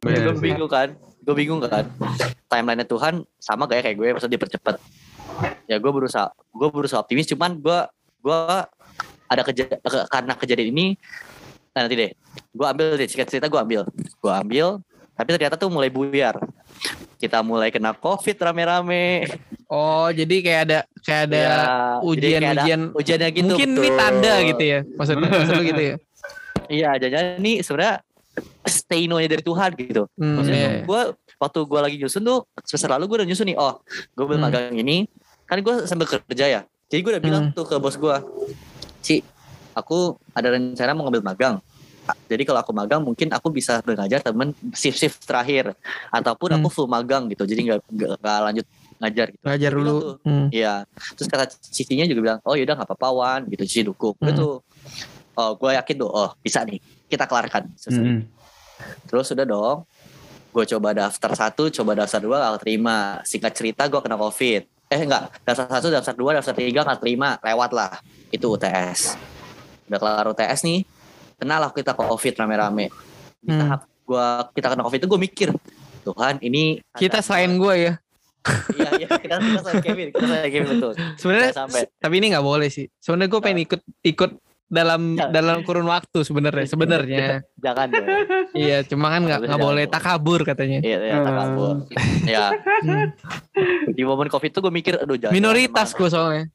Gue 0.01 0.11
sih. 0.11 0.41
bingung 0.41 0.67
kan. 0.67 0.91
Gue 1.23 1.35
bingung 1.37 1.61
kan. 1.61 1.85
Timeline 2.49 2.83
Tuhan 2.83 3.13
sama 3.37 3.69
kayak 3.69 3.87
kayak 3.87 3.95
gue 3.95 4.07
maksudnya 4.11 4.35
dipercepat. 4.35 4.75
Ya 5.65 5.77
gue 5.77 5.89
berusaha 5.89 6.27
gue 6.49 6.67
berusaha 6.67 6.99
optimis 6.99 7.25
cuman 7.25 7.55
gue 7.55 7.79
gue 8.19 8.39
ada 9.25 9.41
keja 9.43 9.69
ke- 9.69 10.07
karena 10.07 10.33
kejadian 10.33 10.69
ini 10.69 10.85
nah, 11.71 11.83
nanti 11.83 11.95
deh 11.95 12.11
gue 12.49 12.65
ambil 12.65 12.95
deh 12.95 13.05
cerita 13.05 13.29
cerita 13.29 13.47
gue 13.47 13.57
ambil 13.57 13.85
gue 13.93 14.31
ambil 14.33 14.67
tapi 15.13 15.29
ternyata 15.31 15.55
tuh 15.55 15.67
mulai 15.67 15.87
buyar 15.87 16.35
kita 17.15 17.39
mulai 17.39 17.69
kena 17.69 17.93
covid 17.93 18.35
rame-rame 18.35 19.27
Oh, 19.69 20.09
jadi 20.09 20.35
kayak 20.39 20.61
ada 20.63 20.79
kayak 20.99 21.21
ada 21.27 21.37
Ya, 21.37 21.45
jadi 21.45 21.61
kayak 21.61 21.69
ada 21.93 22.01
ujian-ujian. 22.01 22.81
ujiannya 22.91 23.29
gitu 23.29 23.45
Mungkin 23.47 23.69
ini 23.69 23.79
betul. 23.85 23.99
tanda 24.01 24.33
gitu 24.41 24.63
ya. 24.65 24.79
Maksudnya 24.89 25.29
maksud 25.37 25.53
lu 25.53 25.63
gitu 25.63 25.81
ya. 25.83 25.95
iya 26.67 26.89
jangan 26.97 27.23
ini 27.37 27.53
sebenarnya 27.61 27.95
stay 28.63 29.05
no 29.05 29.17
nya 29.17 29.27
dari 29.27 29.41
Tuhan 29.41 29.69
gitu 29.75 30.09
Hmm, 30.11 30.35
maksudnya 30.35 30.57
iya. 30.57 30.81
gue 30.81 31.01
waktu 31.37 31.59
gue 31.61 31.79
lagi 31.79 31.95
nyusun 31.97 32.21
tuh 32.23 32.39
semester 32.59 32.89
lalu 32.89 33.03
gue 33.05 33.17
udah 33.21 33.27
nyusun 33.27 33.45
nih 33.45 33.57
oh 33.57 33.77
gue 34.09 34.23
ambil 34.23 34.37
Hmm. 34.37 34.45
magang 34.47 34.73
ini 34.73 35.05
kan 35.49 35.57
gue 35.57 35.75
sambil 35.83 36.05
kerja 36.05 36.45
ya 36.45 36.61
jadi 36.87 36.99
gue 37.01 37.11
udah 37.17 37.23
bilang 37.23 37.43
Hmm. 37.49 37.55
tuh 37.57 37.65
ke 37.65 37.75
bos 37.75 37.97
gue 37.97 38.15
Ci 39.01 39.25
aku 39.73 40.13
ada 40.31 40.53
rencana 40.53 40.93
mau 40.93 41.09
ngambil 41.09 41.25
magang 41.25 41.55
jadi 42.25 42.41
kalau 42.41 42.61
aku 42.61 42.73
magang 42.73 43.01
mungkin 43.01 43.29
aku 43.29 43.49
bisa 43.49 43.81
ngajar 43.81 44.21
temen 44.21 44.53
shift 44.73 44.97
shift 44.97 45.25
terakhir 45.25 45.73
ataupun 46.09 46.57
aku 46.57 46.67
Hmm. 46.69 46.75
full 46.75 46.87
magang 46.87 47.25
gitu 47.27 47.43
jadi 47.43 47.59
nggak 47.65 47.79
nggak 48.17 48.39
lanjut 48.45 48.65
ngajar 48.99 49.31
gitu 49.31 49.43
bilang 49.47 49.73
dulu. 49.79 49.97
Hmm. 50.27 50.51
Iya. 50.51 50.83
Terus 51.15 51.31
kata 51.31 51.47
Cici-nya 51.71 52.03
juga 52.03 52.19
bilang, 52.19 52.39
oh 52.43 52.51
yaudah 52.51 52.75
nggak 52.75 52.83
apa-apa 52.91 53.07
Wan, 53.15 53.41
gitu 53.47 53.63
Cici 53.63 53.87
dukung. 53.87 54.11
Hmm. 54.19 54.35
tuh, 54.35 54.59
oh 55.39 55.51
gue 55.55 55.71
yakin 55.71 55.95
tuh, 55.95 56.11
oh 56.11 56.35
bisa 56.43 56.67
nih, 56.67 56.83
kita 57.07 57.23
kelarkan. 57.23 57.71
Selesai. 57.79 58.03
Mm-mm. 58.03 58.27
Terus 59.07 59.31
udah 59.31 59.47
dong, 59.47 59.77
gue 60.51 60.65
coba 60.75 60.91
daftar 60.91 61.31
satu, 61.31 61.71
coba 61.71 61.95
daftar 61.95 62.19
dua 62.19 62.43
gak 62.51 62.59
terima. 62.67 63.23
Singkat 63.23 63.51
cerita 63.55 63.87
gue 63.87 64.03
kena 64.03 64.19
covid. 64.19 64.67
Eh 64.89 65.05
enggak, 65.05 65.29
daftar 65.45 65.69
satu, 65.69 65.87
daftar 65.93 66.15
dua, 66.17 66.31
daftar 66.41 66.57
tiga 66.57 66.81
gak 66.81 66.97
terima, 66.97 67.37
lewat 67.39 67.69
lah. 67.71 68.01
Itu 68.33 68.57
UTS. 68.57 69.13
Udah 69.85 69.99
kelar 70.01 70.25
UTS 70.27 70.65
nih, 70.65 70.81
kenal 71.37 71.61
lah 71.61 71.69
kita 71.69 71.93
covid 71.93 72.33
rame-rame. 72.35 72.89
Di 73.37 73.53
Hmm. 73.53 73.59
tahap 73.61 73.81
gua 74.01 74.49
kita 74.49 74.73
kena 74.73 74.81
covid 74.81 74.97
itu 74.97 75.07
gue 75.07 75.21
mikir, 75.21 75.49
Tuhan 76.01 76.41
ini 76.41 76.81
Kita 76.97 77.21
selain 77.21 77.53
gue 77.53 77.73
ya. 77.77 77.93
iya 78.73 78.89
iya 78.97 79.07
kita 79.13 79.35
kita 79.35 79.59
selain 79.61 79.83
Kevin 79.83 80.05
kita 80.09 80.25
selain 80.25 80.47
Kevin 80.47 80.69
betul 80.71 80.91
Sebenarnya 81.19 81.51
tapi 81.99 82.15
ini 82.17 82.25
nggak 82.33 82.41
boleh 82.41 82.69
sih. 82.71 82.89
Sebenarnya 82.97 83.29
gue 83.29 83.41
pengen 83.43 83.59
ikut 83.61 83.81
ikut 84.01 84.31
dalam 84.69 85.17
Jangan. 85.17 85.33
dalam 85.33 85.57
kurun 85.61 85.83
waktu 85.83 86.21
sebenarnya 86.21 86.65
sebenarnya. 86.65 87.41
jangan 87.57 87.89
dong 87.89 88.05
iya, 88.53 88.85
cuma 88.85 89.09
kan 89.09 89.21
nggak 89.21 89.39
nggak 89.43 89.57
boleh 89.59 89.85
takabur 89.85 90.41
katanya. 90.41 90.77
Iya, 90.79 90.97
iya, 91.03 91.15
tak 91.19 91.33
kabur. 91.35 91.75
Ya, 92.23 92.45
Hmm. 92.79 93.09
di 93.89 94.01
momen 94.01 94.29
covid 94.29 94.49
tuh 94.49 94.61
gue 94.61 94.69
mikir, 94.71 94.93
aduh 94.95 95.17
jangan. 95.17 95.33
Minoritas 95.33 95.89
gue 95.91 96.05
soalnya. 96.05 96.45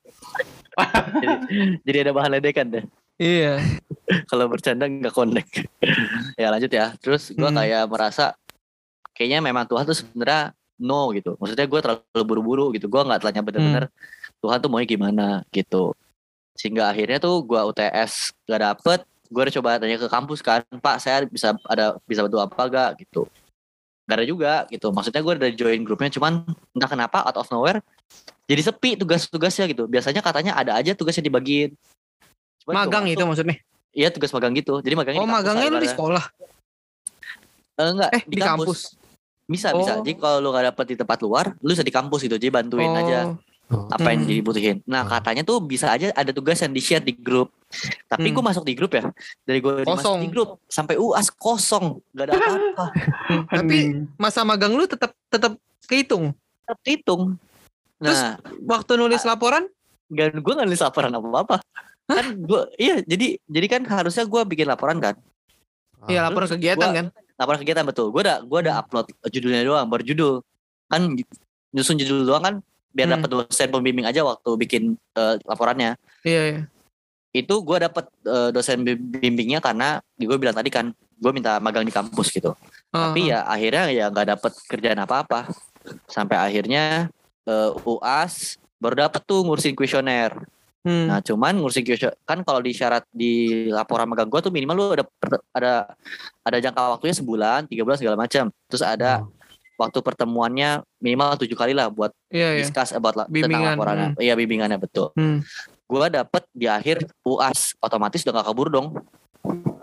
jadi, 1.15 1.35
jadi 1.83 1.99
ada 2.01 2.13
bahan 2.13 2.31
ledekan 2.33 2.67
deh. 2.71 2.85
Iya. 3.15 3.63
Kalau 4.27 4.47
bercanda 4.47 4.87
nggak 4.87 5.11
connect. 5.11 5.67
ya 6.35 6.51
lanjut 6.51 6.71
ya. 6.71 6.95
Terus 6.99 7.31
gue 7.31 7.45
Hmm. 7.45 7.55
kayak 7.57 7.87
merasa 7.87 8.35
kayaknya 9.13 9.39
memang 9.41 9.67
Tuhan 9.67 9.85
tuh 9.85 9.95
sebenarnya 9.97 10.51
no 10.77 11.11
gitu. 11.11 11.35
Maksudnya 11.37 11.67
gue 11.67 11.81
terlalu 11.81 12.23
buru-buru 12.23 12.67
gitu. 12.71 12.87
Gue 12.87 13.03
nggak 13.03 13.23
tanya 13.23 13.43
bener-bener 13.43 13.85
Tuhan 14.39 14.59
tuh 14.59 14.69
maunya 14.69 14.87
gimana 14.89 15.27
gitu. 15.49 15.95
Sehingga 16.55 16.91
akhirnya 16.91 17.19
tuh 17.19 17.43
gue 17.43 17.61
UTS 17.61 18.35
gak 18.47 18.63
dapet. 18.63 19.01
Gue 19.29 19.41
udah 19.45 19.55
coba 19.61 19.69
tanya 19.83 19.99
ke 19.99 20.07
kampus 20.07 20.41
kan, 20.41 20.63
Pak 20.79 20.97
saya 21.03 21.27
bisa 21.27 21.59
ada 21.67 21.99
bisa 22.07 22.23
bantu 22.23 22.39
apa 22.39 22.63
gak 22.71 22.91
gitu. 23.03 23.27
Gak 24.07 24.17
ada 24.23 24.27
juga 24.27 24.53
gitu. 24.71 24.95
Maksudnya 24.95 25.21
gue 25.25 25.33
udah 25.35 25.51
join 25.57 25.81
grupnya, 25.83 26.11
cuman 26.13 26.47
entah 26.77 26.91
kenapa 26.91 27.25
out 27.27 27.41
of 27.41 27.51
nowhere 27.51 27.83
jadi 28.45 28.61
sepi 28.61 29.01
tugas-tugasnya 29.01 29.65
gitu. 29.73 29.89
Biasanya 29.89 30.21
katanya 30.21 30.53
ada 30.53 30.77
aja 30.77 30.93
tugasnya 30.93 31.25
dibagiin. 31.25 31.73
Cuman 32.65 32.85
Magang 32.85 33.05
itu 33.09 33.25
maksudnya. 33.25 33.57
Iya 33.95 34.13
tugas 34.13 34.35
magang 34.35 34.53
gitu. 34.59 34.83
Jadi 34.83 34.95
magangnya 34.99 35.23
Oh 35.23 35.25
di 35.25 35.33
kampus 35.33 35.41
magangnya 35.41 35.69
lu 35.71 35.79
di 35.81 35.91
sekolah. 35.91 36.25
Eh, 37.75 37.89
enggak, 37.91 38.11
Eh 38.13 38.23
di, 38.27 38.39
kampus. 38.39 38.81
Bisa, 39.49 39.73
Oh. 39.73 39.81
bisa. 39.81 39.93
Jadi 40.03 40.13
kalau 40.19 40.39
lu 40.45 40.49
gak 40.53 40.75
dapet 40.75 40.85
di 40.93 40.97
tempat 40.99 41.19
luar, 41.25 41.47
lu 41.63 41.71
bisa 41.73 41.87
di 41.87 41.95
kampus 41.95 42.21
gitu. 42.27 42.37
Jadi 42.37 42.53
bantuin 42.53 42.91
oh. 42.91 43.01
aja 43.01 43.19
Oh. 43.65 43.89
apa 43.89 44.13
yang 44.13 44.23
Hmm. 44.23 44.31
dibutuhin. 44.31 44.77
Nah 44.85 45.03
Hmm. 45.03 45.11
katanya 45.11 45.43
tuh 45.43 45.57
bisa 45.59 45.89
aja 45.89 46.13
ada 46.13 46.31
tugas 46.31 46.61
yang 46.61 46.71
di-share 46.71 47.01
di 47.01 47.11
grup. 47.11 47.49
Tapi 48.05 48.29
Hmm. 48.29 48.35
gue 48.37 48.45
masuk 48.45 48.63
di 48.63 48.77
grup 48.77 48.93
ya. 48.93 49.09
Dari 49.41 49.59
gue 49.59 49.73
masuk 49.81 49.89
Kosong. 49.89 50.19
di 50.21 50.29
grup 50.29 50.49
sampai 50.67 50.95
UAS 50.95 51.33
kosong. 51.33 51.97
Gak 52.13 52.29
ada 52.29 52.33
apa-apa. 52.37 52.87
Tapi 53.57 53.79
masa 54.15 54.45
magang 54.45 54.71
lu 54.71 54.85
tetap 54.85 55.17
tetap 55.27 55.57
kehitung. 55.83 56.37
Tetap 56.61 56.79
hitung. 56.83 57.23
Terus, 57.97 58.21
Nah, 58.21 58.37
Waktu 58.69 58.93
nulis 58.95 59.25
laporan 59.25 59.65
gak, 60.07 60.37
gue 60.37 60.53
gak 60.55 60.67
nulis 60.67 60.83
laporan 60.83 61.11
apa-apa. 61.11 61.57
Kan 62.05 62.37
gue, 62.37 62.61
iya 62.77 63.01
jadi 63.01 63.41
jadi 63.43 63.67
kan 63.67 63.83
harusnya 63.87 64.23
gue 64.23 64.41
bikin 64.45 64.69
laporan 64.69 65.01
kan. 65.01 65.17
Iya 66.05 66.21
laporan 66.23 66.47
Terus 66.47 66.61
kegiatan 66.61 66.85
gua- 66.85 66.95
kan. 66.95 67.07
Laporan 67.35 67.59
kegiatan 67.59 67.83
betul. 67.83 68.13
Gue 68.13 68.21
udah 68.23 68.39
gue 68.39 68.59
udah 68.61 68.75
upload 68.77 69.09
judulnya 69.25 69.65
doang, 69.65 69.89
baru 69.89 70.05
judul. 70.05 70.35
Kan 70.87 71.17
nyusun 71.73 71.97
judul 71.97 72.23
doang 72.23 72.45
kan 72.45 72.55
biar 72.95 73.11
Hmm. 73.11 73.19
dapat 73.19 73.29
dosen 73.45 73.69
pembimbing 73.69 74.07
aja 74.07 74.23
waktu 74.23 74.51
bikin 74.55 74.83
eh, 75.19 75.35
laporannya. 75.45 75.99
Iya 76.23 76.43
iya. 76.55 76.63
itu 77.35 77.51
gue 77.67 77.77
dapet 77.83 78.07
eh, 78.31 78.51
dosen 78.55 78.87
bimbingnya 78.87 79.59
karena 79.59 79.99
gue 80.15 80.39
bilang 80.39 80.55
tadi 80.55 80.71
kan 80.71 80.95
gue 80.95 81.33
minta 81.35 81.59
magang 81.59 81.83
di 81.83 81.91
kampus 81.91 82.31
gitu 82.31 82.55
tapi 82.95 83.27
Uh-huh. 83.27 83.35
ya 83.35 83.39
akhirnya 83.51 83.91
ya 83.91 84.07
nggak 84.07 84.39
dapet 84.39 84.53
kerjaan 84.71 85.03
apa 85.03 85.27
apa 85.27 85.41
sampai 86.07 86.39
akhirnya 86.39 87.11
eh, 87.43 87.71
uas 87.83 88.55
baru 88.79 89.11
dapet 89.11 89.19
tuh 89.27 89.43
ngurusin 89.43 89.75
kuesioner 89.75 90.31
Hmm. 90.85 91.09
nah 91.11 91.19
cuman 91.19 91.59
ngurusin 91.59 91.83
kuesioner 91.83 92.15
kan 92.23 92.45
kalau 92.47 92.63
di 92.63 92.71
syarat 92.71 93.03
di 93.11 93.67
laporan 93.67 94.07
magang 94.07 94.31
gue 94.31 94.39
tuh 94.39 94.53
minimal 94.55 94.75
lu 94.79 94.85
ada 94.95 95.05
ada 95.51 95.73
ada 96.45 96.57
jangka 96.63 97.01
waktunya 97.01 97.17
sebulan 97.19 97.67
tiga 97.67 97.83
bulan 97.83 97.99
segala 97.99 98.15
macam 98.15 98.47
terus 98.71 98.85
ada 98.87 99.27
waktu 99.75 99.99
pertemuannya 99.99 100.71
minimal 100.99 101.35
tujuh 101.37 101.53
kali 101.53 101.73
lah 101.73 101.89
buat 101.89 102.15
Iya 102.29 102.55
iya. 102.55 102.61
discuss 102.61 102.91
about 102.91 103.15
la- 103.15 103.27
tentang 103.27 103.51
Bimbingan, 103.51 103.75
laporannya 103.75 104.09
iya 104.19 104.35
bimbingannya 104.35 104.79
betul. 104.79 105.11
Hmm. 105.15 105.43
gue 105.85 106.07
dapet 106.09 106.43
di 106.51 106.65
akhir 106.65 106.97
uas 107.23 107.77
otomatis 107.79 108.25
udah 108.25 108.41
gak 108.41 108.47
kabur 108.49 108.69
dong. 108.69 108.97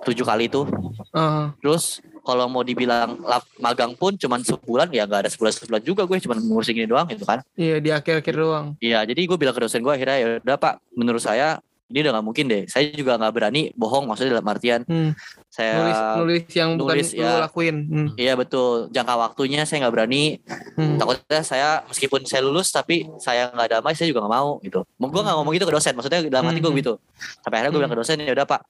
Tujuh 0.02 0.26
kali 0.26 0.50
itu. 0.50 0.66
Uh, 1.14 1.54
terus 1.62 2.02
kalau 2.22 2.50
mau 2.50 2.62
dibilang 2.62 3.22
lap, 3.22 3.46
magang 3.56 3.94
pun 3.94 4.18
cuman 4.18 4.42
sebulan 4.42 4.90
ya 4.90 5.06
gak 5.06 5.24
ada 5.24 5.30
sebulan 5.30 5.54
sebulan 5.54 5.82
juga. 5.86 6.10
Gue 6.10 6.18
cuman 6.18 6.42
ngurusin 6.42 6.74
ini 6.74 6.90
doang 6.90 7.06
gitu 7.06 7.22
kan. 7.22 7.46
Iya 7.54 7.78
di 7.78 7.94
akhir-akhir 7.94 8.34
doang. 8.34 8.74
iya 8.80 9.06
jadi 9.06 9.22
gue 9.22 9.38
bilang 9.38 9.54
ke 9.54 9.62
dosen 9.62 9.80
gue 9.80 9.94
akhirnya 9.94 10.18
ya 10.18 10.28
udah 10.42 10.58
pak. 10.58 10.82
Menurut 10.92 11.22
saya 11.22 11.62
ini 11.92 12.00
udah 12.02 12.14
gak 12.16 12.26
mungkin 12.26 12.46
deh 12.48 12.64
saya 12.66 12.88
juga 12.90 13.20
nggak 13.20 13.30
berani 13.32 13.62
bohong 13.74 14.08
maksudnya 14.08 14.40
dalam 14.40 14.48
artian 14.48 14.82
Hmm. 14.84 15.12
saya 15.46 15.76
Nulis 15.78 16.00
nulis 16.18 16.44
yang 16.52 16.70
bukan 16.76 16.96
nulis, 16.96 17.10
lu 17.12 17.22
ya. 17.22 17.44
lakuin. 17.44 17.76
Hmm. 17.84 18.08
iya 18.16 18.34
betul 18.34 18.88
jangka 18.90 19.14
waktunya 19.14 19.62
saya 19.64 19.84
nggak 19.84 19.94
berani 19.94 20.40
Hmm. 20.74 20.96
takutnya 20.96 21.42
saya 21.42 21.68
meskipun 21.86 22.24
saya 22.24 22.42
lulus 22.42 22.72
tapi 22.72 23.04
saya 23.20 23.52
nggak 23.52 23.70
damai 23.70 23.94
saya 23.94 24.08
juga 24.08 24.24
nggak 24.24 24.34
mau 24.34 24.50
gitu 24.60 24.88
mau 24.96 25.08
gue 25.08 25.22
nggak 25.22 25.36
ngomong 25.36 25.54
gitu 25.54 25.66
ke 25.66 25.74
dosen 25.74 25.94
maksudnya 25.94 26.20
dalam 26.26 26.48
hati 26.48 26.58
gue 26.58 26.68
Hmm. 26.68 26.80
gitu 26.80 26.94
sampai 27.42 27.56
akhirnya 27.60 27.72
gue 27.72 27.80
bilang 27.80 27.94
ke 27.94 28.00
dosen 28.00 28.16
ya 28.18 28.32
udah 28.32 28.48
pak 28.48 28.62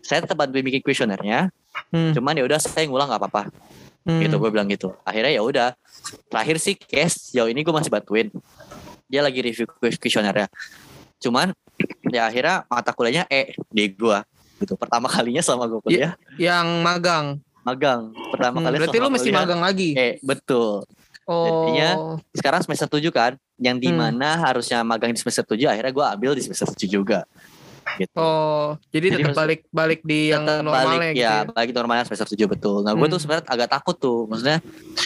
saya 0.00 0.22
tetap 0.22 0.36
bantuin 0.36 0.62
bikin 0.62 0.80
kuesionernya 0.80 1.50
Hmm. 1.90 2.14
cuman 2.14 2.38
ya 2.38 2.44
udah 2.44 2.56
saya 2.56 2.86
ngulang 2.86 3.10
nggak 3.10 3.20
apa-apa 3.20 3.42
Hmm. 4.04 4.20
gitu 4.20 4.36
gue 4.36 4.50
bilang 4.50 4.68
gitu 4.68 4.94
akhirnya 5.02 5.32
ya 5.32 5.40
udah 5.40 5.68
terakhir 6.28 6.56
sih 6.58 6.76
case 6.76 7.32
jauh 7.32 7.48
ini 7.48 7.60
gue 7.60 7.72
masih 7.72 7.88
bantuin 7.88 8.28
dia 9.04 9.20
lagi 9.20 9.40
review 9.40 9.64
kuesionernya 9.80 10.46
cuman 11.18 11.56
ya 12.14 12.22
akhirnya 12.24 12.62
mata 12.64 12.90
kuliahnya 12.90 13.24
E 13.26 13.42
di 13.68 13.90
gue 13.90 14.18
gitu 14.56 14.78
pertama 14.78 15.10
kalinya 15.10 15.42
sama 15.42 15.66
gue 15.66 15.82
kuliah 15.82 16.14
Yang 16.38 16.66
magang. 16.80 17.26
magang 17.60 18.00
pertama 18.30 18.60
Hmm, 18.60 18.66
kali 18.66 18.76
berarti 18.78 18.98
lu 18.98 19.08
mesti 19.08 19.30
magang 19.30 19.58
lagi. 19.58 19.90
E 19.92 20.08
betul 20.20 20.86
Oh. 21.24 21.40
jadinya 21.42 21.88
sekarang 22.30 22.60
semester 22.60 22.84
7 22.86 23.08
kan 23.08 23.32
yang 23.56 23.76
Hmm. 23.76 23.82
di 23.82 23.90
mana 23.90 24.36
harusnya 24.38 24.80
magang 24.80 25.08
di 25.08 25.16
semester 25.16 25.42
7 25.42 25.66
akhirnya 25.66 25.88
gue 25.90 26.04
ambil 26.06 26.30
di 26.32 26.42
semester 26.42 26.68
7 26.68 26.84
juga 26.86 27.24
gitu 27.96 28.12
Oh, 28.14 28.74
jadi 28.90 29.06
Jadi 29.08 29.22
tetap 29.22 29.36
balik 29.38 29.60
balik 29.70 30.00
di 30.02 30.28
yang 30.28 30.42
normalnya 30.42 30.84
balik 31.00 31.00
gitu. 31.10 31.20
ya, 31.20 31.32
ya. 31.34 31.46
balik 31.46 31.70
normalnya 31.72 32.04
semester 32.04 32.28
7 32.28 32.44
betul. 32.46 32.80
Nah, 32.80 32.92
gue 32.92 33.06
tuh 33.06 33.12
Hmm. 33.12 33.22
sebenarnya 33.22 33.44
agak 33.46 33.68
takut 33.70 33.94
tuh. 33.94 34.24
Maksudnya 34.26 34.58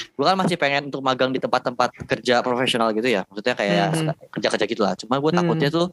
gue 0.09 0.25
kan 0.25 0.35
masih 0.35 0.57
pengen 0.57 0.83
untuk 0.87 1.03
magang 1.03 1.29
di 1.29 1.39
tempat-tempat 1.39 1.91
kerja 2.03 2.41
profesional 2.41 2.91
gitu 2.91 3.07
ya. 3.09 3.23
Maksudnya 3.25 3.55
kayak 3.55 3.87
Hmm. 3.93 4.09
kerja-kerja 4.31 4.65
gitu 4.65 4.81
lah. 4.81 4.95
Cuma 4.95 5.19
gue 5.19 5.31
Hmm. 5.31 5.39
takutnya 5.39 5.69
tuh 5.69 5.87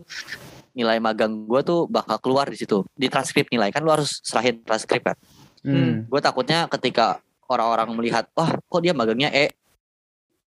nilai 0.76 1.00
magang 1.00 1.48
gue 1.48 1.62
tuh 1.64 1.88
bakal 1.88 2.20
keluar 2.20 2.52
di 2.52 2.60
situ. 2.60 2.84
Di 2.94 3.08
transkrip 3.08 3.48
nilai 3.50 3.72
kan 3.72 3.82
lu 3.82 3.90
harus 3.90 4.20
serahin 4.22 4.62
transkrip 4.62 5.02
kan. 5.08 5.18
Hmm. 5.66 6.06
Gue 6.06 6.22
takutnya 6.22 6.70
ketika 6.70 7.24
orang-orang 7.50 7.96
melihat, 7.98 8.30
wah 8.38 8.54
kok 8.54 8.82
dia 8.84 8.94
magangnya 8.94 9.32
E, 9.34 9.56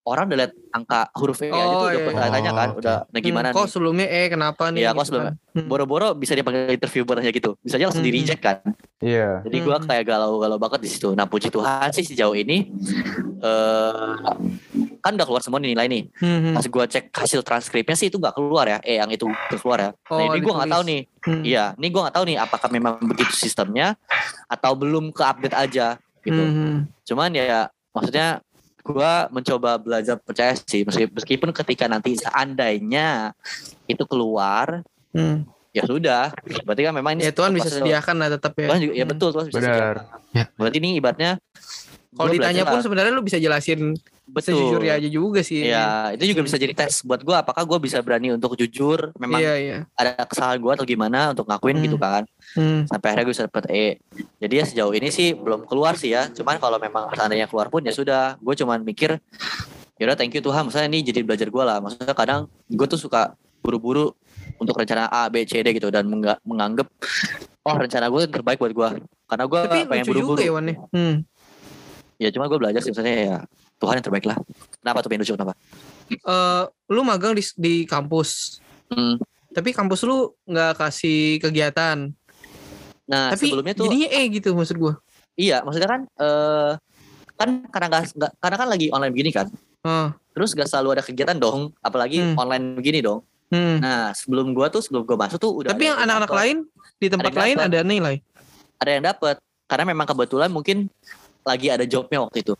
orang 0.08 0.24
udah 0.26 0.38
lihat 0.38 0.52
angka 0.70 1.00
huruf 1.14 1.38
E 1.38 1.46
aja 1.46 1.56
Oh, 1.60 1.72
tuh 1.74 1.86
udah 1.86 1.92
iya. 1.94 2.06
bertanya 2.06 2.52
kan, 2.52 2.68
Oh, 2.68 2.78
udah 2.78 2.96
nah 3.06 3.20
gimana 3.20 3.46
Hmm, 3.46 3.54
kok 3.54 3.62
nih? 3.62 3.70
sebelumnya 3.70 4.06
eh 4.06 4.26
kenapa 4.26 4.64
nih? 4.68 4.80
Iya, 4.80 4.88
kok 4.88 4.94
gitu 4.94 5.06
sebelumnya. 5.06 5.32
kan. 5.34 5.54
Hmm. 5.54 5.66
Boro-boro 5.66 6.08
bisa 6.12 6.32
dipanggil 6.32 6.70
interview 6.70 7.02
buat 7.02 7.18
aja 7.18 7.30
gitu. 7.30 7.50
Bisa 7.58 7.74
aja 7.74 7.86
langsung 7.86 8.00
Hmm. 8.00 8.08
di 8.08 8.16
reject 8.16 8.40
kan. 8.40 8.58
Iya. 8.98 9.28
Jadi 9.42 9.56
gua 9.60 9.76
Hmm. 9.76 9.86
kayak 9.86 10.04
galau-galau 10.04 10.56
banget 10.56 10.80
di 10.80 10.90
situ. 10.90 11.08
Nah 11.12 11.24
puji 11.24 11.48
Tuhan 11.48 11.88
sih 11.90 12.04
sejauh 12.04 12.34
ini 12.34 12.68
eh 13.38 14.14
kan 14.98 15.12
udah 15.14 15.24
keluar 15.24 15.40
semua 15.40 15.58
nih 15.58 15.72
nilai 15.72 15.86
nih. 15.86 16.02
Hmm, 16.16 16.38
hmm. 16.42 16.54
Pas 16.54 16.64
gua 16.66 16.84
cek 16.84 17.04
hasil 17.12 17.40
transkripnya 17.40 17.94
sih 17.94 18.08
itu 18.08 18.16
nggak 18.16 18.34
keluar 18.34 18.66
ya. 18.66 18.78
Eh 18.82 18.96
yang 18.96 19.08
itu 19.08 19.26
keluar 19.52 19.78
ya. 19.78 19.90
Oh, 20.06 20.18
nah 20.18 20.24
ini 20.30 20.40
gua 20.40 20.54
nggak 20.58 20.70
tahu 20.70 20.82
nih. 20.84 21.00
Hmm. 21.20 21.42
Iya, 21.42 21.64
ini 21.74 21.86
gua 21.88 22.00
nggak 22.04 22.16
tahu 22.16 22.24
nih 22.26 22.36
apakah 22.36 22.68
memang 22.68 22.94
begitu 23.02 23.32
sistemnya 23.32 23.94
atau 24.46 24.72
belum 24.72 25.10
ke 25.10 25.22
update 25.22 25.56
aja 25.56 25.86
gitu. 26.20 26.36
Hmm, 26.36 26.54
hmm. 26.54 26.76
Cuman 27.04 27.30
ya 27.32 27.58
maksudnya 27.88 28.42
gua 28.88 29.28
mencoba 29.28 29.76
belajar 29.76 30.16
percaya 30.16 30.56
sih 30.56 30.82
meski- 30.82 31.08
meskipun 31.08 31.52
ketika 31.52 31.84
nanti 31.84 32.16
seandainya 32.16 33.36
itu 33.84 34.02
keluar 34.02 34.80
Hmm. 35.08 35.44
ya 35.70 35.84
sudah 35.84 36.32
berarti 36.62 36.82
kan 36.82 36.92
memang 36.92 37.12
ini 37.14 37.22
Ya 37.22 37.32
Tuhan 37.32 37.50
bisa 37.50 37.68
sediakan 37.70 38.14
lah 38.16 38.28
tetap 38.30 38.52
ya. 38.54 38.66
Tuhan 38.66 38.80
juga 38.80 38.92
ya 38.92 39.00
Hmm. 39.00 39.12
betul 39.12 39.28
Tuhan 39.30 39.46
bisa 39.46 39.56
Benar. 39.56 39.72
sediakan. 39.72 39.96
Berarti 40.54 40.76
ini 40.78 40.90
ibaratnya 40.96 41.30
Kalau 42.10 42.30
ditanya 42.30 42.64
pun 42.64 42.80
sebenarnya 42.80 43.12
lu 43.12 43.22
bisa 43.22 43.36
jelasin 43.36 43.94
betul. 44.28 44.52
sejujurnya 44.54 44.92
aja 44.96 45.08
juga 45.08 45.40
sih. 45.40 45.64
Iya, 45.64 46.12
itu 46.12 46.30
juga 46.30 46.40
bisa 46.44 46.56
jadi 46.56 46.72
tes 46.72 47.00
buat 47.00 47.20
gue 47.20 47.32
apakah 47.32 47.64
gue 47.64 47.78
bisa 47.80 47.98
berani 47.98 48.30
untuk 48.30 48.54
jujur 48.54 49.10
memang 49.16 49.40
Iya, 49.40 49.54
iya. 49.56 49.78
ada 49.92 50.22
kesalahan 50.22 50.58
gue 50.58 50.72
atau 50.72 50.84
gimana 50.84 51.32
untuk 51.32 51.44
ngakuin 51.44 51.76
Hmm. 51.76 51.84
gitu 51.84 51.96
kan. 51.96 52.22
Hmm. 52.52 52.84
Sampai 52.84 53.06
akhirnya 53.10 53.24
gue 53.24 53.34
bisa 53.34 53.44
dapet 53.44 53.64
E. 53.68 53.86
Jadi 54.38 54.54
ya 54.54 54.64
sejauh 54.64 54.92
ini 54.92 55.08
sih 55.08 55.32
belum 55.32 55.64
keluar 55.64 55.94
sih 55.94 56.12
ya. 56.12 56.28
Cuman 56.28 56.56
kalau 56.56 56.76
memang 56.76 57.10
seandainya 57.10 57.44
keluar 57.44 57.68
pun 57.68 57.80
ya 57.80 57.90
sudah. 57.90 58.36
Gue 58.38 58.52
cuman 58.52 58.80
mikir 58.80 59.16
yaudah 59.96 60.14
thank 60.14 60.30
you 60.30 60.40
Tuhan. 60.40 60.62
Misalnya 60.64 60.88
ini 60.88 61.02
jadi 61.02 61.20
belajar 61.22 61.48
gue 61.48 61.64
lah. 61.64 61.80
Maksudnya 61.80 62.12
kadang 62.12 62.40
gue 62.64 62.86
tuh 62.86 62.96
suka 62.96 63.32
buru-buru 63.58 64.14
untuk 64.56 64.74
rencana 64.74 65.06
A, 65.06 65.26
B, 65.28 65.42
C, 65.42 65.58
D 65.58 65.72
gitu 65.72 65.88
dan 65.88 66.06
menganggap 66.42 66.86
oh 67.60 67.74
rencana 67.74 68.06
gue 68.06 68.22
terbaik 68.26 68.58
buat 68.58 68.70
gue. 68.70 68.88
Karena 69.24 69.44
gue 69.44 69.60
Tapi 69.62 69.80
pengen 69.84 70.04
buru-buru. 70.06 70.40
ya 70.40 70.50
Wan 70.50 70.66
ya. 70.66 70.76
Hmm. 70.88 71.16
Ya 72.18 72.28
cuma 72.30 72.46
gue 72.46 72.56
belajar 72.56 72.80
sih 72.80 72.90
misalnya 72.90 73.14
ya 73.14 73.36
Tuhan 73.78 73.94
yang 73.98 74.04
terbaik 74.04 74.26
lah. 74.26 74.38
Kenapa 74.82 74.98
tuh 75.00 75.10
lucu 75.14 75.32
kenapa? 75.34 75.54
Eh, 76.10 76.62
lu 76.90 77.00
magang 77.06 77.34
di 77.36 77.44
di 77.54 77.74
kampus. 77.86 78.58
Hmm. 78.90 79.20
Tapi 79.54 79.70
kampus 79.72 80.02
lu 80.04 80.34
nggak 80.44 80.78
kasih 80.78 81.38
kegiatan. 81.38 82.10
Nah 83.08 83.32
Tapi 83.32 83.48
sebelumnya 83.48 83.74
tuh 83.74 83.88
jadinya 83.88 84.08
eh 84.12 84.24
gitu 84.28 84.52
maksud 84.52 84.76
gua. 84.76 84.94
iya 85.38 85.62
maksudnya 85.64 85.88
kan 85.88 86.00
eh 86.04 86.72
kan 87.38 87.48
karena 87.70 87.86
nggak 87.88 88.32
karena 88.42 88.56
kan 88.58 88.68
lagi 88.68 88.86
online 88.90 89.12
begini 89.14 89.30
kan. 89.32 89.46
Oh. 89.86 90.10
Terus 90.34 90.54
gak 90.54 90.70
selalu 90.70 90.98
ada 90.98 91.02
kegiatan 91.02 91.34
dong, 91.34 91.74
apalagi 91.82 92.18
Hmm. 92.22 92.34
online 92.38 92.78
begini 92.78 92.98
dong. 93.02 93.22
Hmm. 93.50 93.78
Nah 93.82 94.10
sebelum 94.14 94.52
gua 94.54 94.68
tuh 94.70 94.82
sebelum 94.82 95.06
gua 95.06 95.16
masuk 95.26 95.38
tuh 95.38 95.50
udah. 95.54 95.70
Tapi 95.72 95.86
ada 95.86 95.90
yang 95.94 95.98
anak-anak 96.04 96.32
lain 96.34 96.56
di 96.98 97.06
tempat 97.06 97.30
yang 97.32 97.42
lain 97.42 97.56
dapet. 97.56 97.70
ada 97.70 97.78
nilai. 97.86 98.16
ada 98.78 98.90
yang 98.94 99.02
dapat 99.02 99.36
karena 99.66 99.84
memang 99.90 100.06
kebetulan 100.06 100.50
mungkin 100.54 100.86
lagi 101.42 101.66
ada 101.66 101.82
jobnya 101.82 102.22
waktu 102.22 102.46
itu. 102.46 102.54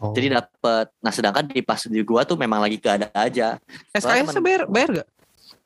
Oh. 0.00 0.10
Jadi 0.10 0.32
dapat. 0.32 0.88
Nah 0.98 1.12
sedangkan 1.12 1.44
di 1.44 1.60
pas 1.60 1.76
di 1.78 2.00
gua 2.00 2.24
tuh 2.24 2.34
memang 2.34 2.56
lagi 2.56 2.76
gak 2.76 2.94
ada 2.96 3.08
aja. 3.14 3.60
SKS 3.92 4.32
temen- 4.32 4.40
bayar 4.40 4.62
bayar 4.64 4.88
gak? 4.96 5.08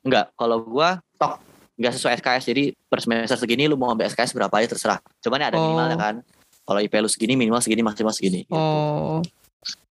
Enggak, 0.03 0.25
kalau 0.35 0.57
gua 0.61 0.99
tok 1.15 1.39
nggak 1.75 1.91
sesuai 1.91 2.13
SKS. 2.15 2.43
Jadi 2.45 2.63
per 2.85 2.99
semester 2.99 3.35
segini 3.35 3.65
lu 3.65 3.75
mau 3.75 3.89
ambil 3.89 4.05
SKS 4.05 4.31
berapa 4.31 4.51
aja 4.53 4.67
terserah. 4.69 4.99
Cuman 5.19 5.39
ya 5.39 5.47
ada 5.47 5.57
Oh. 5.57 5.63
minimalnya 5.65 5.95
kan. 5.95 6.15
Kalau 6.61 6.79
IP 6.79 6.93
lu 6.95 7.07
segini 7.07 7.33
minimal 7.33 7.59
segini 7.59 7.79
maksimal 7.79 8.11
segini. 8.11 8.43
gitu. 8.43 8.51
Oh. 8.51 9.23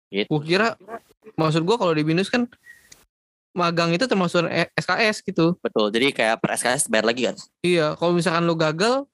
Gitu. 0.09 0.27
Gua 0.27 0.43
kira 0.43 0.69
maksud 1.35 1.63
gua 1.63 1.77
kalau 1.77 1.95
di 1.95 2.03
BINUS 2.03 2.27
kan 2.27 2.45
magang 3.53 3.93
itu 3.93 4.05
termasuk 4.05 4.49
E- 4.49 4.73
SKS 4.75 5.23
gitu. 5.23 5.55
Betul. 5.59 5.89
Jadi 5.89 6.11
kayak 6.11 6.41
per 6.41 6.57
SKS 6.57 6.89
bayar 6.89 7.05
lagi 7.05 7.23
kan. 7.25 7.37
Iya, 7.61 7.95
kalau 7.95 8.11
misalkan 8.11 8.43
lu 8.43 8.57
gagal 8.57 9.05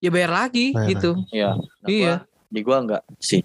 ya 0.00 0.10
bayar 0.10 0.34
lagi 0.34 0.72
Bayar 0.72 0.88
gitu. 0.90 1.10
Iya. 1.30 1.50
Nah, 1.54 1.86
Iya. 1.86 2.14
gua- 2.18 2.24
di 2.48 2.60
gua 2.60 2.76
enggak 2.80 3.02
sih. 3.18 3.42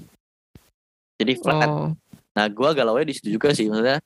Jadi 1.20 1.32
flat 1.36 1.68
Oh. 1.68 1.92
Nah, 2.34 2.46
gua 2.48 2.72
galaunya 2.72 3.04
di 3.04 3.14
situ 3.14 3.36
juga 3.36 3.52
sih. 3.52 3.68
Maksudnya 3.68 4.00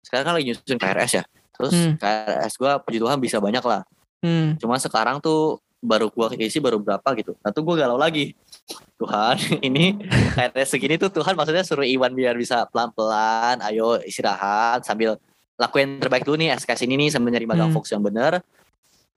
sekarang 0.00 0.24
kan 0.24 0.34
lagi 0.38 0.46
nyusun 0.48 0.78
KRS 0.78 1.12
ya. 1.18 1.24
Terus 1.50 1.74
Hmm. 1.74 1.92
KRS 1.98 2.54
gua 2.56 2.78
puji 2.78 2.98
Tuhan 2.98 3.18
bisa 3.18 3.42
banyak 3.42 3.64
lah. 3.66 3.82
Hmm. 4.22 4.54
Cuma 4.56 4.78
sekarang 4.78 5.18
tuh 5.18 5.58
baru 5.80 6.12
gua 6.12 6.30
isi 6.32 6.62
baru 6.62 6.78
berapa 6.78 7.04
gitu. 7.18 7.34
Nah, 7.42 7.50
tuh 7.50 7.66
gua 7.66 7.74
galau 7.74 7.98
lagi. 7.98 8.38
Tuhan, 8.96 9.34
ini 9.66 9.96
KRS 10.36 10.78
segini 10.78 10.94
tuh 10.94 11.10
Tuhan 11.10 11.34
maksudnya 11.34 11.64
suruh 11.64 11.82
Iwan 11.82 12.14
biar 12.14 12.36
bisa 12.36 12.68
pelan-pelan, 12.70 13.58
ayo 13.64 13.98
istirahat 14.04 14.84
sambil 14.84 15.16
lakuin 15.56 15.98
terbaik 15.98 16.22
dulu 16.22 16.38
nih 16.38 16.54
SKS 16.54 16.84
ini 16.84 16.94
nih 16.96 17.08
sambil 17.10 17.32
nyari 17.34 17.48
magang 17.48 17.72
Hmm. 17.72 17.76
fokus 17.76 17.90
yang 17.90 18.00
bener 18.00 18.38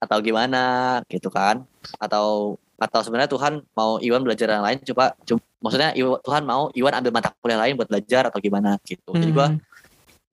atau 0.00 0.18
gimana 0.18 0.98
gitu 1.06 1.30
kan. 1.30 1.62
Atau 2.00 2.56
atau 2.74 3.00
sebenarnya 3.00 3.30
Tuhan 3.30 3.62
mau 3.72 4.02
Iwan 4.02 4.26
belajar 4.26 4.50
yang 4.50 4.64
lain 4.66 4.82
coba, 4.82 5.14
coba 5.22 5.40
maksudnya 5.64 5.96
Tuhan 5.96 6.44
mau 6.44 6.68
Iwan 6.76 7.00
ambil 7.00 7.10
mata 7.10 7.32
kuliah 7.40 7.56
lain 7.64 7.80
buat 7.80 7.88
belajar 7.88 8.28
atau 8.28 8.36
gimana 8.38 8.76
gitu. 8.84 9.16
Jadi 9.16 9.32
gua 9.32 9.48
Hmm. 9.48 9.58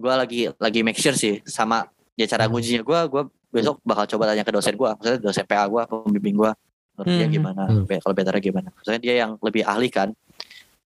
gue 0.01 0.13
lagi 0.17 0.41
lagi 0.57 0.79
make 0.82 0.97
sure 0.97 1.13
sih 1.13 1.39
sama 1.47 1.86
ya 2.19 2.27
cara 2.27 2.49
Hmm. 2.49 2.57
ngujinya 2.57 2.82
gue 2.84 2.99
gue 3.07 3.23
besok 3.53 3.77
bakal 3.86 4.09
coba 4.09 4.34
tanya 4.34 4.41
ke 4.41 4.49
dosen 4.49 4.73
gue 4.73 4.89
maksudnya 4.89 5.19
dosen 5.21 5.45
PA 5.45 5.69
gue 5.69 5.82
pembimbing 5.86 6.36
gue 6.36 6.51
menurut 6.97 7.07
dia 7.07 7.27
Hmm. 7.29 7.34
gimana 7.38 7.61
Hmm. 7.69 7.86
Kalau 7.86 8.13
betternya 8.17 8.41
gimana 8.41 8.67
maksudnya 8.73 8.97
dia 8.97 9.13
yang 9.21 9.38
lebih 9.39 9.61
ahli 9.61 9.93
kan 9.93 10.09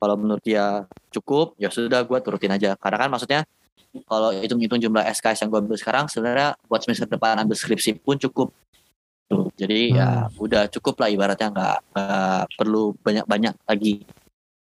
kalau 0.01 0.17
menurut 0.17 0.41
dia 0.41 0.89
cukup 1.13 1.53
ya 1.61 1.69
sudah 1.69 2.03
gue 2.03 2.19
turutin 2.25 2.51
aja 2.51 2.73
karena 2.75 2.97
kan 3.05 3.09
maksudnya 3.13 3.41
kalau 4.09 4.33
hitung 4.33 4.57
hitung 4.59 4.81
jumlah 4.81 5.05
SKS 5.05 5.45
yang 5.45 5.53
gue 5.53 5.61
ambil 5.61 5.77
sekarang 5.77 6.09
sebenarnya 6.09 6.57
buat 6.65 6.81
semester 6.81 7.05
depan 7.05 7.37
ambil 7.37 7.53
skripsi 7.53 8.01
pun 8.01 8.17
cukup 8.17 8.49
tuh 9.29 9.53
jadi 9.61 9.81
ya 9.93 10.09
udah 10.41 10.73
cukup 10.73 10.97
lah 11.05 11.13
ibaratnya 11.13 11.53
nggak 11.53 11.77
perlu 12.57 12.97
banyak 13.05 13.29
banyak 13.29 13.55
lagi 13.69 14.09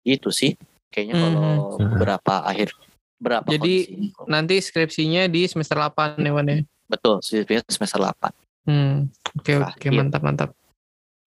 itu 0.09 0.31
sih 0.31 0.55
kayaknya 0.89 1.15
kalau 1.19 1.77
Hmm. 1.77 1.91
beberapa 1.93 2.35
akhir 2.43 2.71
berapa 3.17 3.49
Jadi, 3.49 3.75
kondisi. 4.13 4.29
Nanti 4.29 4.55
skripsinya 4.61 5.23
di 5.27 5.45
semester 5.45 5.77
8 5.77 6.17
ya 6.19 6.31
Wan 6.31 6.47
ya. 6.47 6.57
Betul, 6.87 7.19
skripsinya 7.21 7.63
semester 7.67 7.99
8 7.99 8.31
Hmm. 8.65 9.07
Oke 9.35 9.55
oke 9.55 9.63
Terakhir. 9.79 9.91
mantap 9.93 10.23
mantap. 10.23 10.51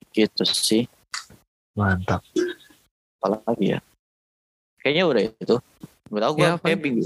gitu 0.10 0.42
sih. 0.44 0.90
Mantap. 1.74 2.26
Apalagi 3.16 3.78
ya? 3.78 3.80
Kayaknya 4.80 5.04
udah 5.06 5.22
itu. 5.30 5.56
Gak 6.10 6.20
tau 6.20 6.34
gue 6.34 6.42
Ya, 6.42 6.58
kayak 6.58 6.80
minggu, 6.82 7.04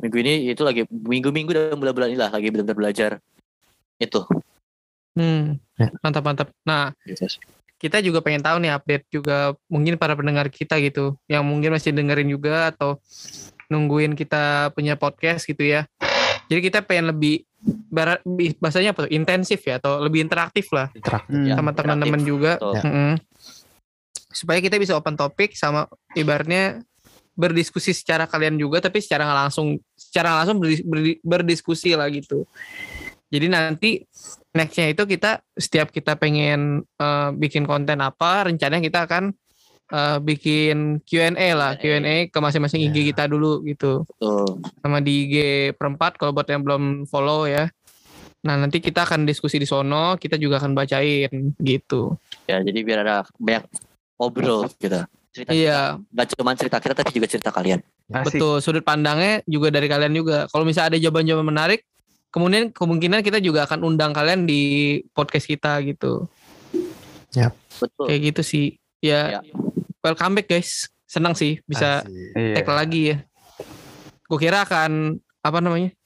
minggu 0.00 0.16
ini 0.24 0.32
itu 0.48 0.62
lagi 0.64 0.82
minggu-minggu 0.88 1.52
dan 1.52 1.76
bulan-bulan 1.76 2.08
ini 2.08 2.18
lah 2.18 2.32
lagi 2.32 2.48
benar-benar 2.48 2.74
belajar 2.74 3.10
itu. 3.96 4.24
Hmm. 5.12 5.60
Ya. 5.76 5.92
Mantap 6.00 6.24
mantap. 6.24 6.48
Nah, 6.64 6.96
Gitu 7.04 7.28
sih. 7.28 7.40
Kita 7.76 8.00
juga 8.00 8.24
pengen 8.24 8.40
tahu 8.40 8.56
nih 8.64 8.72
update 8.72 9.04
juga 9.12 9.52
mungkin 9.68 10.00
para 10.00 10.16
pendengar 10.16 10.48
kita 10.48 10.80
gitu 10.80 11.16
yang 11.28 11.44
mungkin 11.44 11.76
masih 11.76 11.92
dengerin 11.92 12.28
juga 12.32 12.72
atau 12.72 12.96
nungguin 13.68 14.16
kita 14.16 14.72
punya 14.72 14.96
podcast 14.96 15.44
gitu 15.44 15.60
ya. 15.60 15.84
Jadi 16.46 16.60
kita 16.62 16.80
pengen 16.86 17.10
lebih 17.12 17.42
bahasanya 18.62 18.94
apa 18.94 19.04
tuh? 19.04 19.12
intensif 19.12 19.58
ya 19.66 19.82
atau 19.82 19.98
lebih 19.98 20.22
interaktif 20.22 20.70
lah 20.70 20.86
Interaktif. 20.94 21.34
Ya, 21.42 21.58
sama 21.58 21.74
teman-teman 21.74 22.22
juga. 22.22 22.56
Ya. 22.62 23.18
Supaya 24.30 24.62
kita 24.62 24.78
bisa 24.78 24.94
open 24.94 25.18
topik 25.18 25.58
sama 25.58 25.90
ibaratnya 26.14 26.80
berdiskusi 27.36 27.92
secara 27.92 28.24
kalian 28.24 28.56
juga 28.56 28.80
tapi 28.80 29.04
secara 29.04 29.28
langsung 29.28 29.76
secara 29.92 30.40
langsung 30.40 30.56
berdi- 30.56 30.86
berdi- 30.86 31.20
berdiskusi 31.20 31.92
lah 31.92 32.08
gitu. 32.08 32.48
Jadi 33.26 33.46
nanti 33.50 33.90
nextnya 34.54 34.94
itu 34.94 35.02
kita 35.02 35.42
setiap 35.52 35.90
kita 35.90 36.14
pengen 36.14 36.82
eh, 36.96 37.28
bikin 37.34 37.66
konten 37.66 37.98
apa 37.98 38.46
rencananya 38.46 38.82
kita 38.82 39.00
akan 39.04 39.34
eh, 39.90 40.18
bikin 40.22 41.02
Q&A 41.02 41.48
lah 41.52 41.74
Q&A. 41.74 42.30
Ke 42.30 42.38
masing-masing 42.38 42.86
IG 42.86 42.96
Ya. 42.96 43.04
kita 43.10 43.24
dulu 43.26 43.66
gitu 43.66 44.06
Betul. 44.06 44.62
sama 44.78 45.02
di 45.02 45.26
IG 45.26 45.34
perempat 45.74 46.16
kalau 46.16 46.30
buat 46.30 46.46
yang 46.46 46.62
belum 46.62 46.82
follow 47.04 47.50
ya. 47.50 47.66
Nah 48.46 48.54
nanti 48.54 48.78
kita 48.78 49.02
akan 49.02 49.26
diskusi 49.26 49.58
di 49.58 49.66
sono 49.66 50.14
kita 50.14 50.38
juga 50.38 50.62
akan 50.62 50.70
bacain 50.72 51.30
gitu. 51.58 52.14
Ya 52.46 52.62
jadi 52.62 52.78
biar 52.86 53.02
ada 53.02 53.26
banyak 53.36 53.66
ngobrol 54.16 54.70
gitu. 54.78 55.02
Cerita 55.34 55.50
Iya 55.50 55.98
Gak 56.14 56.26
cuma 56.32 56.54
cerita 56.54 56.78
kita 56.78 56.94
tapi 56.94 57.10
juga 57.10 57.26
cerita 57.26 57.50
kalian. 57.50 57.82
Asik. 58.06 58.38
betul 58.38 58.62
sudut 58.62 58.86
pandangnya 58.86 59.42
juga 59.44 59.74
dari 59.74 59.90
kalian 59.90 60.14
juga. 60.14 60.46
Kalau 60.46 60.62
misalnya 60.62 60.94
ada 60.94 60.98
jawaban-jawaban 61.02 61.42
menarik, 61.44 61.82
kemudian 62.36 62.68
kemungkinan 62.68 63.24
kita 63.24 63.40
juga 63.40 63.64
akan 63.64 63.80
undang 63.82 64.12
kalian 64.12 64.44
di 64.44 64.60
podcast 65.16 65.48
kita 65.48 65.80
gitu. 65.80 66.28
Betul. 67.32 68.04
Kayak 68.04 68.20
gitu 68.28 68.42
sih. 68.42 68.66
Ya, 69.00 69.40
Ya. 69.40 69.40
welcome 70.00 70.36
back 70.36 70.48
guys. 70.48 70.92
Senang 71.06 71.32
sih 71.32 71.64
bisa 71.64 72.04
Asik. 72.04 72.12
Iya. 72.36 72.54
tag 72.60 72.68
lagi 72.68 73.00
ya. 73.08 73.16
Gue 74.26 74.36
kira 74.36 74.68
akan 74.68 75.16
apa 75.40 75.58
namanya? 75.64 75.96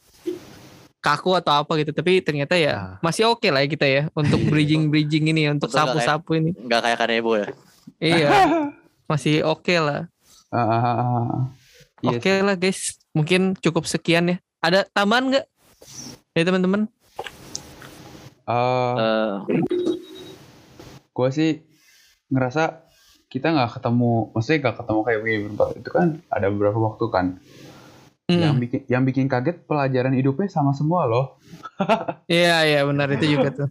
kaku 1.01 1.33
atau 1.33 1.64
apa 1.64 1.81
gitu, 1.81 1.97
tapi 1.97 2.20
ternyata 2.20 2.61
ya 2.61 2.72
Ah. 2.76 2.95
masih 3.01 3.24
oke 3.24 3.49
lah 3.49 3.64
ya 3.64 3.72
kita 3.72 3.89
ya 3.89 4.03
untuk 4.12 4.37
bridging-bridging 4.53 5.33
ini, 5.33 5.49
untuk 5.49 5.72
Betul, 5.72 5.81
nggak 5.81 5.97
sapu-sapu 5.97 6.31
ini. 6.37 6.53
Gak 6.68 6.81
kayak 6.85 6.99
Kanebo 7.01 7.41
ya. 7.41 7.49
Iya, 7.97 8.28
masih 9.11 9.41
oke 9.49 9.72
lah. 9.81 10.12
Ah, 10.53 10.61
ah, 10.61 10.76
ah, 10.76 10.97
ah. 11.01 11.41
Iya 12.05 12.20
Oke 12.20 12.33
lah 12.45 12.53
guys, 12.53 13.01
mungkin 13.16 13.57
cukup 13.57 13.89
sekian 13.89 14.28
ya. 14.28 14.37
Ada 14.61 14.85
tambahan 14.93 15.33
nggak? 15.33 15.47
Ya 16.31 16.47
teman-teman. 16.47 16.87
Eh, 18.47 18.95
Eh, 18.95 19.35
gue 21.11 21.28
sih 21.35 21.59
ngerasa 22.31 22.87
kita 23.26 23.51
nggak 23.51 23.78
ketemu, 23.78 24.31
maksudnya 24.31 24.59
nggak 24.62 24.76
ketemu 24.78 25.01
kayak 25.03 25.18
begini 25.22 25.39
berempat 25.47 25.68
itu 25.74 25.91
kan 25.91 26.09
ada 26.31 26.47
beberapa 26.55 26.78
waktu 26.78 27.05
kan. 27.11 27.26
Yang 28.31 28.47
Hmm. 28.55 28.62
bikin 28.62 28.81
yang 28.87 29.03
bikin 29.03 29.26
kaget 29.26 29.66
pelajaran 29.66 30.14
hidupnya 30.14 30.47
sama 30.47 30.70
semua 30.70 31.11
loh. 31.11 31.35
Iya 32.31 32.62
iya 32.62 32.81
benar 32.87 33.11
itu 33.11 33.26
juga 33.26 33.51
tuh. 33.51 33.66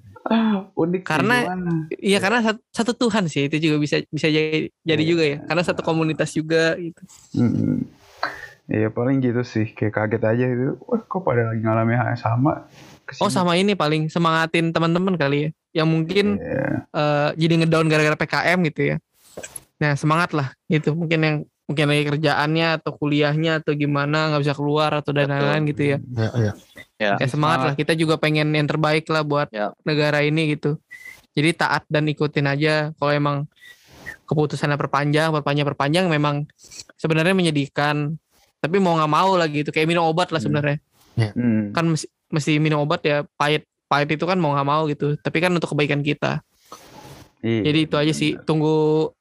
Unik 0.76 1.07
Karena-? 1.07 1.47
Iya 1.95 2.20
karena 2.20 2.43
satu, 2.43 2.60
satu 2.76 2.91
Tuhan 2.91 3.32
sih 3.32 3.47
itu 3.47 3.55
juga 3.55 3.80
bisa 3.80 4.03
bisa 4.12 4.28
jadi, 4.28 4.68
jadi 4.84 4.99
Iya. 4.99 5.07
juga 5.07 5.24
ya. 5.24 5.38
Karena 5.47 5.64
satu 5.64 5.80
komunitas 5.80 6.36
juga 6.36 6.76
gitu. 6.76 6.99
Mm-mm. 7.39 7.88
Iya 8.70 8.93
paling 8.93 9.17
gitu 9.17 9.41
sih 9.41 9.74
kayak 9.74 9.93
kaget 9.97 10.24
aja 10.24 10.45
itu. 10.45 10.78
Wah 10.86 11.01
kok 11.01 11.26
pada 11.26 11.49
lagi 11.49 11.61
ngalamin 11.65 11.97
hal 11.97 12.07
yang 12.13 12.22
sama. 12.22 12.70
Ke 13.01 13.17
sini. 13.17 13.26
Oh 13.26 13.32
sama 13.34 13.57
ini 13.57 13.74
paling 13.74 14.07
semangatin 14.07 14.70
teman-teman 14.70 15.17
kali 15.17 15.49
ya. 15.49 15.82
Yang 15.82 15.88
mungkin 15.89 16.26
Iya. 16.38 16.86
eh, 16.86 17.30
jadi 17.36 17.53
ngedown 17.65 17.89
gara-gara 17.89 18.13
PKM 18.15 18.59
gitu 18.70 18.82
ya. 18.93 18.95
Nah 19.82 19.97
semangat 19.97 20.38
lah 20.38 20.53
gitu. 20.70 20.93
Mungkin 20.93 21.20
yang 21.20 21.36
mungkin 21.65 21.86
lagi 21.86 22.03
kerjaannya 22.09 22.82
atau 22.82 22.91
kuliahnya 22.93 23.61
atau 23.61 23.74
gimana 23.74 24.34
nggak 24.34 24.41
bisa 24.45 24.53
keluar 24.53 24.89
atau 24.93 25.13
dan 25.13 25.30
lain-lain 25.30 25.63
gitu 25.70 25.84
ya. 25.86 25.97
Ya, 26.13 26.30
ya. 26.38 26.51
Ya. 27.01 27.11
Ya 27.17 27.28
semangat 27.28 27.59
lah 27.65 27.74
kita 27.74 27.97
juga 27.97 28.22
pengen 28.22 28.53
yang 28.53 28.70
terbaik 28.70 29.09
lah 29.09 29.26
buat 29.26 29.49
Ya. 29.49 29.74
negara 29.82 30.22
ini 30.22 30.53
gitu. 30.53 30.78
Jadi 31.34 31.57
taat 31.57 31.89
dan 31.89 32.05
ikutin 32.05 32.45
aja 32.45 32.93
kalau 32.97 33.13
emang 33.13 33.38
keputusannya 34.26 34.78
perpanjang, 34.78 35.34
perpanjang, 35.34 35.65
perpanjang 35.65 36.05
memang 36.05 36.45
sebenarnya 36.97 37.34
menyedihkan. 37.34 38.17
Tapi 38.60 38.76
mau 38.78 38.93
nggak 38.93 39.10
mau 39.10 39.32
lah 39.34 39.47
gitu 39.47 39.70
kayak 39.70 39.88
minum 39.88 40.03
obat 40.03 40.30
lah 40.30 40.38
Hmm. 40.38 40.45
sebenarnya. 40.45 40.78
Hmm. 41.32 41.72
Kan 41.72 41.86
mesti, 41.89 42.07
mesti 42.30 42.51
minum 42.57 42.80
obat 42.80 43.01
ya 43.01 43.24
pahit 43.34 43.64
pahit 43.86 44.10
itu 44.10 44.24
kan 44.24 44.36
mau 44.36 44.51
nggak 44.51 44.68
mau 44.68 44.84
gitu. 44.86 45.16
Tapi 45.16 45.38
kan 45.38 45.51
untuk 45.51 45.70
kebaikan 45.70 45.99
kita. 45.99 46.43
Iya. 47.39 47.62
Jadi 47.66 47.80
itu 47.82 47.95
aja 47.95 48.14
sih. 48.14 48.36
Tunggu 48.38 48.76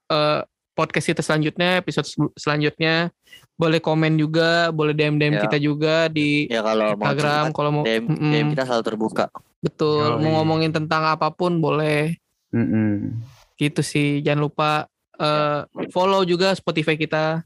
eh, 0.07 0.41
podcast 0.73 1.07
kita 1.07 1.21
selanjutnya, 1.21 1.79
episode 1.79 2.05
sel- 2.05 2.35
selanjutnya. 2.35 3.11
Boleh 3.55 3.79
komen 3.79 4.15
juga, 4.15 4.71
boleh 4.71 4.91
DM 4.93 5.17
DM 5.17 5.35
Ya. 5.35 5.43
kita 5.43 5.59
juga 5.59 6.07
di 6.07 6.47
Ya 6.47 6.63
kalau 6.63 6.95
mau 6.95 7.03
Instagram 7.05 7.19
curhat, 7.45 7.51
kalau 7.53 7.71
mau 7.73 7.83
DM, 7.83 8.05
Mm-mm. 8.07 8.31
DM 8.31 8.47
kita 8.53 8.63
selalu 8.65 8.85
terbuka. 8.85 9.25
betul 9.59 10.07
Yoi. 10.09 10.23
mau 10.23 10.39
ngomongin 10.39 10.71
tentang 10.71 11.03
apa 11.05 11.29
pun 11.29 11.59
boleh 11.59 12.15
Mm-mm. 12.51 13.19
gitu 13.57 13.83
sih. 13.83 14.19
Jangan 14.21 14.41
lupa 14.41 14.71
eh, 15.17 15.61
follow 15.89 16.23
juga 16.23 16.51
Spotify 16.53 16.95
kita. 16.95 17.43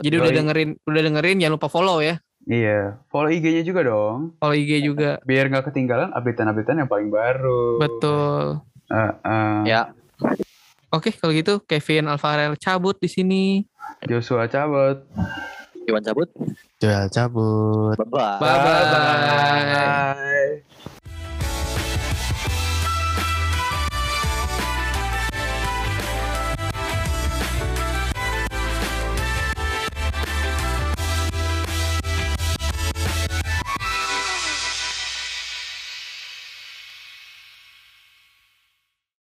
Jadi 0.00 0.14
udah 0.16 0.32
dengerin, 0.32 0.70
udah 0.88 1.02
dengerin 1.04 1.36
jangan 1.42 1.54
lupa 1.60 1.68
follow 1.68 2.00
ya. 2.00 2.16
Iya. 2.48 3.02
Follow 3.12 3.28
IG-nya 3.28 3.62
juga 3.62 3.84
dong. 3.84 4.38
Follow 4.40 4.56
IG 4.56 4.80
juga. 4.80 5.20
Biar 5.28 5.52
nggak 5.52 5.68
ketinggalan 5.68 6.10
updatean-updatean 6.16 6.86
yang 6.86 6.90
paling 6.90 7.12
baru. 7.12 7.76
Betul. 7.76 8.64
Uh, 8.88 9.12
uh, 9.24 9.60
Ya, 9.68 9.94
Oke, 10.92 11.08
kalau 11.16 11.32
gitu 11.32 11.56
Kevin 11.64 12.04
Alvarez 12.04 12.52
cabut 12.60 13.00
di 13.00 13.08
sini. 13.08 13.64
Joshua 14.04 14.44
cabut. 14.44 15.08
Iwan 15.88 16.04
cabut. 16.04 16.28
Joel 16.76 17.08
cabut. 17.08 17.96
Bye-bye. 17.96 18.38
Bye 18.38 18.58
bye. 18.60 18.84
Bye. 19.72 21.00